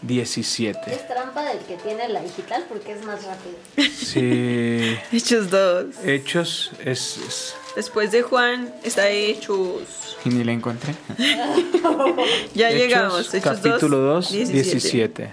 17. 0.02 0.94
Es 0.94 1.08
trampa 1.08 1.42
del 1.42 1.58
que 1.58 1.74
tiene 1.78 2.08
la 2.10 2.20
digital 2.20 2.64
porque 2.68 2.92
es 2.92 3.04
más 3.04 3.24
rápido. 3.24 3.56
Sí. 3.92 4.96
Hechos 5.12 5.50
dos. 5.50 5.86
Hechos 6.04 6.70
es, 6.84 7.16
es- 7.26 7.56
Después 7.78 8.10
de 8.10 8.22
Juan 8.22 8.74
está 8.82 9.08
Hechos. 9.08 10.16
Y 10.24 10.30
ni 10.30 10.42
la 10.42 10.50
encontré. 10.50 10.96
Ya 12.52 12.70
Hechos, 12.70 12.80
llegamos. 12.80 13.32
Hechos 13.34 13.60
capítulo 13.60 13.98
2, 13.98 14.32
17. 14.32 14.62
17. 14.62 15.30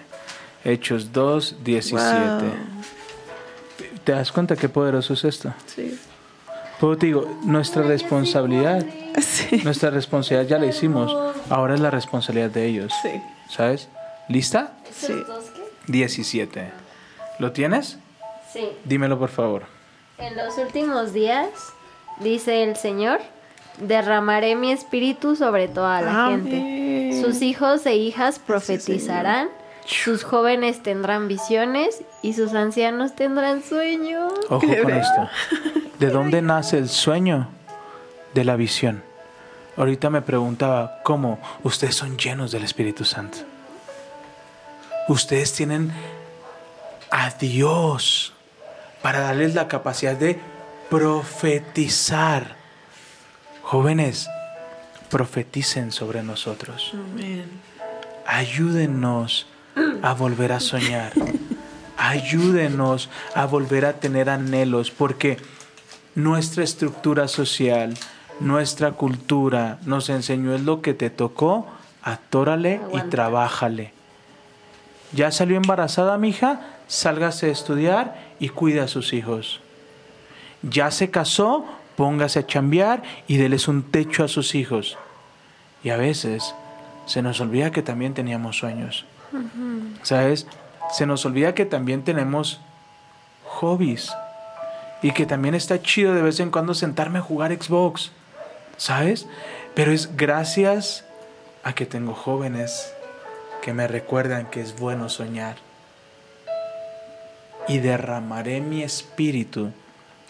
Hechos 0.63 1.11
2, 1.11 1.55
17. 1.63 2.05
Wow. 2.05 2.41
¿Te 4.03 4.11
das 4.11 4.31
cuenta 4.31 4.55
qué 4.55 4.69
poderoso 4.69 5.13
es 5.13 5.23
esto? 5.23 5.55
Sí. 5.65 5.99
Pues 6.79 6.99
te 6.99 7.07
digo, 7.07 7.27
nuestra 7.45 7.81
responsabilidad, 7.81 8.85
Sí. 9.19 9.61
nuestra 9.63 9.89
responsabilidad 9.89 10.47
ya 10.47 10.59
la 10.59 10.67
hicimos, 10.67 11.17
ahora 11.49 11.73
es 11.73 11.79
la 11.79 11.89
responsabilidad 11.89 12.51
de 12.51 12.67
ellos. 12.67 12.93
Sí. 13.01 13.09
¿Sabes? 13.49 13.87
¿Lista? 14.29 14.73
Sí. 14.95 15.13
dos 15.13 15.45
qué? 15.55 15.63
17. 15.91 16.69
¿Lo 17.39 17.53
tienes? 17.53 17.97
Sí. 18.53 18.69
Dímelo 18.83 19.17
por 19.17 19.29
favor. 19.29 19.63
En 20.19 20.37
los 20.37 20.57
últimos 20.59 21.11
días, 21.11 21.49
dice 22.19 22.63
el 22.63 22.75
Señor, 22.75 23.19
derramaré 23.79 24.55
mi 24.55 24.71
espíritu 24.71 25.35
sobre 25.35 25.67
toda 25.67 26.01
la 26.01 26.25
Amén. 26.27 26.43
gente. 26.49 27.21
Sus 27.21 27.41
hijos 27.41 27.85
e 27.85 27.95
hijas 27.95 28.39
profetizarán, 28.39 29.49
sus 29.85 30.23
jóvenes 30.23 30.81
tendrán 30.81 31.27
visiones 31.27 32.01
y 32.21 32.33
sus 32.33 32.53
ancianos 32.53 33.15
tendrán 33.15 33.63
sueños. 33.63 34.33
Ojo 34.49 34.65
con 34.65 34.91
esto. 34.91 35.29
¿De 35.99 36.09
dónde 36.09 36.41
nace 36.41 36.77
el 36.77 36.89
sueño? 36.89 37.47
De 38.33 38.43
la 38.43 38.55
visión. 38.55 39.03
Ahorita 39.77 40.09
me 40.09 40.21
preguntaba, 40.21 41.01
¿cómo? 41.03 41.39
Ustedes 41.63 41.95
son 41.95 42.17
llenos 42.17 42.51
del 42.51 42.63
Espíritu 42.63 43.03
Santo. 43.03 43.39
Ustedes 45.07 45.53
tienen 45.53 45.91
a 47.11 47.29
Dios 47.31 48.33
para 49.01 49.19
darles 49.19 49.53
la 49.53 49.67
capacidad 49.67 50.15
de 50.15 50.39
profetizar. 50.89 52.55
Jóvenes, 53.61 54.29
profeticen 55.09 55.91
sobre 55.91 56.23
nosotros. 56.23 56.93
Amén. 56.93 57.49
Ayúdenos 58.25 59.47
a 60.01 60.13
volver 60.13 60.51
a 60.51 60.59
soñar. 60.59 61.13
Ayúdenos 61.97 63.09
a 63.33 63.45
volver 63.45 63.85
a 63.85 63.93
tener 63.93 64.29
anhelos, 64.29 64.91
porque 64.91 65.37
nuestra 66.13 66.63
estructura 66.63 67.27
social, 67.27 67.93
nuestra 68.39 68.91
cultura 68.91 69.79
nos 69.85 70.09
enseñó 70.09 70.53
es 70.53 70.61
lo 70.61 70.81
que 70.81 70.93
te 70.93 71.09
tocó, 71.09 71.67
atórale 72.03 72.81
y 72.93 73.01
trabájale. 73.09 73.93
Ya 75.13 75.31
salió 75.31 75.55
embarazada, 75.55 76.17
mija, 76.17 76.77
sálgase 76.87 77.47
a 77.47 77.51
estudiar 77.51 78.35
y 78.39 78.49
cuida 78.49 78.83
a 78.83 78.87
sus 78.87 79.13
hijos. 79.13 79.61
Ya 80.69 80.89
se 80.89 81.11
casó, 81.11 81.65
póngase 81.95 82.39
a 82.39 82.47
chambear 82.47 83.03
y 83.27 83.37
déles 83.37 83.67
un 83.67 83.83
techo 83.83 84.23
a 84.23 84.27
sus 84.27 84.55
hijos. 84.55 84.97
Y 85.83 85.91
a 85.91 85.97
veces 85.97 86.55
se 87.05 87.21
nos 87.21 87.39
olvida 87.39 87.71
que 87.71 87.83
también 87.83 88.13
teníamos 88.13 88.57
sueños. 88.57 89.05
¿Sabes? 90.01 90.47
Se 90.91 91.05
nos 91.05 91.25
olvida 91.25 91.53
que 91.53 91.65
también 91.65 92.03
tenemos 92.03 92.59
hobbies. 93.45 94.11
Y 95.01 95.11
que 95.11 95.27
también 95.27 95.53
está 95.53 95.81
chido 95.81 96.15
de 96.15 96.23
vez 96.23 96.39
en 96.39 96.49
cuando 96.49 96.73
sentarme 96.73 97.19
a 97.19 97.21
jugar 97.21 97.51
Xbox. 97.53 98.11
¿Sabes? 98.77 99.27
Pero 99.75 99.91
es 99.91 100.17
gracias 100.17 101.05
a 101.63 101.73
que 101.73 101.85
tengo 101.85 102.15
jóvenes 102.15 102.91
que 103.61 103.73
me 103.73 103.87
recuerdan 103.87 104.47
que 104.49 104.61
es 104.61 104.79
bueno 104.79 105.09
soñar. 105.09 105.57
Y 107.67 107.79
derramaré 107.79 108.61
mi 108.61 108.81
espíritu 108.81 109.71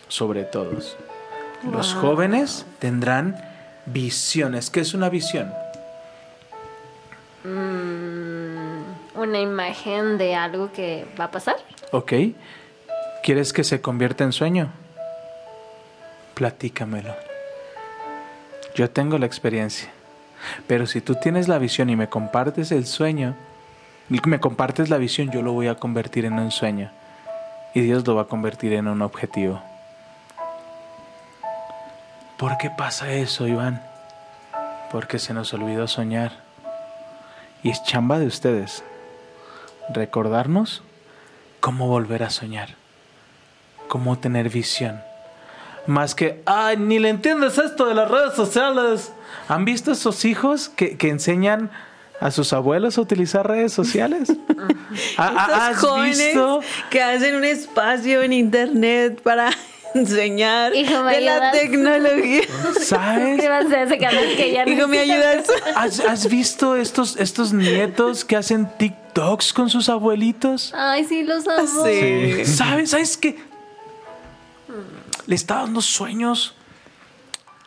sobre 0.07 0.43
todos. 0.43 0.97
Los 1.71 1.93
jóvenes 1.93 2.65
tendrán 2.79 3.35
visiones. 3.85 4.69
¿Qué 4.69 4.81
es 4.81 4.93
una 4.93 5.09
visión? 5.09 5.51
Mm, 7.43 9.19
una 9.19 9.39
imagen 9.39 10.17
de 10.17 10.35
algo 10.35 10.71
que 10.71 11.07
va 11.19 11.25
a 11.25 11.31
pasar. 11.31 11.55
Ok. 11.91 12.13
¿Quieres 13.23 13.53
que 13.53 13.63
se 13.63 13.81
convierta 13.81 14.23
en 14.23 14.31
sueño? 14.31 14.71
Platícamelo. 16.35 17.15
Yo 18.75 18.89
tengo 18.89 19.17
la 19.17 19.25
experiencia. 19.25 19.89
Pero 20.67 20.85
si 20.85 21.01
tú 21.01 21.15
tienes 21.15 21.47
la 21.47 21.57
visión 21.57 21.89
y 21.89 21.95
me 21.95 22.09
compartes 22.09 22.71
el 22.71 22.85
sueño, 22.85 23.35
y 24.09 24.19
me 24.27 24.39
compartes 24.39 24.89
la 24.89 24.97
visión, 24.97 25.31
yo 25.31 25.41
lo 25.41 25.53
voy 25.53 25.67
a 25.67 25.75
convertir 25.75 26.25
en 26.25 26.37
un 26.37 26.51
sueño. 26.51 26.91
Y 27.73 27.81
Dios 27.81 28.05
lo 28.05 28.15
va 28.15 28.23
a 28.23 28.27
convertir 28.27 28.73
en 28.73 28.87
un 28.87 29.01
objetivo. 29.01 29.61
¿Por 32.37 32.57
qué 32.57 32.69
pasa 32.69 33.11
eso, 33.13 33.47
Iván? 33.47 33.81
Porque 34.91 35.19
se 35.19 35.33
nos 35.33 35.53
olvidó 35.53 35.87
soñar. 35.87 36.31
Y 37.63 37.69
es 37.71 37.81
chamba 37.83 38.19
de 38.19 38.27
ustedes. 38.27 38.83
Recordarnos 39.89 40.83
cómo 41.59 41.87
volver 41.87 42.23
a 42.23 42.29
soñar, 42.29 42.69
cómo 43.87 44.17
tener 44.19 44.49
visión. 44.49 45.01
Más 45.87 46.15
que, 46.15 46.41
ay, 46.45 46.77
ni 46.77 46.97
le 46.99 47.09
entiendes 47.09 47.57
esto 47.57 47.85
de 47.85 47.93
las 47.93 48.09
redes 48.09 48.33
sociales. 48.33 49.11
¿Han 49.47 49.65
visto 49.65 49.91
esos 49.91 50.25
hijos 50.25 50.69
que, 50.69 50.97
que 50.97 51.09
enseñan 51.09 51.69
a 52.19 52.31
sus 52.31 52.53
abuelos 52.53 52.97
a 52.97 53.01
utilizar 53.01 53.47
redes 53.47 53.71
sociales? 53.73 54.31
¿Ha- 55.17 55.27
ha- 55.27 55.45
Estos 55.45 55.61
¿Has 55.61 55.77
jóvenes 55.77 56.17
visto? 56.17 56.59
que 56.89 57.01
hacen 57.03 57.35
un 57.35 57.43
espacio 57.45 58.23
en 58.23 58.33
internet 58.33 59.21
para 59.21 59.51
enseñar 59.95 60.75
Hijo, 60.75 61.03
¿me 61.03 61.15
de 61.15 61.21
la 61.21 61.51
tecnología. 61.51 62.43
¿Sabes? 62.81 63.29
Suscríbanse 63.29 63.75
a 63.75 63.83
ese 63.83 63.97
canal 63.97 64.35
que 64.35 64.51
ya 64.51 64.67
Hijo, 64.67 64.87
¿me 64.87 64.99
ayudas? 64.99 65.47
¿Has, 65.75 65.99
has 66.01 66.29
visto 66.29 66.75
estos, 66.75 67.15
estos 67.17 67.53
nietos 67.53 68.25
que 68.25 68.35
hacen 68.35 68.69
TikToks 68.77 69.53
con 69.53 69.69
sus 69.69 69.89
abuelitos? 69.89 70.73
Ay, 70.75 71.05
sí, 71.05 71.23
los 71.23 71.47
amo. 71.47 71.85
Sí. 71.85 72.45
¿Sabes? 72.45 72.91
¿Sabes 72.91 73.17
qué? 73.17 73.37
Le 75.25 75.35
está 75.35 75.55
dando 75.55 75.81
sueños 75.81 76.55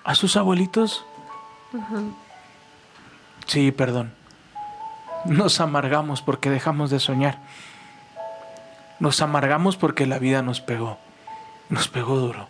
a 0.05 0.14
sus 0.14 0.37
abuelitos. 0.37 1.05
Sí, 3.47 3.72
perdón. 3.72 4.12
Nos 5.24 5.61
amargamos 5.61 6.22
porque 6.22 6.51
dejamos 6.51 6.91
de 6.91 7.01
soñar. 7.01 7.41
Nos 9.01 9.20
amargamos 9.20 9.76
porque 9.76 10.07
la 10.07 10.18
vida 10.18 10.43
nos 10.43 10.61
pegó. 10.61 10.99
Nos 11.69 11.89
pegó 11.89 12.16
duro. 12.16 12.49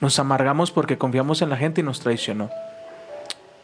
Nos 0.00 0.18
amargamos 0.18 0.70
porque 0.70 0.98
confiamos 0.98 1.42
en 1.42 1.50
la 1.50 1.56
gente 1.56 1.80
y 1.80 1.84
nos 1.84 2.00
traicionó. 2.00 2.50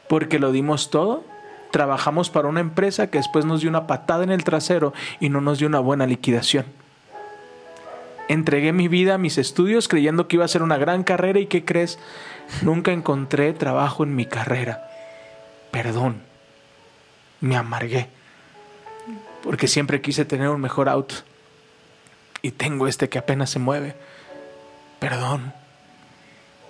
Porque 0.09 0.39
lo 0.39 0.53
dimos 0.53 0.91
todo. 0.91 1.25
Trabajamos 1.71 2.31
para 2.31 2.49
una 2.49 2.61
empresa 2.61 3.09
que 3.11 3.19
después 3.19 3.45
nos 3.45 3.61
dio 3.61 3.71
una 3.71 3.87
patada 3.87 4.25
en 4.25 4.31
el 4.31 4.45
trasero 4.45 4.93
y 5.21 5.29
no 5.29 5.41
nos 5.41 5.59
dio 5.59 5.69
una 5.69 5.81
buena 5.81 6.07
liquidación. 6.07 6.67
Entregué 8.29 8.73
mi 8.73 8.89
vida 8.89 9.15
a 9.15 9.19
mis 9.19 9.39
estudios 9.39 9.89
creyendo 9.89 10.27
que 10.27 10.37
iba 10.37 10.45
a 10.45 10.49
ser 10.49 10.63
una 10.63 10.79
gran 10.79 11.05
carrera 11.05 11.39
y 11.39 11.47
¿qué 11.47 11.65
crees? 11.65 11.99
Nunca 12.63 12.93
encontré 12.93 13.53
trabajo 13.53 14.03
en 14.05 14.17
mi 14.17 14.27
carrera. 14.27 14.91
Perdón. 15.71 16.23
Me 17.41 17.57
amargué. 17.57 18.09
Porque 19.43 19.69
siempre 19.69 20.01
quise 20.01 20.25
tener 20.25 20.49
un 20.49 20.61
mejor 20.61 20.89
auto. 20.89 21.15
Y 22.43 22.51
tengo 22.51 22.89
este 22.89 23.09
que 23.09 23.19
apenas 23.19 23.51
se 23.51 23.59
mueve. 23.59 23.95
Perdón. 24.99 25.53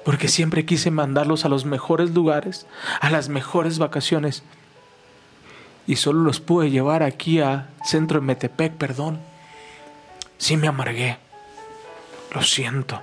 Porque 0.05 0.29
siempre 0.29 0.65
quise 0.65 0.91
mandarlos 0.91 1.45
a 1.45 1.49
los 1.49 1.65
mejores 1.65 2.11
lugares, 2.11 2.67
a 3.01 3.11
las 3.11 3.29
mejores 3.29 3.79
vacaciones. 3.79 4.45
Y 5.87 5.97
solo 5.97 6.23
los 6.23 6.41
pude 6.41 6.71
llevar 6.71 7.03
aquí 7.03 7.41
a 7.41 7.69
Centro 7.85 8.21
de 8.21 8.27
Metepec, 8.27 8.75
perdón. 8.75 9.19
Sí 10.39 10.57
me 10.57 10.69
amargué. 10.69 11.19
Lo 12.33 12.43
siento. 12.43 13.01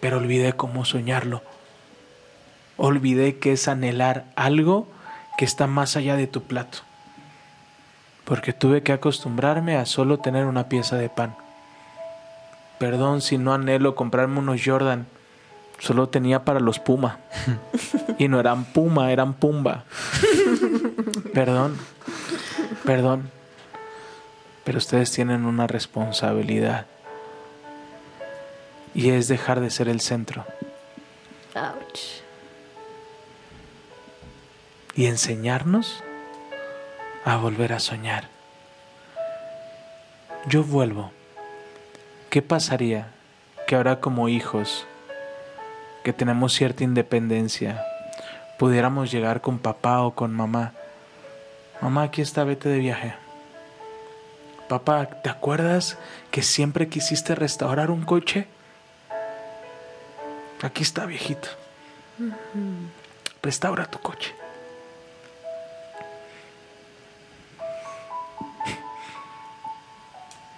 Pero 0.00 0.18
olvidé 0.18 0.52
cómo 0.52 0.84
soñarlo. 0.84 1.42
Olvidé 2.76 3.38
que 3.38 3.52
es 3.52 3.68
anhelar 3.68 4.26
algo 4.36 4.88
que 5.38 5.44
está 5.44 5.66
más 5.66 5.96
allá 5.96 6.16
de 6.16 6.26
tu 6.26 6.42
plato. 6.42 6.78
Porque 8.24 8.52
tuve 8.52 8.82
que 8.82 8.92
acostumbrarme 8.92 9.76
a 9.76 9.86
solo 9.86 10.18
tener 10.18 10.46
una 10.46 10.68
pieza 10.68 10.96
de 10.96 11.08
pan. 11.08 11.36
Perdón 12.78 13.20
si 13.22 13.38
no 13.38 13.54
anhelo 13.54 13.94
comprarme 13.94 14.38
unos 14.38 14.60
Jordan. 14.64 15.06
Solo 15.78 16.08
tenía 16.08 16.44
para 16.44 16.60
los 16.60 16.78
Puma. 16.78 17.18
Y 18.18 18.28
no 18.28 18.40
eran 18.40 18.64
Puma, 18.64 19.12
eran 19.12 19.34
Pumba. 19.34 19.84
Perdón. 21.34 21.76
Perdón. 22.84 23.30
Pero 24.64 24.78
ustedes 24.78 25.12
tienen 25.12 25.44
una 25.44 25.66
responsabilidad. 25.66 26.86
Y 28.94 29.10
es 29.10 29.28
dejar 29.28 29.60
de 29.60 29.70
ser 29.70 29.88
el 29.88 30.00
centro. 30.00 30.46
Ouch. 31.54 32.22
Y 34.94 35.06
enseñarnos 35.06 36.02
a 37.26 37.36
volver 37.36 37.74
a 37.74 37.80
soñar. 37.80 38.28
Yo 40.46 40.64
vuelvo. 40.64 41.12
¿Qué 42.30 42.42
pasaría 42.42 43.08
que 43.66 43.74
ahora 43.74 44.00
como 44.00 44.28
hijos 44.28 44.86
que 46.06 46.12
tenemos 46.12 46.52
cierta 46.52 46.84
independencia, 46.84 47.84
pudiéramos 48.60 49.10
llegar 49.10 49.40
con 49.40 49.58
papá 49.58 50.02
o 50.02 50.14
con 50.14 50.32
mamá. 50.32 50.72
Mamá, 51.80 52.04
aquí 52.04 52.22
está, 52.22 52.44
vete 52.44 52.68
de 52.68 52.78
viaje. 52.78 53.14
Papá, 54.68 55.06
¿te 55.06 55.28
acuerdas 55.28 55.98
que 56.30 56.42
siempre 56.42 56.88
quisiste 56.88 57.34
restaurar 57.34 57.90
un 57.90 58.04
coche? 58.04 58.46
Aquí 60.62 60.84
está, 60.84 61.06
viejito. 61.06 61.48
Restaura 63.42 63.86
tu 63.86 63.98
coche. 63.98 64.32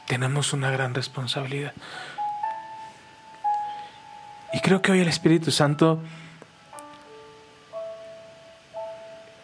Tenemos 0.09 0.53
una 0.53 0.71
gran 0.71 0.95
responsabilidad. 0.95 1.75
Y 4.53 4.61
creo 4.61 4.81
que 4.81 4.93
hoy 4.93 5.01
el 5.01 5.09
Espíritu 5.09 5.51
Santo 5.51 6.01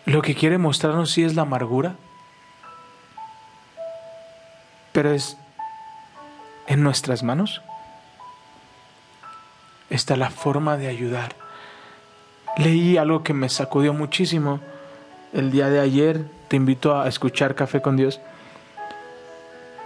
lo 0.07 0.23
que 0.23 0.35
quiere 0.35 0.59
mostrarnos 0.59 1.11
sí 1.11 1.23
es 1.23 1.35
la 1.35 1.43
amargura, 1.43 1.97
pero 4.93 5.13
es 5.13 5.37
en 6.67 6.83
nuestras 6.83 7.23
manos. 7.23 7.63
Está 9.91 10.17
la 10.17 10.31
forma 10.31 10.77
de 10.77 10.89
ayudar. 10.89 11.35
Leí 12.57 12.97
algo 12.97 13.23
que 13.23 13.35
me 13.35 13.49
sacudió 13.49 13.93
muchísimo 13.93 14.61
el 15.33 15.51
día 15.51 15.69
de 15.69 15.81
ayer. 15.81 16.25
Te 16.49 16.57
invito 16.57 16.99
a 16.99 17.09
escuchar 17.09 17.55
Café 17.55 17.83
con 17.83 17.97
Dios. 17.97 18.21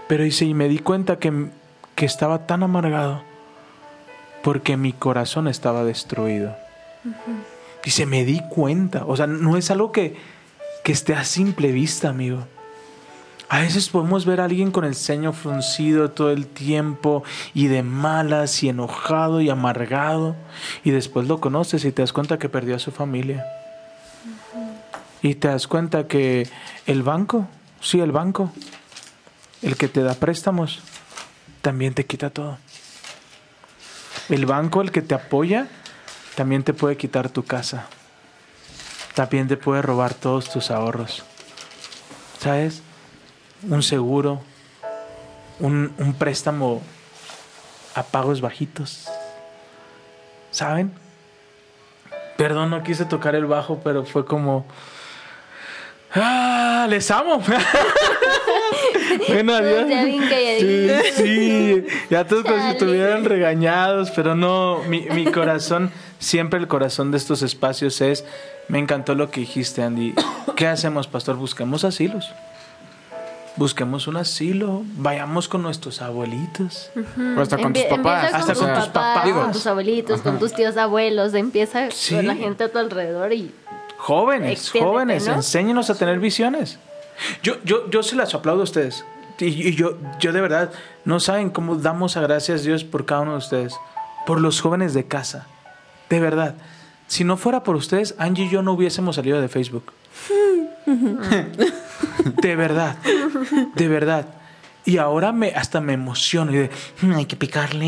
Pero 0.08 0.24
hice 0.24 0.44
y 0.44 0.54
me 0.54 0.68
di 0.68 0.78
cuenta 0.78 1.18
que, 1.18 1.48
que 1.94 2.06
estaba 2.06 2.46
tan 2.46 2.62
amargado 2.62 3.22
porque 4.42 4.76
mi 4.76 4.92
corazón 4.92 5.48
estaba 5.48 5.84
destruido. 5.84 6.56
Y 7.84 7.90
se 7.90 8.06
me 8.06 8.24
di 8.24 8.40
cuenta. 8.48 9.04
O 9.06 9.16
sea, 9.16 9.26
no 9.26 9.56
es 9.56 9.70
algo 9.70 9.92
que, 9.92 10.16
que 10.84 10.92
esté 10.92 11.14
a 11.14 11.24
simple 11.24 11.72
vista, 11.72 12.08
amigo. 12.08 12.46
A 13.50 13.60
veces 13.60 13.88
podemos 13.88 14.26
ver 14.26 14.40
a 14.42 14.44
alguien 14.44 14.70
con 14.70 14.84
el 14.84 14.94
ceño 14.94 15.32
fruncido 15.32 16.10
todo 16.10 16.30
el 16.30 16.46
tiempo 16.46 17.24
y 17.54 17.68
de 17.68 17.82
malas 17.82 18.62
y 18.62 18.68
enojado 18.68 19.40
y 19.40 19.48
amargado 19.48 20.36
y 20.84 20.90
después 20.90 21.28
lo 21.28 21.40
conoces 21.40 21.86
y 21.86 21.92
te 21.92 22.02
das 22.02 22.12
cuenta 22.12 22.38
que 22.38 22.50
perdió 22.50 22.76
a 22.76 22.78
su 22.78 22.90
familia. 22.90 23.46
Y 25.22 25.34
te 25.36 25.48
das 25.48 25.66
cuenta 25.66 26.06
que 26.06 26.46
el 26.86 27.02
banco, 27.02 27.48
sí, 27.80 28.00
el 28.00 28.12
banco, 28.12 28.52
el 29.62 29.76
que 29.76 29.88
te 29.88 30.02
da 30.02 30.14
préstamos, 30.14 30.80
también 31.62 31.94
te 31.94 32.06
quita 32.06 32.30
todo. 32.30 32.58
El 34.28 34.46
banco, 34.46 34.82
el 34.82 34.92
que 34.92 35.02
te 35.02 35.14
apoya, 35.14 35.68
también 36.34 36.62
te 36.62 36.74
puede 36.74 36.96
quitar 36.96 37.30
tu 37.30 37.44
casa. 37.44 37.86
También 39.14 39.48
te 39.48 39.56
puede 39.56 39.82
robar 39.82 40.14
todos 40.14 40.50
tus 40.50 40.70
ahorros. 40.70 41.24
¿Sabes? 42.38 42.82
Un 43.62 43.82
seguro, 43.82 44.42
un, 45.58 45.92
un 45.98 46.14
préstamo 46.14 46.82
a 47.94 48.04
pagos 48.04 48.40
bajitos. 48.40 49.08
¿Saben? 50.52 50.92
Perdón, 52.36 52.70
no 52.70 52.84
quise 52.84 53.04
tocar 53.04 53.34
el 53.34 53.46
bajo, 53.46 53.80
pero 53.82 54.04
fue 54.04 54.24
como... 54.24 54.66
¡Ah! 56.14 56.86
¡Les 56.88 57.10
amo! 57.10 57.42
bueno, 59.28 59.54
adiós. 59.54 59.88
Ya 59.88 60.04
bien 60.04 60.22
Sí, 60.58 60.90
sí, 61.16 61.86
ya 62.10 62.26
todos 62.26 62.44
como 62.44 62.60
si 62.62 62.68
estuvieran 62.70 63.24
regañados, 63.24 64.10
pero 64.12 64.34
no, 64.34 64.78
mi, 64.88 65.02
mi 65.10 65.26
corazón, 65.26 65.90
siempre 66.18 66.58
el 66.58 66.66
corazón 66.68 67.10
de 67.10 67.18
estos 67.18 67.42
espacios 67.42 68.00
es, 68.00 68.24
me 68.68 68.78
encantó 68.78 69.14
lo 69.14 69.30
que 69.30 69.40
dijiste, 69.40 69.82
Andy. 69.82 70.14
¿Qué 70.56 70.66
hacemos, 70.66 71.06
pastor? 71.08 71.36
Busquemos 71.36 71.84
asilos. 71.84 72.32
Busquemos 73.56 74.06
un 74.06 74.16
asilo, 74.16 74.82
vayamos 74.96 75.48
con 75.48 75.62
nuestros 75.62 76.00
abuelitos. 76.00 76.90
O 77.36 77.40
hasta 77.40 77.58
con 77.58 77.72
tus 77.72 77.82
papás. 77.84 78.32
Hasta 78.32 78.54
con, 78.54 78.66
con 78.66 78.74
tus 78.74 78.84
tus 78.84 78.92
papás, 78.92 79.24
papás. 79.24 79.32
con 79.42 79.52
tus 79.52 79.66
abuelitos, 79.66 80.20
con 80.22 80.38
tus 80.38 80.52
tíos 80.54 80.76
abuelos. 80.76 81.34
Empieza 81.34 81.90
Sí. 81.90 82.14
con 82.14 82.28
la 82.28 82.36
gente 82.36 82.62
a 82.64 82.68
tu 82.70 82.78
alrededor 82.78 83.32
y 83.32 83.52
Jóvenes, 83.98 84.52
Extiéndete, 84.52 84.90
jóvenes, 84.90 85.26
¿no? 85.26 85.34
enséñenos 85.34 85.90
a 85.90 85.94
tener 85.94 86.18
visiones. 86.20 86.78
Yo, 87.42 87.56
yo, 87.64 87.90
yo 87.90 88.02
se 88.02 88.16
las 88.16 88.34
aplaudo 88.34 88.60
a 88.60 88.64
ustedes. 88.64 89.04
Y, 89.38 89.46
y 89.46 89.74
yo, 89.74 89.98
yo 90.18 90.32
de 90.32 90.40
verdad, 90.40 90.72
no 91.04 91.20
saben 91.20 91.50
cómo 91.50 91.76
damos 91.76 92.16
a 92.16 92.20
gracias 92.20 92.60
a 92.60 92.64
Dios 92.64 92.84
por 92.84 93.06
cada 93.06 93.22
uno 93.22 93.32
de 93.32 93.38
ustedes. 93.38 93.76
Por 94.26 94.40
los 94.40 94.60
jóvenes 94.60 94.94
de 94.94 95.06
casa. 95.06 95.46
De 96.08 96.20
verdad. 96.20 96.54
Si 97.08 97.24
no 97.24 97.36
fuera 97.36 97.62
por 97.62 97.74
ustedes, 97.76 98.14
Angie 98.18 98.44
y 98.44 98.50
yo 98.50 98.62
no 98.62 98.72
hubiésemos 98.72 99.16
salido 99.16 99.40
de 99.40 99.48
Facebook. 99.48 99.92
de 100.86 102.56
verdad. 102.56 102.96
De 103.74 103.88
verdad. 103.88 104.26
Y 104.84 104.96
ahora 104.96 105.32
me, 105.32 105.48
hasta 105.48 105.80
me 105.82 105.92
emociono. 105.92 106.52
Y 106.52 106.56
de, 106.56 106.70
"Mm, 107.02 107.12
hay 107.14 107.26
que 107.26 107.36
picarle. 107.36 107.86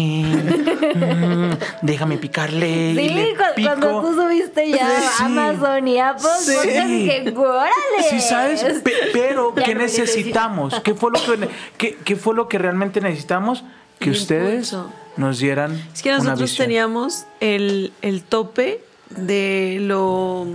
Mm, 0.95 1.51
déjame 1.82 2.18
picarle. 2.18 2.91
y 2.93 2.97
Sí, 3.09 3.14
le 3.14 3.34
cu- 3.36 3.43
pico". 3.57 3.68
cuando 3.68 4.01
tú 4.03 4.14
subiste 4.20 4.68
ya 4.70 5.01
Sí. 5.01 5.07
Amazon 5.24 5.88
y 5.88 5.99
Apple, 5.99 6.28
Sí. 6.41 6.53
podcast, 6.57 6.86
dije, 6.88 7.34
órale. 7.36 7.70
Sí, 8.11 8.20
¿sabes? 8.20 8.62
Pe- 8.84 8.93
pero, 9.12 9.55
Ya 9.57 9.62
¿qué 9.64 9.74
no 9.74 9.80
necesitamos? 9.82 10.78
¿Qué 10.80 10.95
fue, 10.95 11.11
lo 11.12 11.18
que, 11.24 11.49
qué, 11.78 11.97
qué 12.05 12.16
fue 12.16 12.34
lo 12.34 12.49
que 12.49 12.59
realmente 12.59 13.01
necesitamos? 13.01 13.64
Que 13.99 14.11
El 14.11 14.16
ustedes 14.16 14.72
impulso. 14.72 14.93
nos 15.16 15.38
dieran 15.38 15.72
Es 15.95 16.03
que 16.03 16.11
una 16.11 16.18
nosotros 16.18 16.51
visión. 16.51 16.66
teníamos 16.66 17.24
el, 17.41 17.93
el 18.03 18.22
tope 18.22 18.82
de 19.11 19.78
lo 19.80 20.47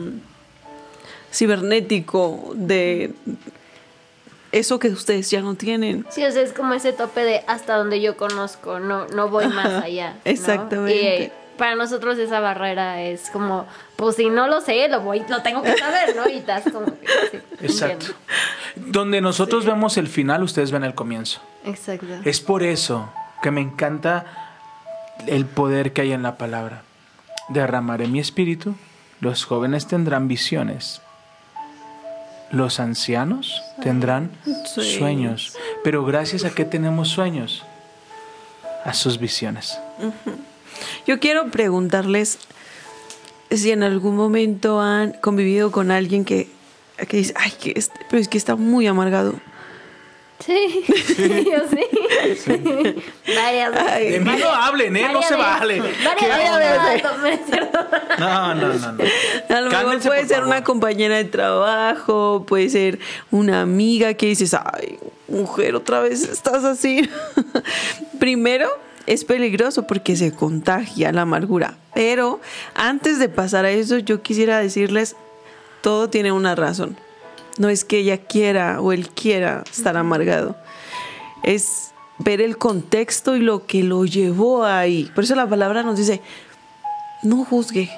cibernético, 1.33 2.51
de 2.55 3.13
eso 4.55 4.79
que 4.79 4.87
ustedes 4.87 5.29
ya 5.29 5.41
no 5.41 5.55
tienen. 5.55 6.05
Sí, 6.09 6.23
o 6.23 6.31
sea, 6.31 6.41
es 6.41 6.53
como 6.53 6.73
ese 6.73 6.93
tope 6.93 7.25
de 7.25 7.43
hasta 7.45 7.75
donde 7.75 7.99
yo 7.99 8.15
conozco, 8.15 8.79
no, 8.79 9.05
no 9.07 9.27
voy 9.29 9.47
más 9.47 9.65
Ajá, 9.65 9.83
allá. 9.83 10.11
¿no? 10.13 10.19
exactamente. 10.23 10.95
Y 10.95 11.05
eh, 11.23 11.31
para 11.57 11.75
nosotros 11.75 12.17
esa 12.17 12.39
barrera 12.39 13.01
es 13.01 13.29
como, 13.31 13.65
pues 13.97 14.15
si 14.15 14.29
no 14.29 14.47
lo 14.47 14.61
sé, 14.61 14.87
lo 14.87 15.01
voy, 15.01 15.23
lo 15.27 15.41
tengo 15.41 15.61
que 15.61 15.77
saber, 15.77 16.15
¿no? 16.15 16.29
Y 16.29 16.37
estás 16.37 16.63
como 16.71 16.85
que, 16.85 17.07
sí, 17.31 17.37
Exacto. 17.61 18.07
entiendo. 18.75 18.91
Donde 18.91 19.19
nosotros 19.19 19.65
vemos 19.65 19.97
el 19.97 20.07
final, 20.07 20.41
ustedes 20.41 20.71
ven 20.71 20.85
el 20.85 20.95
comienzo. 20.95 21.41
Exacto. 21.65 22.07
Es 22.23 22.39
por 22.39 22.63
eso 22.63 23.11
que 23.43 23.51
me 23.51 23.59
encanta 23.61 24.53
el 25.27 25.45
poder 25.45 25.91
que 25.91 26.01
hay 26.01 26.13
en 26.13 26.23
la 26.23 26.37
palabra. 26.37 26.83
Derramaré 27.49 28.07
mi 28.07 28.19
espíritu, 28.19 28.75
los 29.19 29.43
jóvenes 29.43 29.85
tendrán 29.87 30.29
visiones, 30.29 31.01
los 32.51 32.79
ancianos 32.79 33.61
tendrán 33.81 34.31
Sueños. 34.65 34.93
sueños. 34.97 35.57
Pero 35.83 36.05
gracias 36.05 36.43
a 36.45 36.51
qué 36.51 36.65
tenemos 36.65 37.09
sueños? 37.09 37.63
A 38.83 38.93
sus 38.93 39.19
visiones. 39.19 39.77
Yo 41.07 41.19
quiero 41.19 41.49
preguntarles 41.51 42.37
si 43.51 43.71
en 43.71 43.83
algún 43.83 44.15
momento 44.15 44.79
han 44.81 45.13
convivido 45.13 45.71
con 45.71 45.91
alguien 45.91 46.25
que, 46.25 46.49
que 47.07 47.17
dice, 47.17 47.33
ay, 47.37 47.51
que 47.59 47.73
este- 47.75 47.99
pero 48.09 48.21
es 48.21 48.27
que 48.27 48.37
está 48.37 48.55
muy 48.55 48.85
amargado. 48.87 49.33
Sí, 50.39 50.83
sí, 50.87 51.45
yo 51.49 51.63
sí. 51.69 52.95
Varias 53.35 53.73
Ay, 53.75 54.09
De 54.11 54.19
mí 54.19 54.31
no 54.37 54.49
hablen, 54.49 54.95
¿eh? 54.95 55.01
No 55.03 55.13
varias 55.13 55.27
se 55.27 55.35
vale. 55.35 55.79
Varias 55.79 56.15
¿Qué 56.19 56.27
veces, 57.21 57.59
no, 58.19 58.51
no. 58.51 58.53
No, 58.53 58.55
no, 58.55 58.73
no, 58.73 58.91
no. 58.91 59.55
A 59.55 59.61
lo 59.61 59.69
mejor 59.69 59.99
puede 60.01 60.27
ser 60.27 60.37
favor. 60.37 60.47
una 60.47 60.63
compañera 60.63 61.15
de 61.17 61.25
trabajo, 61.25 62.45
puede 62.47 62.69
ser 62.69 62.99
una 63.31 63.61
amiga 63.61 64.13
que 64.13 64.27
dices, 64.27 64.53
ay, 64.53 64.99
mujer, 65.27 65.75
otra 65.75 66.01
vez 66.01 66.23
estás 66.23 66.63
así. 66.63 67.09
Primero, 68.19 68.69
es 69.07 69.23
peligroso 69.23 69.87
porque 69.87 70.15
se 70.15 70.31
contagia 70.33 71.11
la 71.11 71.21
amargura. 71.21 71.75
Pero 71.93 72.41
antes 72.75 73.19
de 73.19 73.29
pasar 73.29 73.65
a 73.65 73.71
eso, 73.71 73.97
yo 73.99 74.21
quisiera 74.21 74.59
decirles, 74.59 75.15
todo 75.81 76.09
tiene 76.09 76.31
una 76.31 76.55
razón. 76.55 76.97
No 77.57 77.69
es 77.69 77.85
que 77.85 77.99
ella 77.99 78.17
quiera 78.17 78.81
o 78.81 78.91
él 78.91 79.09
quiera 79.09 79.63
estar 79.71 79.95
amargado. 79.97 80.55
Es 81.43 81.93
ver 82.17 82.41
el 82.41 82.57
contexto 82.57 83.35
y 83.35 83.39
lo 83.39 83.65
que 83.65 83.83
lo 83.83 84.05
llevó 84.05 84.65
ahí. 84.65 85.11
Por 85.15 85.23
eso 85.23 85.35
la 85.35 85.47
palabra 85.47 85.83
nos 85.83 85.97
dice, 85.97 86.21
no 87.23 87.45
juzgue. 87.45 87.89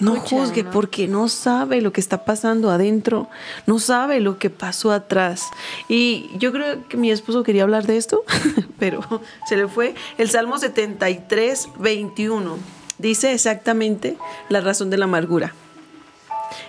No 0.00 0.16
juzgue 0.16 0.62
¿no? 0.62 0.70
porque 0.70 1.06
no 1.08 1.28
sabe 1.28 1.82
lo 1.82 1.92
que 1.92 2.00
está 2.00 2.24
pasando 2.24 2.70
adentro, 2.70 3.28
no 3.66 3.78
sabe 3.78 4.20
lo 4.20 4.38
que 4.38 4.48
pasó 4.48 4.92
atrás. 4.92 5.42
Y 5.88 6.30
yo 6.38 6.52
creo 6.52 6.88
que 6.88 6.96
mi 6.96 7.10
esposo 7.10 7.42
quería 7.42 7.64
hablar 7.64 7.86
de 7.86 7.98
esto, 7.98 8.22
pero 8.78 9.02
se 9.46 9.56
le 9.56 9.68
fue. 9.68 9.94
El 10.16 10.30
Salmo 10.30 10.58
73, 10.58 11.68
21 11.78 12.56
dice 12.98 13.32
exactamente 13.32 14.16
la 14.48 14.62
razón 14.62 14.88
de 14.88 14.96
la 14.96 15.04
amargura. 15.04 15.52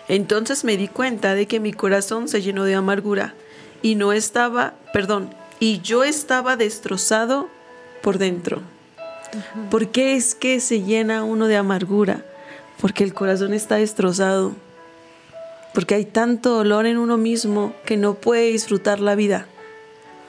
Entonces 0.07 0.63
me 0.63 0.77
di 0.77 0.87
cuenta 0.87 1.33
de 1.33 1.47
que 1.47 1.59
mi 1.59 1.73
corazón 1.73 2.27
se 2.27 2.41
llenó 2.41 2.63
de 2.63 2.75
amargura 2.75 3.33
y 3.81 3.95
no 3.95 4.13
estaba, 4.13 4.73
perdón, 4.93 5.29
y 5.59 5.81
yo 5.81 6.03
estaba 6.03 6.57
destrozado 6.57 7.49
por 8.01 8.17
dentro. 8.17 8.61
¿Por 9.69 9.89
qué 9.89 10.15
es 10.15 10.35
que 10.35 10.59
se 10.59 10.81
llena 10.81 11.23
uno 11.23 11.47
de 11.47 11.57
amargura? 11.57 12.23
Porque 12.79 13.03
el 13.03 13.13
corazón 13.13 13.53
está 13.53 13.75
destrozado. 13.75 14.53
Porque 15.73 15.95
hay 15.95 16.05
tanto 16.05 16.51
dolor 16.51 16.85
en 16.85 16.97
uno 16.97 17.17
mismo 17.17 17.73
que 17.85 17.97
no 17.97 18.13
puede 18.13 18.51
disfrutar 18.51 18.99
la 18.99 19.15
vida. 19.15 19.47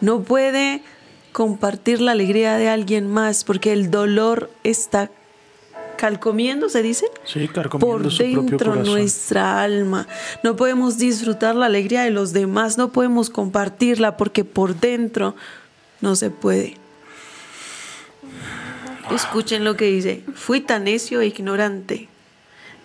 No 0.01 0.23
puede 0.23 0.83
compartir 1.33 2.01
la 2.01 2.13
alegría 2.13 2.57
de 2.57 2.69
alguien 2.69 3.11
más 3.11 3.45
porque 3.45 3.73
el 3.73 3.91
dolor 3.91 4.51
está 4.65 5.11
calcomiendo, 5.97 6.69
se 6.69 6.83
dice, 6.83 7.07
Sí, 7.25 7.49
por 7.81 8.13
dentro 8.13 8.77
nuestra 8.77 9.63
alma. 9.63 10.07
No 10.43 10.57
podemos 10.57 10.99
disfrutar 10.99 11.55
la 11.55 11.67
alegría 11.67 12.03
de 12.03 12.11
los 12.11 12.33
demás, 12.33 12.79
no 12.79 12.93
podemos 12.93 13.31
compartirla 13.31 14.17
porque 14.17 14.45
por 14.45 14.79
dentro 14.79 15.35
no 16.01 16.17
se 16.17 16.31
puede. 16.31 16.77
Escuchen 19.15 19.65
lo 19.65 19.77
que 19.77 19.87
dice. 19.87 20.23
Fui 20.35 20.61
tan 20.61 20.85
necio 20.85 21.21
e 21.21 21.27
ignorante. 21.27 22.09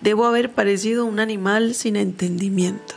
Debo 0.01 0.25
haber 0.25 0.51
parecido 0.51 1.05
un 1.05 1.19
animal 1.19 1.73
sin 1.73 1.95
entendimiento. 1.95 2.95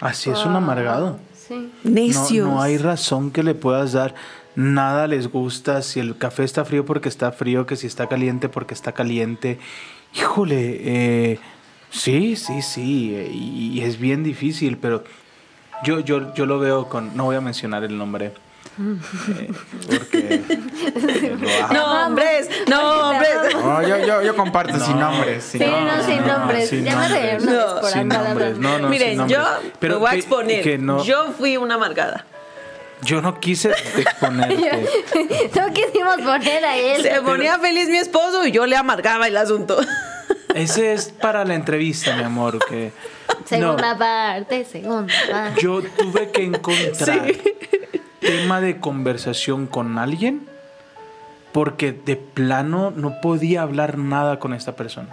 Así 0.00 0.30
es 0.30 0.44
un 0.44 0.56
amargado. 0.56 1.18
Sí. 1.34 1.70
No, 1.84 1.90
Necios. 1.90 2.48
no 2.48 2.60
hay 2.60 2.76
razón 2.76 3.30
que 3.30 3.42
le 3.42 3.54
puedas 3.54 3.92
dar. 3.92 4.14
Nada 4.56 5.06
les 5.06 5.30
gusta. 5.30 5.82
Si 5.82 6.00
el 6.00 6.16
café 6.18 6.42
está 6.44 6.64
frío 6.64 6.84
porque 6.84 7.08
está 7.08 7.30
frío, 7.32 7.66
que 7.66 7.76
si 7.76 7.86
está 7.86 8.08
caliente 8.08 8.48
porque 8.48 8.74
está 8.74 8.92
caliente. 8.92 9.58
Híjole, 10.14 10.80
eh, 10.82 11.38
sí, 11.90 12.36
sí, 12.36 12.62
sí. 12.62 13.14
eh, 13.14 13.30
y, 13.32 13.72
y 13.78 13.82
es 13.82 13.98
bien 14.00 14.24
difícil, 14.24 14.78
pero 14.78 15.04
yo, 15.84 16.00
yo, 16.00 16.34
yo 16.34 16.46
lo 16.46 16.58
veo 16.58 16.88
con. 16.88 17.16
No 17.16 17.24
voy 17.24 17.36
a 17.36 17.40
mencionar 17.42 17.84
el 17.84 17.96
nombre. 17.98 18.32
eh, 18.78 19.50
porque. 19.86 20.42
eh, 20.48 21.60
amo. 21.62 21.72
No, 21.74 22.06
hombres, 22.06 22.48
no, 22.68 23.10
hombres. 23.10 23.30
No, 23.54 23.82
yo, 23.82 23.98
yo, 24.06 24.22
yo 24.22 24.36
comparto 24.36 24.78
sin 24.80 24.98
No. 24.98 25.10
nombres. 25.12 25.44
sin 25.44 25.60
Sí, 25.60 25.66
nombres. 25.66 25.96
no, 25.98 26.04
sin 26.04 26.26
no, 26.26 26.38
nombres. 26.38 26.68
sin 26.70 26.84
ya 26.84 26.96
me 26.96 27.08
nombres. 27.08 27.44
No. 27.44 27.82
Sin 27.88 28.08
nombres, 28.08 28.58
no, 28.58 28.70
no, 28.70 28.78
sin 28.78 28.88
Miren, 28.90 29.16
nombres. 29.18 29.38
yo 29.38 29.44
Pero 29.80 29.94
me 29.94 30.00
voy 30.00 30.08
a 30.08 30.10
que- 30.12 30.16
exponer. 30.18 30.62
que 30.62 30.78
no- 30.78 31.04
Yo 31.04 31.32
fui 31.36 31.56
una 31.58 31.74
amargada. 31.74 32.24
Yo 33.02 33.20
no 33.20 33.38
quise 33.40 33.70
exponerte. 33.70 34.86
no 35.54 35.72
quisimos 35.72 36.16
poner 36.22 36.64
a 36.64 36.76
él. 36.76 37.02
Se 37.02 37.20
ponía 37.22 37.58
feliz 37.58 37.88
mi 37.88 37.98
esposo 37.98 38.46
y 38.46 38.52
yo 38.52 38.66
le 38.66 38.76
amargaba 38.76 39.26
el 39.28 39.36
asunto. 39.36 39.78
Ese 40.54 40.94
es 40.94 41.08
para 41.10 41.44
la 41.44 41.54
entrevista, 41.54 42.16
mi 42.16 42.22
amor. 42.22 42.58
Que 42.66 42.92
Segunda 43.44 43.92
No. 43.92 43.98
parte, 43.98 44.64
segunda 44.64 45.12
parte. 45.30 45.60
Yo 45.60 45.82
tuve 45.82 46.30
que 46.30 46.42
encontrar 46.44 47.26
tema 48.20 48.60
de 48.60 48.80
conversación 48.80 49.66
con 49.66 49.98
alguien 49.98 50.48
porque 51.52 51.92
de 51.92 52.16
plano 52.16 52.92
no 52.94 53.20
podía 53.20 53.62
hablar 53.62 53.98
nada 53.98 54.38
con 54.38 54.52
esta 54.54 54.74
persona. 54.76 55.08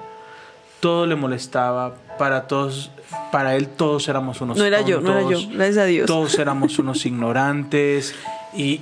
Todo 0.83 1.05
le 1.05 1.15
molestaba, 1.15 1.95
para 2.19 2.45
todos, 2.45 2.91
para 3.31 3.55
él 3.55 3.69
todos 3.69 4.07
éramos 4.09 4.41
unos 4.41 4.57
No 4.57 4.65
era 4.65 4.81
yo, 4.81 4.99
no 4.99 5.11
era 5.17 5.21
yo, 5.29 5.39
gracias 5.49 5.77
a 5.77 5.85
Dios. 5.85 6.07
Todos 6.07 6.37
éramos 6.37 6.77
unos 6.77 7.05
ignorantes 7.11 8.13
y, 8.53 8.73
y- 8.73 8.79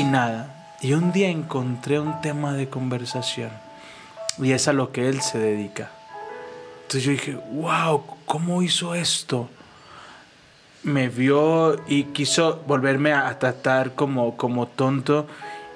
y 0.00 0.02
nada. 0.02 0.74
Y 0.80 0.92
un 0.94 1.12
día 1.12 1.28
encontré 1.30 2.00
un 2.00 2.20
tema 2.20 2.54
de 2.54 2.68
conversación 2.68 3.50
y 4.38 4.50
es 4.50 4.66
a 4.66 4.72
lo 4.72 4.90
que 4.90 5.08
él 5.08 5.20
se 5.22 5.38
dedica. 5.38 5.90
Entonces 6.82 7.04
yo 7.04 7.12
dije, 7.12 7.38
wow, 7.52 8.02
¿cómo 8.26 8.60
hizo 8.62 8.94
esto? 8.96 9.48
Me 10.82 11.08
vio 11.08 11.76
y 11.86 12.04
quiso 12.12 12.62
volverme 12.66 13.12
a 13.12 13.38
tratar 13.38 13.94
como, 13.94 14.36
como 14.36 14.66
tonto. 14.66 15.26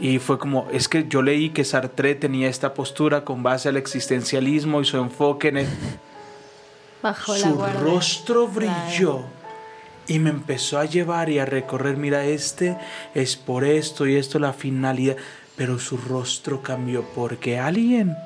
Y 0.00 0.18
fue 0.20 0.38
como, 0.38 0.68
es 0.72 0.88
que 0.88 1.06
yo 1.08 1.22
leí 1.22 1.50
que 1.50 1.64
Sartre 1.64 2.14
tenía 2.14 2.48
esta 2.48 2.72
postura 2.74 3.24
con 3.24 3.42
base 3.42 3.68
al 3.68 3.76
existencialismo 3.76 4.80
y 4.80 4.84
su 4.84 4.96
enfoque 4.98 5.48
en 5.48 5.56
el... 5.58 5.68
Bajo 7.02 7.34
Su 7.36 7.60
rostro 7.84 8.48
brilló 8.48 9.24
y 10.08 10.18
me 10.18 10.30
empezó 10.30 10.78
a 10.78 10.84
llevar 10.84 11.28
y 11.28 11.38
a 11.38 11.44
recorrer, 11.44 11.96
mira, 11.96 12.24
este 12.24 12.76
es 13.14 13.36
por 13.36 13.64
esto 13.64 14.06
y 14.06 14.16
esto 14.16 14.38
la 14.38 14.52
finalidad, 14.52 15.16
pero 15.54 15.78
su 15.78 15.96
rostro 15.96 16.62
cambió 16.62 17.04
porque 17.14 17.58
alguien 17.58 18.16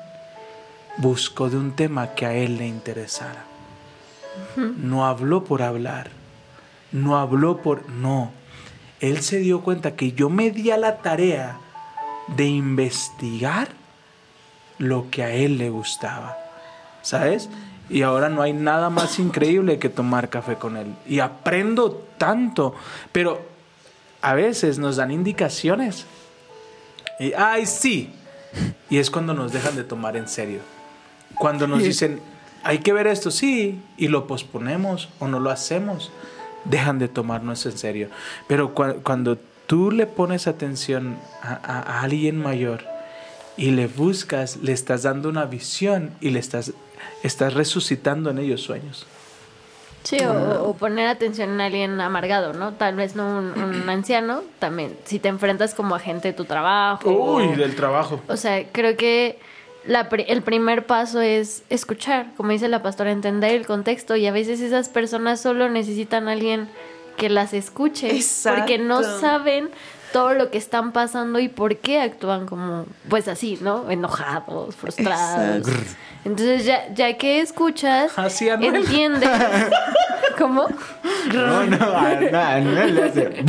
buscó 0.97 1.49
de 1.49 1.57
un 1.57 1.75
tema 1.75 2.15
que 2.15 2.25
a 2.25 2.33
él 2.33 2.57
le 2.57 2.67
interesara. 2.67 3.45
No 4.77 5.05
habló 5.05 5.43
por 5.43 5.61
hablar, 5.61 6.09
no 6.91 7.17
habló 7.17 7.57
por... 7.61 7.89
No, 7.89 8.31
él 8.99 9.21
se 9.21 9.39
dio 9.39 9.61
cuenta 9.61 9.95
que 9.95 10.13
yo 10.13 10.29
me 10.29 10.49
di 10.49 10.71
a 10.71 10.77
la 10.77 10.97
tarea 10.99 11.59
de 12.27 12.45
investigar 12.45 13.69
lo 14.77 15.09
que 15.11 15.23
a 15.23 15.31
él 15.31 15.57
le 15.57 15.69
gustaba. 15.69 16.37
¿Sabes? 17.01 17.49
Y 17.89 18.01
ahora 18.03 18.29
no 18.29 18.41
hay 18.41 18.53
nada 18.53 18.89
más 18.89 19.19
increíble 19.19 19.77
que 19.77 19.89
tomar 19.89 20.29
café 20.29 20.55
con 20.55 20.77
él. 20.77 20.95
Y 21.07 21.19
aprendo 21.19 22.05
tanto. 22.17 22.73
Pero 23.11 23.41
a 24.21 24.33
veces 24.33 24.79
nos 24.79 24.95
dan 24.95 25.11
indicaciones. 25.11 26.05
Y, 27.19 27.33
ay, 27.33 27.65
sí. 27.65 28.13
Y 28.89 28.97
es 28.99 29.11
cuando 29.11 29.33
nos 29.33 29.51
dejan 29.51 29.75
de 29.75 29.83
tomar 29.83 30.15
en 30.15 30.27
serio. 30.29 30.61
Cuando 31.35 31.67
nos 31.67 31.83
dicen, 31.83 32.21
hay 32.63 32.79
que 32.79 32.93
ver 32.93 33.07
esto, 33.07 33.31
sí. 33.31 33.81
Y 33.97 34.07
lo 34.07 34.27
posponemos 34.27 35.09
o 35.19 35.27
no 35.27 35.39
lo 35.41 35.49
hacemos. 35.51 36.11
Dejan 36.63 36.99
de 36.99 37.09
tomarnos 37.09 37.65
en 37.65 37.77
serio. 37.77 38.09
Pero 38.47 38.73
cua- 38.73 39.01
cuando 39.03 39.37
tú 39.67 39.91
le 39.91 40.05
pones 40.07 40.47
atención 40.47 41.17
a- 41.41 41.53
a- 41.63 41.79
a 41.99 42.01
alguien 42.01 42.41
mayor, 42.41 42.81
y 43.57 43.71
le 43.71 43.87
buscas, 43.87 44.57
le 44.57 44.71
estás 44.71 45.03
dando 45.03 45.29
una 45.29 45.45
visión 45.45 46.11
y 46.21 46.31
le 46.31 46.39
estás, 46.39 46.73
estás 47.21 47.53
resucitando 47.53 48.29
en 48.31 48.39
ellos 48.39 48.61
sueños. 48.61 49.05
Sí, 50.03 50.17
o, 50.25 50.63
o 50.69 50.73
poner 50.73 51.07
atención 51.07 51.61
a 51.61 51.65
alguien 51.67 52.01
amargado, 52.01 52.51
¿no? 52.53 52.73
Tal 52.73 52.95
vez 52.95 53.15
no 53.15 53.37
un, 53.37 53.53
un 53.57 53.89
anciano, 53.89 54.41
también. 54.59 54.97
Si 55.05 55.17
te 55.19 55.29
enfrentas 55.29 55.73
como 55.75 55.95
a 55.95 55.99
gente 55.99 56.29
de 56.29 56.33
tu 56.33 56.45
trabajo. 56.45 57.09
Uy, 57.09 57.43
o- 57.53 57.55
del 57.55 57.75
trabajo. 57.75 58.19
O 58.27 58.35
sea, 58.35 58.65
creo 58.71 58.97
que 58.97 59.39
la 59.85 60.01
el 60.27 60.41
primer 60.41 60.85
paso 60.85 61.21
es 61.21 61.63
escuchar, 61.69 62.27
como 62.35 62.51
dice 62.51 62.67
la 62.67 62.81
pastora, 62.83 63.11
entender 63.11 63.51
el 63.51 63.65
contexto 63.65 64.15
y 64.17 64.25
a 64.27 64.31
veces 64.31 64.59
esas 64.61 64.89
personas 64.89 65.39
solo 65.41 65.69
necesitan 65.69 66.27
a 66.27 66.33
alguien 66.33 66.67
que 67.15 67.29
las 67.29 67.53
escuche 67.53 68.09
porque 68.43 68.77
no 68.77 68.99
Exacto. 68.99 69.19
saben 69.21 69.69
todo 70.11 70.33
lo 70.35 70.51
que 70.51 70.59
están 70.59 70.91
pasando 70.91 71.39
y 71.39 71.47
por 71.49 71.77
qué 71.77 71.99
actúan 72.01 72.45
como 72.45 72.85
pues 73.09 73.27
así, 73.27 73.57
¿no? 73.61 73.89
Enojados, 73.89 74.75
frustrados. 74.75 75.67
Exacto. 75.67 75.91
Entonces 76.25 76.65
ya 76.65 76.93
ya 76.93 77.17
que 77.17 77.39
escuchas, 77.41 78.11
Así, 78.17 78.47
entiendes 78.49 79.29
cómo 80.37 80.67
No, 81.33 81.63
no, 81.65 81.75
a- 81.97 82.15
no, 82.15 82.37
a 82.37 82.53
Anuel 82.55 82.95
le 82.95 83.03
hace. 83.03 83.43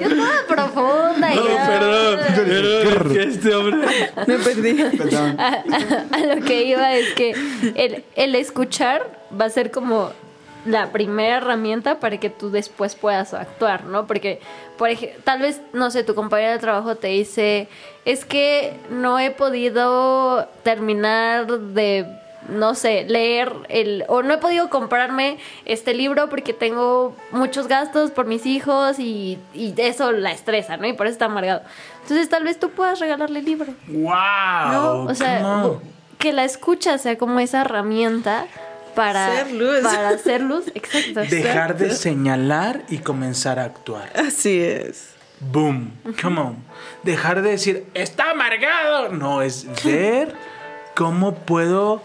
Yo 0.00 0.08
estaba 0.08 0.46
profunda 0.46 1.34
y 1.34 1.36
ya. 1.36 3.22
este 3.22 3.54
hombre. 3.54 3.88
Me 4.26 4.38
perdí. 4.38 4.74
Perdón. 4.96 5.36
a, 5.40 5.62
a 6.12 6.18
lo 6.34 6.44
que 6.44 6.64
iba 6.64 6.94
es 6.94 7.12
que 7.14 7.30
el, 7.74 8.04
el 8.14 8.34
escuchar 8.34 9.20
va 9.38 9.46
a 9.46 9.50
ser 9.50 9.70
como 9.70 10.10
la 10.66 10.90
primera 10.90 11.38
herramienta 11.38 12.00
para 12.00 12.18
que 12.18 12.28
tú 12.28 12.50
después 12.50 12.94
puedas 12.94 13.32
actuar, 13.34 13.84
¿no? 13.84 14.06
Porque, 14.06 14.40
por 14.76 14.90
ejemplo, 14.90 15.20
tal 15.24 15.40
vez, 15.40 15.60
no 15.72 15.90
sé, 15.90 16.04
tu 16.04 16.14
compañera 16.14 16.52
de 16.52 16.58
trabajo 16.58 16.96
te 16.96 17.08
dice, 17.08 17.68
es 18.04 18.24
que 18.24 18.78
no 18.90 19.18
he 19.18 19.30
podido 19.30 20.46
terminar 20.64 21.46
de, 21.46 22.06
no 22.48 22.74
sé, 22.74 23.04
leer 23.04 23.52
el, 23.68 24.04
o 24.08 24.22
no 24.22 24.34
he 24.34 24.38
podido 24.38 24.68
comprarme 24.70 25.38
este 25.64 25.94
libro 25.94 26.28
porque 26.28 26.52
tengo 26.52 27.14
muchos 27.30 27.68
gastos 27.68 28.10
por 28.10 28.26
mis 28.26 28.44
hijos 28.44 28.98
y, 28.98 29.38
y 29.54 29.72
eso 29.78 30.12
la 30.12 30.32
estresa, 30.32 30.76
¿no? 30.76 30.86
Y 30.86 30.92
por 30.94 31.06
eso 31.06 31.12
está 31.12 31.26
amargado. 31.26 31.62
Entonces, 32.02 32.28
tal 32.28 32.44
vez 32.44 32.58
tú 32.58 32.70
puedas 32.70 32.98
regalarle 32.98 33.38
el 33.38 33.44
libro. 33.44 33.72
¡Wow! 33.86 34.72
¿no? 34.72 35.04
O 35.04 35.14
sea, 35.14 35.64
que 36.18 36.32
la 36.32 36.44
escucha 36.44 36.98
sea 36.98 37.16
como 37.18 37.40
esa 37.40 37.60
herramienta 37.60 38.46
para 38.96 39.36
Ser 39.36 39.52
luz. 39.52 39.80
Para 39.82 40.08
hacer 40.08 40.40
luz, 40.40 40.64
exacto. 40.74 41.20
Dejar 41.20 41.76
de 41.78 41.94
señalar 41.94 42.82
y 42.88 42.98
comenzar 42.98 43.60
a 43.60 43.64
actuar. 43.64 44.10
Así 44.16 44.60
es. 44.60 45.10
Boom. 45.38 45.92
Come 46.20 46.40
on. 46.40 46.56
Dejar 47.04 47.42
de 47.42 47.50
decir, 47.50 47.86
está 47.94 48.30
amargado. 48.32 49.10
No, 49.10 49.42
es 49.42 49.66
ver 49.84 50.34
cómo 50.96 51.34
puedo 51.36 52.02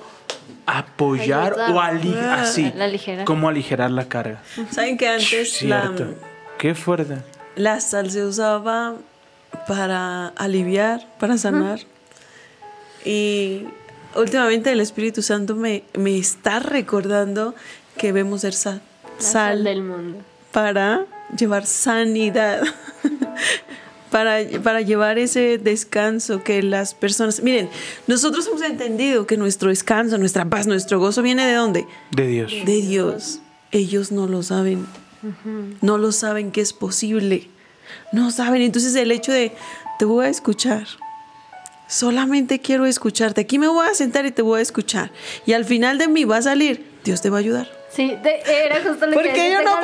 apoyar 0.66 1.54
Ayudar. 1.54 1.72
o 1.72 1.82
ali- 1.82 2.16
Ah, 2.16 2.42
así. 2.42 2.72
la 2.76 2.86
aligerar. 2.86 3.26
Cómo 3.26 3.50
aligerar 3.50 3.90
la 3.90 4.06
carga. 4.08 4.42
¿Saben 4.70 4.98
que 4.98 5.08
antes 5.08 5.64
la, 5.64 5.82
Cierto. 5.82 6.14
Qué 6.58 6.76
fuerte. 6.76 7.18
la 7.56 7.80
sal 7.82 8.12
se 8.12 8.24
usaba 8.24 8.96
para 9.68 10.28
aliviar, 10.28 11.08
para 11.20 11.38
sanar? 11.38 11.80
Y 13.04 13.66
últimamente 14.16 14.72
el 14.72 14.80
Espíritu 14.80 15.22
Santo 15.22 15.56
me, 15.56 15.84
me 15.98 16.18
está 16.18 16.60
recordando 16.60 17.56
que 17.98 18.08
debemos 18.08 18.42
ser 18.42 18.54
sal, 18.54 18.82
sal 19.18 19.64
del 19.64 19.84
mundo. 19.84 20.20
para 20.52 21.06
llevar 21.38 21.66
sanidad. 21.66 22.64
para, 24.12 24.40
para 24.62 24.82
llevar 24.82 25.18
ese 25.18 25.58
descanso 25.58 26.44
que 26.44 26.62
las 26.62 26.94
personas... 26.94 27.42
Miren, 27.42 27.70
nosotros 28.08 28.46
hemos 28.48 28.62
entendido 28.62 29.26
que 29.26 29.38
nuestro 29.38 29.70
descanso, 29.70 30.18
nuestra 30.18 30.46
paz, 30.46 30.68
nuestro 30.68 31.00
gozo 31.00 31.22
viene 31.22 31.48
de 31.48 31.54
dónde? 31.54 31.88
De 32.12 32.28
Dios. 32.28 32.52
De 32.66 32.82
Dios. 32.82 33.40
Ellos 33.72 34.12
no 34.12 34.28
lo 34.28 34.44
saben. 34.44 34.86
No 35.82 35.98
lo 35.98 36.12
saben 36.12 36.52
que 36.52 36.62
es 36.62 36.74
posible. 36.74 37.48
No 38.12 38.32
saben. 38.32 38.62
Entonces 38.62 38.96
el 38.96 39.12
hecho 39.12 39.32
de, 39.32 39.54
te 39.98 40.06
voy 40.06 40.26
a 40.26 40.30
escuchar. 40.30 40.88
Solamente 41.92 42.60
quiero 42.60 42.86
escucharte. 42.86 43.42
Aquí 43.42 43.60
me 43.60 43.68
voy 43.68 43.86
a 43.86 43.94
sentar 43.94 44.26
y 44.26 44.32
te 44.32 44.42
voy 44.42 44.60
a 44.60 44.62
escuchar. 44.62 45.12
Y 45.46 45.52
al 45.54 45.66
final 45.66 45.98
de 45.98 46.08
mí 46.08 46.24
va 46.24 46.38
a 46.38 46.42
salir, 46.42 46.86
Dios 47.04 47.22
te 47.22 47.30
va 47.30 47.38
a 47.38 47.40
ayudar. 47.42 47.68
Sí, 47.92 48.16
te- 48.24 48.66
era 48.66 48.78
justo 48.82 49.06
lo 49.06 49.12
Porque 49.14 49.34
que 49.34 49.52
yo 49.52 49.62
no 49.62 49.78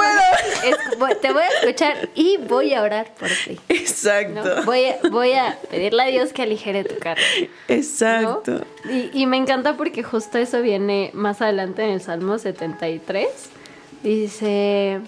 es- 0.64 1.20
te 1.20 1.34
voy 1.34 1.42
a 1.44 1.48
escuchar 1.60 2.10
y 2.16 2.38
voy 2.38 2.74
a 2.74 2.82
orar 2.84 3.14
por 3.16 3.28
ti. 3.28 3.60
¿no? 3.70 3.76
Exacto. 3.76 4.64
Voy, 4.64 4.86
a, 4.86 4.98
voy 5.12 5.34
a 5.34 5.58
pedirle 5.70 6.04
a 6.04 6.06
Dios 6.06 6.32
que 6.32 6.44
aligere 6.44 6.86
tu 6.86 6.98
carga. 7.00 7.22
¿no? 7.42 7.76
Exacto. 7.76 8.62
Y, 8.90 9.10
y 9.12 9.26
me 9.26 9.36
encanta 9.36 9.76
porque 9.76 10.02
justo 10.04 10.38
eso 10.38 10.62
viene 10.62 11.12
más 11.14 11.42
adelante 11.42 11.84
en 11.84 11.90
el 11.90 12.02
Salmo 12.02 12.38
73. 12.40 13.28
Dice, 14.02 15.02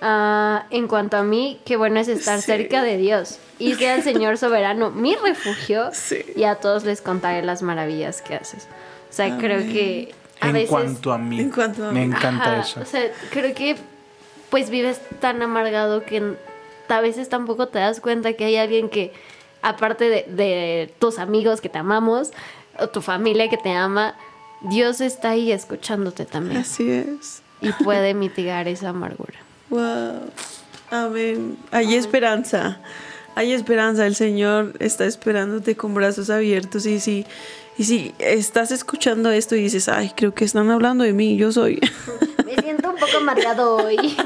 ah, 0.00 0.66
en 0.70 0.88
cuanto 0.88 1.16
a 1.16 1.22
mí, 1.22 1.60
qué 1.64 1.76
bueno 1.76 2.00
es 2.00 2.08
estar 2.08 2.38
Sí. 2.40 2.46
cerca 2.46 2.82
de 2.82 2.96
Dios 2.96 3.38
y 3.58 3.74
sea 3.74 3.94
el 3.96 4.02
Señor 4.02 4.38
soberano 4.38 4.90
mi 4.90 5.14
refugio 5.16 5.90
Sí. 5.92 6.24
y 6.36 6.44
a 6.44 6.56
todos 6.56 6.84
les 6.84 7.00
contaré 7.02 7.42
las 7.42 7.62
maravillas 7.62 8.22
que 8.22 8.34
haces. 8.34 8.66
O 9.10 9.12
sea, 9.12 9.36
creo 9.38 9.58
que 9.60 10.14
a 10.40 10.46
en 10.48 10.52
veces... 10.54 10.70
cuanto 10.70 11.12
a 11.12 11.18
mí. 11.18 11.40
En 11.40 11.50
cuanto 11.50 11.88
a 11.88 11.92
me 11.92 12.06
mí. 12.06 12.14
encanta 12.14 12.52
Ajá, 12.52 12.60
eso. 12.62 12.80
O 12.80 12.84
sea, 12.84 13.10
creo 13.30 13.54
que 13.54 13.76
pues 14.50 14.70
vives 14.70 15.00
tan 15.20 15.42
amargado 15.42 16.04
que 16.04 16.34
a 16.88 17.00
veces 17.00 17.28
tampoco 17.28 17.68
te 17.68 17.78
das 17.78 18.00
cuenta 18.00 18.32
que 18.32 18.44
hay 18.46 18.56
alguien 18.56 18.88
que, 18.88 19.12
aparte 19.62 20.08
de, 20.08 20.24
de 20.28 20.92
tus 20.98 21.18
amigos 21.20 21.60
que 21.60 21.68
te 21.68 21.78
amamos, 21.78 22.30
o 22.78 22.88
tu 22.88 23.00
familia 23.00 23.48
que 23.48 23.56
te 23.58 23.70
ama, 23.70 24.14
Dios 24.62 25.00
está 25.00 25.30
ahí 25.30 25.52
escuchándote 25.52 26.24
también 26.24 26.62
Así 26.62 26.90
es. 26.90 27.42
y 27.60 27.70
puede 27.84 28.14
mitigar 28.14 28.66
esa 28.68 28.88
amargura. 28.88 29.38
Wow. 29.70 30.30
Amén. 30.90 31.56
Hay 31.70 31.94
esperanza. 31.94 32.80
Hay 33.36 33.52
esperanza. 33.52 34.06
El 34.06 34.16
Señor 34.16 34.74
está 34.80 35.06
esperándote 35.06 35.76
con 35.76 35.94
brazos 35.94 36.28
abiertos. 36.28 36.84
Y 36.86 36.98
si, 36.98 37.24
y 37.78 37.84
si 37.84 38.14
estás 38.18 38.72
escuchando 38.72 39.30
esto 39.30 39.54
y 39.54 39.62
dices, 39.62 39.88
ay, 39.88 40.12
creo 40.14 40.34
que 40.34 40.44
están 40.44 40.70
hablando 40.70 41.04
de 41.04 41.12
mí, 41.12 41.36
yo 41.36 41.52
soy. 41.52 41.80
Me 42.44 42.56
siento 42.56 42.90
un 42.90 42.96
poco 42.96 43.18
amargado 43.18 43.76
hoy. 43.76 44.16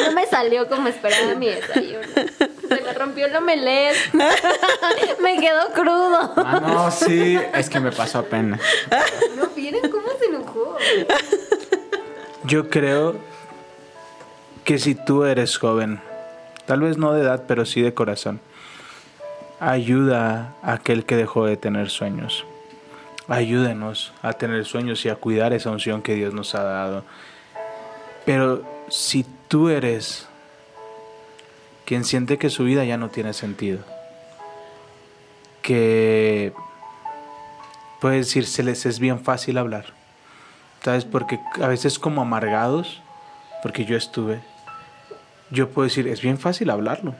No 0.00 0.12
me 0.12 0.26
salió 0.26 0.68
como 0.68 0.88
esperaba 0.88 1.34
mi 1.34 1.48
desayuno. 1.48 2.06
Se 2.68 2.80
me 2.80 2.92
rompió 2.94 3.26
el 3.26 3.36
omelette. 3.36 3.96
Me 5.22 5.38
quedó 5.38 5.72
crudo. 5.74 6.32
Ah, 6.36 6.60
no, 6.64 6.90
sí, 6.90 7.38
es 7.52 7.68
que 7.68 7.80
me 7.80 7.92
pasó 7.92 8.20
apenas. 8.20 8.60
¿No 9.36 9.48
vieron 9.48 9.90
cómo 9.90 10.06
se 10.18 10.26
enojó? 10.26 10.78
Yo 12.44 12.70
creo 12.70 13.16
que 14.64 14.78
si 14.78 14.94
tú 14.94 15.24
eres 15.24 15.56
joven, 15.58 16.00
tal 16.66 16.80
vez 16.80 16.98
no 16.98 17.12
de 17.12 17.22
edad, 17.22 17.44
pero 17.46 17.66
sí 17.66 17.82
de 17.82 17.94
corazón, 17.94 18.40
ayuda 19.60 20.54
a 20.62 20.74
aquel 20.74 21.04
que 21.04 21.16
dejó 21.16 21.46
de 21.46 21.56
tener 21.56 21.90
sueños. 21.90 22.44
Ayúdenos 23.28 24.12
a 24.22 24.32
tener 24.32 24.64
sueños 24.64 25.04
y 25.04 25.08
a 25.08 25.14
cuidar 25.16 25.52
esa 25.52 25.70
unción 25.70 26.02
que 26.02 26.14
Dios 26.14 26.34
nos 26.34 26.54
ha 26.54 26.62
dado. 26.64 27.04
Pero 28.24 28.62
si 28.88 29.24
tú 29.48 29.68
eres 29.68 30.28
quien 31.84 32.04
siente 32.04 32.38
que 32.38 32.50
su 32.50 32.64
vida 32.64 32.84
ya 32.84 32.96
no 32.96 33.10
tiene 33.10 33.32
sentido, 33.32 33.80
que 35.62 36.52
puede 38.00 38.16
decir, 38.18 38.46
se 38.46 38.62
les 38.62 38.84
es 38.84 38.98
bien 38.98 39.20
fácil 39.20 39.58
hablar. 39.58 39.86
¿Sabes? 40.82 41.04
Porque 41.04 41.38
a 41.60 41.68
veces 41.68 42.00
como 42.00 42.22
amargados, 42.22 43.00
porque 43.62 43.84
yo 43.84 43.96
estuve, 43.96 44.42
yo 45.52 45.68
puedo 45.70 45.84
decir, 45.88 46.08
es 46.08 46.20
bien 46.22 46.38
fácil 46.38 46.70
hablarlo. 46.70 47.14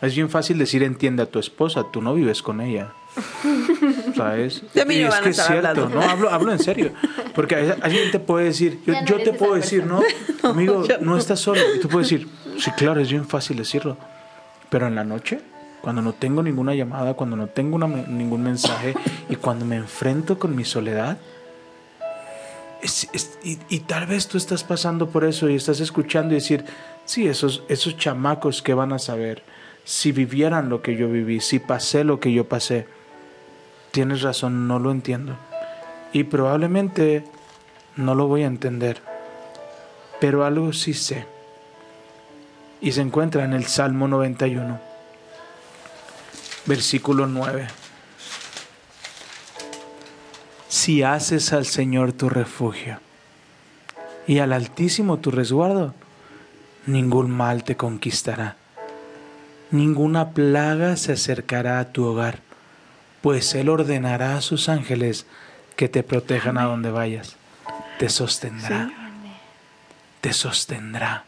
Es 0.00 0.14
bien 0.16 0.28
fácil 0.28 0.58
decir, 0.58 0.82
entiende 0.82 1.22
a 1.22 1.26
tu 1.26 1.38
esposa, 1.38 1.84
tú 1.92 2.02
no 2.02 2.12
vives 2.14 2.42
con 2.42 2.60
ella. 2.60 2.88
¿Sabes? 4.16 4.62
De 4.74 4.84
mí 4.84 4.96
Y 4.96 5.00
no 5.02 5.08
es 5.08 5.10
van 5.14 5.20
a 5.20 5.22
que 5.22 5.30
es 5.30 5.38
estar 5.38 5.52
cierto, 5.52 5.68
hablando. 5.68 5.94
no, 6.00 6.02
hablo, 6.02 6.30
hablo 6.30 6.52
en 6.52 6.58
serio. 6.58 6.92
Porque 7.34 7.54
a 7.54 7.76
alguien 7.84 8.10
te 8.10 8.18
puede 8.18 8.46
decir, 8.46 8.80
yo, 8.86 8.92
no 8.94 9.04
yo 9.04 9.22
te 9.22 9.32
puedo 9.32 9.54
decir, 9.54 9.86
¿no? 9.86 10.02
Amigo, 10.42 10.84
ya 10.86 10.98
no 10.98 11.16
estás 11.16 11.40
solo. 11.40 11.60
Y 11.76 11.80
tú 11.80 11.88
puedes 11.88 12.10
decir, 12.10 12.28
sí, 12.58 12.70
claro, 12.72 13.00
es 13.00 13.10
bien 13.10 13.26
fácil 13.28 13.56
decirlo. 13.56 13.96
Pero 14.70 14.88
en 14.88 14.94
la 14.96 15.04
noche, 15.04 15.40
cuando 15.82 16.02
no 16.02 16.14
tengo 16.14 16.42
ninguna 16.42 16.74
llamada, 16.74 17.14
cuando 17.14 17.36
no 17.36 17.46
tengo 17.46 17.76
una 17.76 17.86
ningún 17.86 18.42
mensaje 18.42 18.94
y 19.28 19.36
cuando 19.36 19.64
me 19.64 19.76
enfrento 19.76 20.38
con 20.38 20.56
mi 20.56 20.64
soledad, 20.64 21.18
es- 22.82 23.08
es- 23.12 23.38
y, 23.44 23.58
y 23.68 23.80
tal 23.80 24.06
vez 24.06 24.26
tú 24.26 24.36
estás 24.38 24.64
pasando 24.64 25.08
por 25.10 25.24
eso 25.24 25.48
y 25.48 25.54
estás 25.54 25.78
escuchando 25.80 26.32
y 26.34 26.36
decir, 26.38 26.64
sí, 27.04 27.28
esos, 27.28 27.62
esos 27.68 27.96
chamacos 27.96 28.62
que 28.62 28.74
van 28.74 28.92
a 28.92 28.98
saber, 28.98 29.42
si 29.84 30.12
vivieran 30.12 30.68
lo 30.68 30.82
que 30.82 30.96
yo 30.96 31.08
viví, 31.08 31.40
si 31.40 31.58
pasé 31.58 32.04
lo 32.04 32.20
que 32.20 32.32
yo 32.32 32.48
pasé, 32.48 32.86
tienes 33.90 34.22
razón, 34.22 34.68
no 34.68 34.78
lo 34.78 34.90
entiendo. 34.90 35.36
Y 36.12 36.24
probablemente 36.24 37.24
no 37.96 38.14
lo 38.14 38.26
voy 38.26 38.42
a 38.42 38.46
entender, 38.46 39.00
pero 40.20 40.44
algo 40.44 40.72
sí 40.72 40.94
sé. 40.94 41.26
Y 42.80 42.92
se 42.92 43.00
encuentra 43.00 43.44
en 43.44 43.52
el 43.52 43.66
Salmo 43.66 44.08
91, 44.08 44.80
versículo 46.66 47.26
9. 47.26 47.68
Si 50.68 51.02
haces 51.02 51.52
al 51.52 51.66
Señor 51.66 52.12
tu 52.12 52.28
refugio 52.28 52.98
y 54.26 54.38
al 54.38 54.52
Altísimo 54.52 55.18
tu 55.18 55.30
resguardo, 55.30 55.94
ningún 56.86 57.30
mal 57.30 57.64
te 57.64 57.76
conquistará, 57.76 58.56
ninguna 59.70 60.30
plaga 60.30 60.96
se 60.96 61.12
acercará 61.12 61.78
a 61.78 61.92
tu 61.92 62.04
hogar, 62.04 62.40
pues 63.20 63.54
Él 63.54 63.68
ordenará 63.68 64.36
a 64.36 64.40
sus 64.40 64.68
ángeles 64.68 65.26
que 65.76 65.88
te 65.88 66.02
protejan 66.02 66.58
a 66.58 66.64
donde 66.64 66.90
vayas, 66.90 67.36
te 67.98 68.08
sostendrá, 68.08 68.90
te 70.20 70.32
sostendrá 70.32 71.24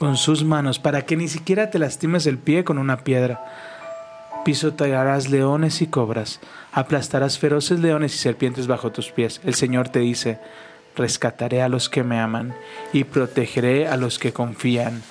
con 0.00 0.16
sus 0.16 0.44
manos 0.44 0.78
para 0.78 1.02
que 1.02 1.14
ni 1.14 1.28
siquiera 1.28 1.68
te 1.68 1.78
lastimes 1.78 2.26
el 2.26 2.38
pie 2.38 2.64
con 2.64 2.78
una 2.78 3.04
piedra. 3.04 3.44
Pisotearás 4.46 5.28
leones 5.28 5.82
y 5.82 5.88
cobras, 5.88 6.40
aplastarás 6.72 7.38
feroces 7.38 7.80
leones 7.80 8.14
y 8.14 8.18
serpientes 8.18 8.66
bajo 8.66 8.92
tus 8.92 9.10
pies. 9.10 9.42
El 9.44 9.54
Señor 9.54 9.90
te 9.90 9.98
dice, 9.98 10.40
rescataré 10.96 11.62
a 11.62 11.68
los 11.68 11.88
que 11.88 12.02
me 12.02 12.18
aman 12.18 12.54
y 12.92 13.04
protegeré 13.04 13.88
a 13.88 13.96
los 13.96 14.18
que 14.18 14.32
confían 14.32 15.02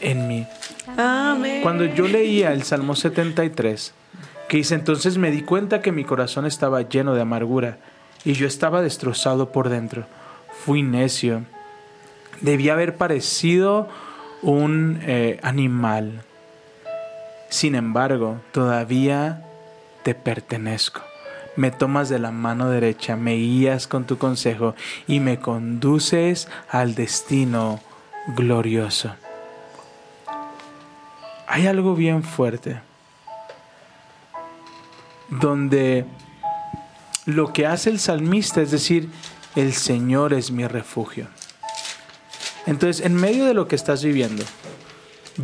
en 0.00 0.28
mí. 0.28 0.46
Amén. 0.96 1.62
Cuando 1.62 1.84
yo 1.84 2.08
leía 2.08 2.52
el 2.52 2.62
Salmo 2.62 2.94
73, 2.94 3.94
que 4.48 4.56
dice, 4.58 4.74
entonces 4.74 5.18
me 5.18 5.30
di 5.30 5.42
cuenta 5.42 5.80
que 5.80 5.92
mi 5.92 6.04
corazón 6.04 6.46
estaba 6.46 6.82
lleno 6.82 7.14
de 7.14 7.22
amargura 7.22 7.78
y 8.24 8.34
yo 8.34 8.46
estaba 8.46 8.82
destrozado 8.82 9.50
por 9.50 9.68
dentro. 9.68 10.04
Fui 10.64 10.82
necio. 10.82 11.44
Debía 12.40 12.74
haber 12.74 12.96
parecido 12.96 13.88
un 14.42 15.00
eh, 15.02 15.38
animal. 15.42 16.22
Sin 17.48 17.74
embargo, 17.74 18.40
todavía 18.52 19.44
te 20.02 20.14
pertenezco. 20.14 21.11
Me 21.54 21.70
tomas 21.70 22.08
de 22.08 22.18
la 22.18 22.30
mano 22.30 22.70
derecha, 22.70 23.16
me 23.16 23.34
guías 23.34 23.86
con 23.86 24.04
tu 24.04 24.16
consejo 24.16 24.74
y 25.06 25.20
me 25.20 25.38
conduces 25.38 26.48
al 26.70 26.94
destino 26.94 27.80
glorioso. 28.36 29.14
Hay 31.46 31.66
algo 31.66 31.94
bien 31.94 32.22
fuerte 32.22 32.80
donde 35.28 36.06
lo 37.26 37.52
que 37.52 37.66
hace 37.66 37.90
el 37.90 37.98
salmista 37.98 38.62
es 38.62 38.70
decir, 38.70 39.10
el 39.54 39.74
Señor 39.74 40.32
es 40.32 40.50
mi 40.50 40.66
refugio. 40.66 41.26
Entonces, 42.66 43.04
en 43.04 43.14
medio 43.14 43.44
de 43.44 43.54
lo 43.54 43.68
que 43.68 43.76
estás 43.76 44.02
viviendo, 44.02 44.44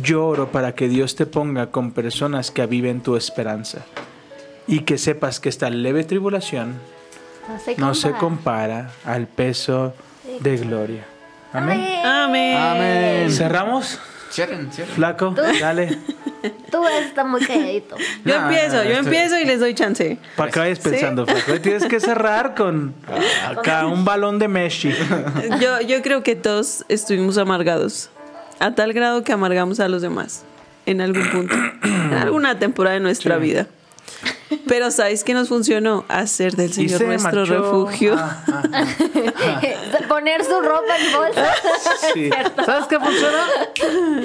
yo 0.01 0.25
oro 0.25 0.51
para 0.51 0.73
que 0.73 0.87
Dios 0.87 1.15
te 1.15 1.27
ponga 1.27 1.69
con 1.69 1.91
personas 1.91 2.49
que 2.49 2.63
aviven 2.63 3.01
tu 3.01 3.15
esperanza 3.15 3.85
y 4.69 4.81
que 4.81 4.97
sepas 4.97 5.39
que 5.39 5.49
esta 5.49 5.69
leve 5.69 6.03
tribulación 6.03 6.75
No 7.47 7.59
se 7.59 7.75
no 7.77 7.93
se 7.95 8.11
compara. 8.11 8.19
compara 8.19 8.91
al 9.05 9.27
peso 9.27 9.93
de 10.39 10.57
gloria. 10.57 11.05
Amén. 11.51 12.05
Amén. 12.05 12.57
Amén. 12.57 13.31
¿Cerramos? 13.31 13.99
Cierren, 14.31 14.71
cierren. 14.71 14.93
Flaco, 14.95 15.33
dale. 15.59 15.97
Tú 16.71 16.85
estás 16.87 17.25
muy 17.25 17.43
calladito. 17.43 17.97
Yo 18.23 18.39
No, 18.39 18.43
empiezo, 18.43 18.75
no, 18.77 18.83
yo 18.83 18.89
estoy- 18.91 19.05
empiezo 19.05 19.39
y 19.39 19.45
les 19.45 19.59
doy 19.59 19.73
chance. 19.73 20.17
Para 20.37 20.51
que 20.51 20.59
vayas 20.59 20.79
pensando, 20.79 21.25
Flaco. 21.25 21.59
Tienes 21.59 21.85
que 21.87 21.99
cerrar 21.99 22.53
con 22.55 22.93
acá 23.47 23.87
un 23.87 24.05
balón 24.05 24.37
de 24.39 24.47
Messi. 24.47 24.93
Yo, 25.59 25.81
yo 25.81 26.01
creo 26.03 26.21
que 26.23 26.35
todos 26.35 26.85
estuvimos 26.87 27.37
amargados, 27.39 28.09
a 28.59 28.75
tal 28.75 28.93
grado 28.93 29.23
que 29.23 29.33
amargamos 29.33 29.79
a 29.79 29.87
los 29.89 30.01
demás. 30.03 30.43
en 30.85 31.01
algún 31.01 31.27
punto, 31.31 31.55
en 31.83 32.13
alguna 32.13 32.57
temporada 32.59 32.93
de 32.95 32.99
nuestra 33.01 33.35
Sí. 33.37 33.41
vida. 33.41 33.67
Pero 34.67 34.89
¿sabes 34.91 35.23
qué 35.23 35.33
nos 35.33 35.47
funcionó? 35.49 36.05
Hacer 36.07 36.55
del 36.55 36.73
Señor 36.73 36.97
se 36.97 37.05
nuestro 37.05 37.45
marchó. 37.45 37.53
refugio. 37.53 38.15
Ah, 38.17 38.43
ah, 38.73 38.85
Poner 40.07 40.43
su 40.43 40.59
ropa 40.59 40.97
en 40.97 41.13
bolsa. 41.13 41.53
sí. 42.13 42.29
¿Sabes 42.65 42.87
qué 42.87 42.99
funciona? 42.99 43.37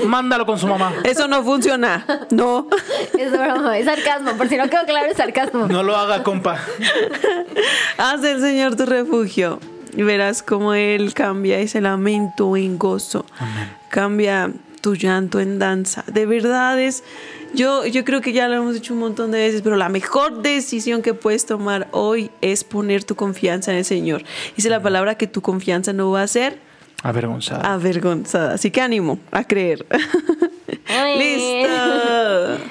Mándalo 0.07 0.47
con 0.47 0.59
su 0.59 0.66
mamá. 0.66 0.93
Eso 1.05 1.29
no 1.29 1.43
funciona. 1.45 2.07
No. 2.31 2.68
Es 3.18 3.31
broma, 3.33 3.79
es 3.79 3.85
sarcasmo. 3.85 4.33
Por 4.33 4.49
si 4.49 4.57
no 4.57 4.68
quedó 4.68 4.85
claro, 4.87 5.07
es 5.11 5.16
sarcasmo. 5.16 5.66
No 5.68 5.83
lo 5.83 5.97
haga, 5.97 6.22
compa. 6.22 6.59
Haz 7.99 8.22
del 8.22 8.41
Señor 8.41 8.77
tu 8.77 8.87
refugio. 8.87 9.61
Y 9.97 10.03
verás 10.03 10.43
cómo 10.43 10.75
Él 10.75 11.14
cambia 11.14 11.59
ese 11.59 11.81
lamento 11.81 12.57
en 12.57 12.79
gozo. 12.79 13.27
Cambia 13.91 14.51
tu 14.81 14.95
llanto 14.97 15.39
en 15.41 15.59
danza. 15.59 16.03
De 16.07 16.27
verdad 16.27 16.81
es. 16.81 17.05
Yo, 17.55 17.87
yo 17.87 18.05
creo 18.05 18.21
que 18.21 18.33
ya 18.33 18.49
lo 18.49 18.55
hemos 18.55 18.75
dicho 18.75 18.93
un 18.95 19.01
montón 19.01 19.31
de 19.31 19.39
veces, 19.39 19.63
pero 19.63 19.77
la 19.77 19.89
mejor 19.89 20.43
decisión 20.43 21.03
que 21.03 21.15
puedes 21.15 21.47
tomar 21.47 21.89
hoy 21.93 22.31
es 22.41 22.65
poner 22.65 23.05
tu 23.05 23.15
confianza 23.15 23.71
en 23.73 23.79
el 23.79 23.85
Señor. 23.85 24.25
Dice 24.57 24.69
la 24.71 24.83
palabra 24.83 25.17
que 25.17 25.27
tu 25.27 25.41
confianza 25.41 25.93
no 25.93 26.11
va 26.11 26.23
a 26.23 26.27
ser 26.27 26.59
Avergonzada. 27.03 27.73
avergonzada. 27.75 28.55
Así 28.55 28.71
que 28.71 28.81
ánimo 28.81 29.19
a 29.31 29.45
creer. 29.45 29.87
Ay. 30.89 31.19
Listo. 31.19 32.65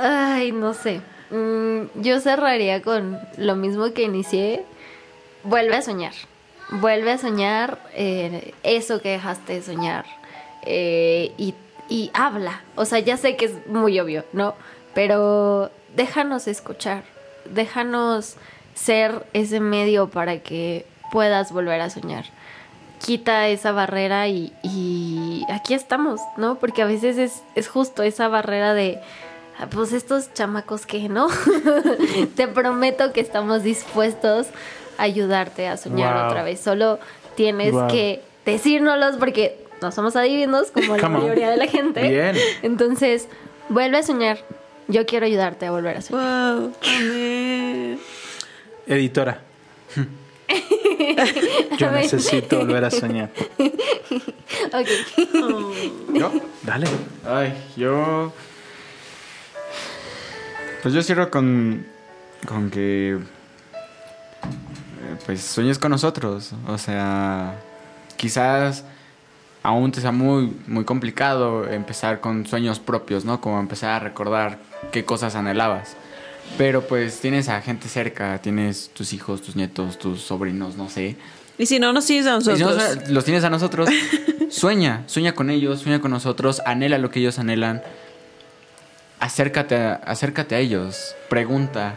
Ay, 0.00 0.52
no 0.52 0.72
sé. 0.74 1.00
Mm, 1.30 2.00
yo 2.02 2.20
cerraría 2.20 2.80
con 2.82 3.18
lo 3.38 3.56
mismo 3.56 3.92
que 3.92 4.02
inicié. 4.02 4.64
Vuelve 5.42 5.76
a 5.76 5.82
soñar. 5.82 6.12
Vuelve 6.70 7.12
a 7.12 7.18
soñar 7.18 7.78
eh, 7.94 8.54
eso 8.62 9.00
que 9.02 9.10
dejaste 9.10 9.54
de 9.54 9.62
soñar. 9.62 10.04
Eh, 10.62 11.32
y, 11.36 11.54
y 11.88 12.10
habla. 12.14 12.62
O 12.76 12.84
sea, 12.84 12.98
ya 12.98 13.16
sé 13.16 13.36
que 13.36 13.46
es 13.46 13.66
muy 13.66 13.98
obvio, 14.00 14.24
¿no? 14.32 14.54
Pero 14.94 15.70
déjanos 15.96 16.46
escuchar. 16.48 17.02
Déjanos 17.46 18.36
ser 18.74 19.24
ese 19.32 19.60
medio 19.60 20.08
para 20.08 20.38
que 20.38 20.86
puedas 21.12 21.52
volver 21.52 21.80
a 21.80 21.90
soñar. 21.90 22.24
Quita 23.04 23.48
esa 23.48 23.70
barrera 23.72 24.28
y, 24.28 24.52
y 24.62 25.44
aquí 25.52 25.74
estamos, 25.74 26.20
¿no? 26.36 26.56
Porque 26.56 26.82
a 26.82 26.86
veces 26.86 27.18
es, 27.18 27.42
es 27.54 27.68
justo 27.68 28.02
esa 28.02 28.28
barrera 28.28 28.72
de, 28.72 28.98
"Ah, 29.58 29.66
pues 29.70 29.92
estos 29.92 30.32
chamacos 30.32 30.86
que 30.86 31.08
no. 31.08 31.26
Te 32.36 32.48
prometo 32.48 33.12
que 33.12 33.20
estamos 33.20 33.62
dispuestos 33.62 34.46
a 34.96 35.02
ayudarte 35.02 35.68
a 35.68 35.76
soñar 35.76 36.14
Wow. 36.16 36.26
otra 36.28 36.42
vez. 36.44 36.60
Solo 36.60 36.98
tienes 37.34 37.72
Wow. 37.72 37.88
que 37.88 38.22
decírnoslos 38.46 39.16
porque 39.16 39.63
no 39.84 39.92
somos 39.92 40.16
adivinos 40.16 40.70
como 40.72 40.96
la 40.96 41.02
Come 41.02 41.16
on. 41.16 41.22
mayoría 41.22 41.50
de 41.50 41.56
la 41.56 41.66
gente. 41.66 42.08
Bien. 42.08 42.36
Entonces, 42.62 43.28
vuelve 43.68 43.98
a 43.98 44.02
soñar. 44.02 44.38
Yo 44.88 45.06
quiero 45.06 45.26
ayudarte 45.26 45.66
a 45.66 45.70
volver 45.70 45.96
a 45.98 46.02
soñar. 46.02 46.56
Wow. 46.58 46.72
Amén. 46.98 47.98
Editora. 48.86 49.40
Yo 51.78 51.90
necesito 51.90 52.58
volver 52.58 52.84
a 52.84 52.90
soñar. 52.90 53.30
Ok. 53.58 54.88
¿Yo? 56.14 56.32
Dale. 56.62 56.86
Ay, 57.26 57.54
yo. 57.76 58.32
Pues 60.82 60.94
yo 60.94 61.02
cierro 61.02 61.30
con. 61.30 61.86
con 62.46 62.70
que. 62.70 63.14
eh, 63.14 63.18
Pues 65.24 65.40
sueñes 65.40 65.78
con 65.78 65.90
nosotros. 65.90 66.52
O 66.68 66.78
sea. 66.78 67.58
Quizás 68.16 68.84
aún 69.64 69.90
te 69.92 70.00
sea 70.02 70.12
muy, 70.12 70.52
muy 70.66 70.84
complicado 70.84 71.66
empezar 71.68 72.20
con 72.20 72.46
sueños 72.46 72.78
propios, 72.78 73.24
¿no? 73.24 73.40
Como 73.40 73.58
empezar 73.58 73.90
a 73.90 73.98
recordar 73.98 74.58
qué 74.92 75.04
cosas 75.04 75.34
anhelabas. 75.34 75.96
Pero 76.58 76.82
pues 76.82 77.18
tienes 77.20 77.48
a 77.48 77.60
gente 77.62 77.88
cerca, 77.88 78.38
tienes 78.42 78.90
tus 78.90 79.14
hijos, 79.14 79.40
tus 79.40 79.56
nietos, 79.56 79.98
tus 79.98 80.20
sobrinos, 80.20 80.76
no 80.76 80.90
sé. 80.90 81.16
Y 81.56 81.64
si 81.64 81.78
no 81.78 81.94
nos 81.94 82.04
sigues 82.04 82.26
a 82.26 82.36
Y 82.36 82.42
si 82.42 82.50
no, 82.62 82.74
nosotros. 82.74 83.08
los 83.08 83.24
tienes 83.24 83.42
a 83.42 83.50
nosotros. 83.50 83.88
sueña, 84.50 85.02
sueña 85.06 85.32
con 85.32 85.48
ellos, 85.48 85.80
sueña 85.80 85.98
con 86.00 86.10
nosotros, 86.10 86.60
anhela 86.66 86.98
lo 86.98 87.08
que 87.10 87.20
ellos 87.20 87.38
anhelan. 87.38 87.82
Acércate 89.18 89.76
a, 89.76 89.94
acércate 89.94 90.56
a 90.56 90.58
ellos, 90.58 91.16
pregunta. 91.30 91.94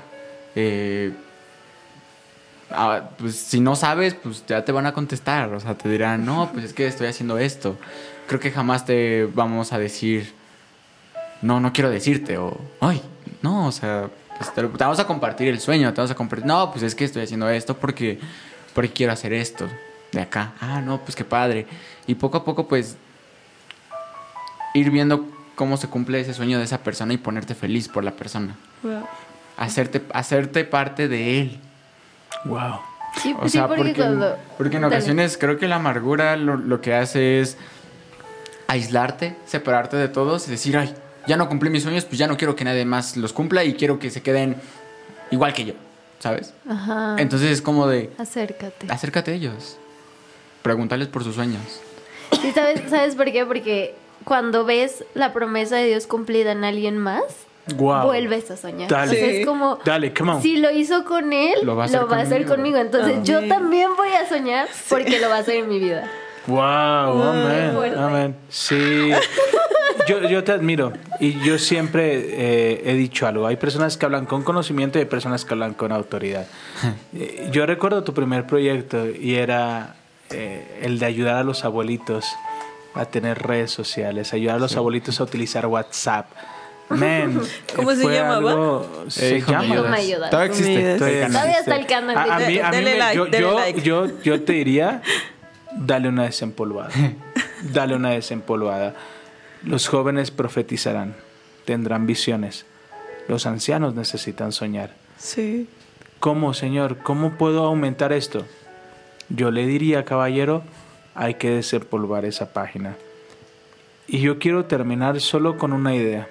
eh, 0.56 1.12
ah, 2.72 3.10
pues 3.18 3.36
si 3.36 3.60
no 3.60 3.76
sabes, 3.76 4.14
pues 4.16 4.44
ya 4.48 4.64
te 4.66 4.72
van 4.72 4.86
a 4.86 4.94
contestar. 4.94 5.54
O 5.54 5.60
sea, 5.60 5.76
te 5.76 5.90
dirán, 5.90 6.26
no, 6.26 6.50
pues 6.52 6.66
es 6.66 6.74
que 6.74 6.88
estoy 6.88 7.08
haciendo 7.08 7.38
esto. 7.38 7.78
Creo 8.28 8.40
que 8.40 8.52
jamás 8.52 8.86
te 8.86 9.26
vamos 9.34 9.74
a 9.74 9.80
decir, 9.80 10.34
no, 11.42 11.60
no 11.60 11.72
quiero 11.74 11.90
decirte. 11.90 12.38
O, 12.38 12.58
ay, 12.82 13.02
no, 13.42 13.68
o 13.68 13.72
sea, 13.72 14.10
pues 14.38 14.54
te, 14.54 14.62
lo- 14.62 14.70
te 14.70 14.84
vamos 14.84 15.00
a 15.00 15.08
compartir 15.08 15.48
el 15.48 15.60
sueño. 15.60 15.94
Te 15.94 16.02
vamos 16.02 16.12
a 16.12 16.16
compartir, 16.16 16.46
no, 16.46 16.72
pues 16.72 16.84
es 16.84 16.94
que 16.96 17.06
estoy 17.06 17.24
haciendo 17.24 17.50
esto 17.50 17.76
porque, 17.78 18.20
porque 18.74 18.92
quiero 18.92 19.14
hacer 19.14 19.34
esto 19.34 19.68
de 20.12 20.22
acá. 20.22 20.54
Ah, 20.60 20.82
no, 20.82 21.00
pues 21.02 21.16
qué 21.16 21.24
padre. 21.24 21.66
Y 22.06 22.16
poco 22.16 22.38
a 22.38 22.44
poco, 22.46 22.68
pues, 22.68 22.98
ir 24.74 24.92
viendo 24.92 25.26
cómo 25.56 25.78
se 25.78 25.88
cumple 25.88 26.20
ese 26.20 26.34
sueño 26.34 26.58
de 26.60 26.66
esa 26.66 26.80
persona 26.84 27.14
y 27.14 27.18
ponerte 27.18 27.56
feliz 27.56 27.88
por 27.88 28.04
la 28.04 28.12
persona. 28.12 28.56
Wow. 28.84 29.08
Hacerte, 29.58 30.04
hacerte 30.14 30.64
parte 30.66 31.08
de 31.08 31.42
él. 31.42 31.60
Wow. 32.46 32.80
Sí, 33.22 33.36
O 33.40 33.44
sí, 33.46 33.50
sea, 33.52 33.68
porque, 33.68 33.82
porque, 33.84 33.96
cuando... 33.96 34.38
porque 34.58 34.78
en 34.78 34.84
ocasiones 34.86 35.38
creo 35.38 35.58
que 35.58 35.68
la 35.68 35.78
amargura 35.78 36.36
lo, 36.38 36.56
lo 36.56 36.82
que 36.82 36.94
hace 36.94 37.40
es 37.40 37.58
aislarte, 38.68 39.36
separarte 39.46 39.98
de 39.98 40.08
todos 40.08 40.48
y 40.48 40.52
decir, 40.52 40.78
ay, 40.78 40.94
ya 41.26 41.38
no 41.38 41.48
cumplí 41.50 41.70
mis 41.70 41.84
sueños, 41.84 42.06
pues 42.06 42.18
ya 42.20 42.28
no 42.28 42.38
quiero 42.38 42.56
que 42.56 42.64
nadie 42.64 42.86
más 42.86 43.18
los 43.18 43.34
cumpla 43.34 43.64
y 43.64 43.74
quiero 43.74 44.00
que 44.00 44.10
se 44.10 44.22
queden 44.22 44.56
igual 45.32 45.54
que 45.54 45.66
yo, 45.66 45.74
¿sabes? 46.20 46.54
Ajá. 46.70 47.16
Entonces 47.18 47.52
es 47.52 47.62
como 47.62 47.88
de, 47.88 48.12
Acércate. 48.18 48.88
acércate 48.90 49.32
a 49.32 49.34
ellos, 49.36 49.78
pregúntales 50.62 51.08
por 51.08 51.24
sus 51.24 51.36
sueños. 51.36 51.82
Sí, 52.42 52.52
¿sabes, 52.54 52.82
¿Sabes 52.90 53.16
por 53.16 53.32
qué? 53.32 53.46
Porque 53.46 53.96
cuando 54.26 54.66
ves 54.66 55.06
la 55.16 55.34
promesa 55.34 55.78
de 55.78 55.88
Dios 55.88 56.08
cumplida 56.08 56.52
en 56.52 56.64
alguien 56.66 56.98
más, 56.98 57.24
Wow. 57.76 58.04
vuelves 58.06 58.50
a 58.52 58.58
soñar. 58.58 58.90
Dale. 58.90 59.12
O 59.12 59.14
sea, 59.16 59.30
Sí. 59.30 59.36
es 59.38 59.46
como, 59.46 59.80
Dale, 59.84 60.14
come 60.14 60.32
on. 60.34 60.42
si 60.42 60.58
lo 60.58 60.72
hizo 60.72 61.04
con 61.04 61.34
él, 61.34 61.56
Lo 61.64 61.76
va 61.76 61.86
va 61.88 62.18
a 62.18 62.22
hacer 62.22 62.46
conmigo. 62.46 62.56
conmigo. 62.56 62.78
Entonces 62.78 63.24
yo 63.24 63.38
Amén. 63.40 63.50
también 63.50 63.90
voy 63.98 64.10
a 64.10 64.28
soñar 64.28 64.68
porque 64.90 65.20
lo 65.20 65.30
va 65.30 65.36
a 65.36 65.40
hacer 65.40 65.56
en 65.58 65.70
mi 65.70 65.80
vida. 65.80 66.10
Wow, 66.48 66.62
amén, 67.24 67.94
amén. 67.98 68.36
Sí. 68.50 69.12
Yo, 70.08 70.22
yo 70.30 70.42
te 70.46 70.54
admiro 70.54 70.94
y 71.20 71.38
yo 71.44 71.60
siempre 71.60 72.14
eh, 72.16 72.82
he 72.86 72.94
dicho 72.94 73.28
algo. 73.28 73.46
Hay 73.48 73.58
personas 73.58 73.98
que 73.98 74.06
hablan 74.06 74.26
con 74.26 74.44
conocimiento 74.44 74.98
y 74.98 75.02
hay 75.02 75.08
personas 75.08 75.44
que 75.44 75.54
hablan 75.54 75.74
con 75.74 75.92
autoridad. 75.92 76.48
Eh, 77.20 77.50
yo 77.52 77.66
recuerdo 77.66 78.04
tu 78.04 78.14
primer 78.14 78.46
proyecto 78.48 79.08
y 79.10 79.36
era 79.36 79.96
eh, 80.30 80.80
el 80.84 81.00
de 81.00 81.06
ayudar 81.08 81.36
a 81.36 81.44
los 81.44 81.66
abuelitos 81.66 82.26
a 82.94 83.06
tener 83.06 83.40
redes 83.42 83.72
sociales, 83.72 84.34
ayudar 84.34 84.56
a 84.58 84.60
los 84.60 84.78
abuelitos 84.78 85.20
a 85.20 85.24
utilizar 85.24 85.66
WhatsApp. 85.66 86.28
Man, 86.90 87.42
¿Cómo 87.76 87.92
eh, 87.92 87.96
se 87.98 88.08
llamaba? 88.08 88.52
algo- 88.52 89.06
se 89.10 89.38
Eh, 89.38 89.44
llama. 89.46 89.76
Todavía 89.76 90.46
existe. 90.46 90.96
Todavía 90.98 91.28
Todavía 91.28 91.52
existe. 91.52 91.60
está 91.60 91.76
el 91.76 91.86
canal. 91.86 92.18
A, 92.18 92.36
a 92.36 92.40
mí, 92.40 92.60
a 92.60 92.70
mí 92.70 92.76
Dele 92.78 92.92
me- 92.94 92.98
like, 93.00 93.16
yo, 93.18 93.26
dele 93.26 93.40
yo, 93.40 93.54
like. 93.60 93.82
yo, 93.82 94.22
yo 94.24 94.42
te 94.44 94.54
diría, 94.54 95.02
dale 95.76 96.08
una 96.10 96.24
desempolvada. 96.24 96.90
Dale 97.74 97.96
una 97.96 98.12
desempolvada. 98.12 98.94
Los 99.64 99.88
jóvenes 99.88 100.30
profetizarán, 100.30 101.16
tendrán 101.66 102.06
visiones. 102.06 102.66
Los 103.28 103.48
ancianos 103.48 103.96
necesitan 103.96 104.52
soñar. 104.52 104.92
Sí. 105.18 105.68
¿Cómo, 106.20 106.54
Señor? 106.54 107.00
¿Cómo 107.00 107.32
puedo 107.38 107.66
aumentar 107.66 108.14
esto? 108.14 108.46
Yo 109.30 109.50
le 109.52 109.66
diría, 109.66 110.06
caballero, 110.06 110.62
hay 111.16 111.34
que 111.34 111.50
desempolvar 111.50 112.26
esa 112.26 112.54
página. 112.54 112.96
Y 114.08 114.20
yo 114.22 114.38
quiero 114.40 114.66
terminar 114.66 115.20
solo 115.20 115.58
con 115.58 115.74
una 115.74 115.96
idea. 115.96 116.30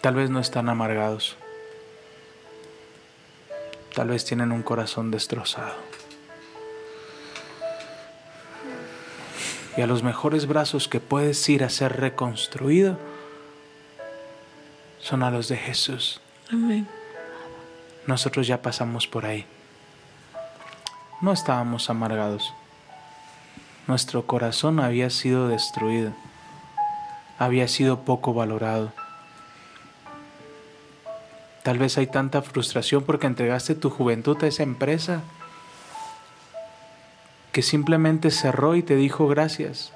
Tal 0.00 0.14
vez 0.14 0.30
no 0.30 0.40
están 0.40 0.68
amargados. 0.68 1.36
Tal 3.94 4.08
vez 4.08 4.24
tienen 4.24 4.50
un 4.52 4.62
corazón 4.62 5.10
destrozado. 5.10 5.74
Y 9.76 9.82
a 9.82 9.86
los 9.86 10.02
mejores 10.02 10.46
brazos 10.46 10.88
que 10.88 11.00
puedes 11.00 11.48
ir 11.48 11.64
a 11.64 11.70
ser 11.70 12.00
reconstruido 12.00 12.98
son 15.00 15.22
a 15.22 15.30
los 15.30 15.48
de 15.48 15.56
Jesús. 15.56 16.20
Amén. 16.50 16.88
Nosotros 18.06 18.46
ya 18.46 18.62
pasamos 18.62 19.06
por 19.06 19.26
ahí. 19.26 19.46
No 21.20 21.32
estábamos 21.32 21.90
amargados. 21.90 22.54
Nuestro 23.86 24.26
corazón 24.26 24.80
había 24.80 25.10
sido 25.10 25.48
destruido. 25.48 26.12
Había 27.38 27.68
sido 27.68 28.00
poco 28.00 28.32
valorado. 28.32 28.92
Tal 31.62 31.78
vez 31.78 31.98
hay 31.98 32.06
tanta 32.06 32.40
frustración 32.42 33.02
porque 33.02 33.26
entregaste 33.26 33.74
tu 33.74 33.90
juventud 33.90 34.36
a 34.42 34.46
esa 34.46 34.62
empresa 34.62 35.22
que 37.52 37.62
simplemente 37.62 38.30
cerró 38.30 38.76
y 38.76 38.82
te 38.82 38.96
dijo 38.96 39.28
gracias. 39.28 39.92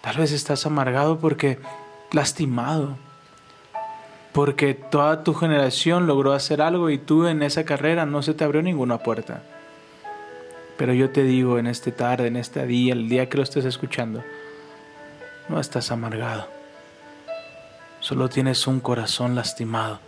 Tal 0.00 0.16
vez 0.16 0.32
estás 0.32 0.66
amargado 0.66 1.18
porque 1.18 1.58
lastimado. 2.10 2.96
Porque 4.32 4.74
toda 4.74 5.24
tu 5.24 5.34
generación 5.34 6.06
logró 6.06 6.32
hacer 6.32 6.62
algo 6.62 6.90
y 6.90 6.98
tú 6.98 7.26
en 7.26 7.42
esa 7.42 7.64
carrera 7.64 8.06
no 8.06 8.22
se 8.22 8.34
te 8.34 8.44
abrió 8.44 8.62
ninguna 8.62 8.98
puerta. 8.98 9.42
Pero 10.76 10.94
yo 10.94 11.10
te 11.10 11.24
digo 11.24 11.58
en 11.58 11.66
este 11.66 11.92
tarde, 11.92 12.28
en 12.28 12.36
este 12.36 12.66
día, 12.66 12.94
el 12.94 13.08
día 13.08 13.28
que 13.28 13.36
lo 13.36 13.42
estés 13.42 13.64
escuchando, 13.64 14.24
no 15.48 15.60
estás 15.60 15.90
amargado. 15.90 16.59
Solo 18.00 18.28
tienes 18.28 18.66
un 18.66 18.80
corazón 18.80 19.34
lastimado. 19.34 20.00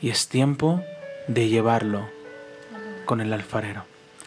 Y 0.00 0.10
es 0.10 0.28
tiempo 0.28 0.82
de 1.28 1.48
llevarlo 1.48 2.08
con 3.04 3.20
el 3.20 3.32
alfarero. 3.32 3.84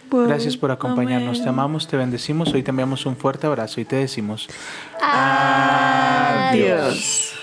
Gracias 0.10 0.56
por 0.56 0.72
acompañarnos. 0.72 1.44
Te 1.44 1.50
amamos, 1.50 1.88
te 1.88 1.98
bendecimos. 1.98 2.54
Hoy 2.54 2.64
te 2.64 2.70
enviamos 2.72 3.06
un 3.06 3.18
fuerte 3.18 3.46
abrazo 3.46 3.82
y 3.82 3.86
te 3.86 3.98
decimos 3.98 4.48
Adiós. 6.50 7.34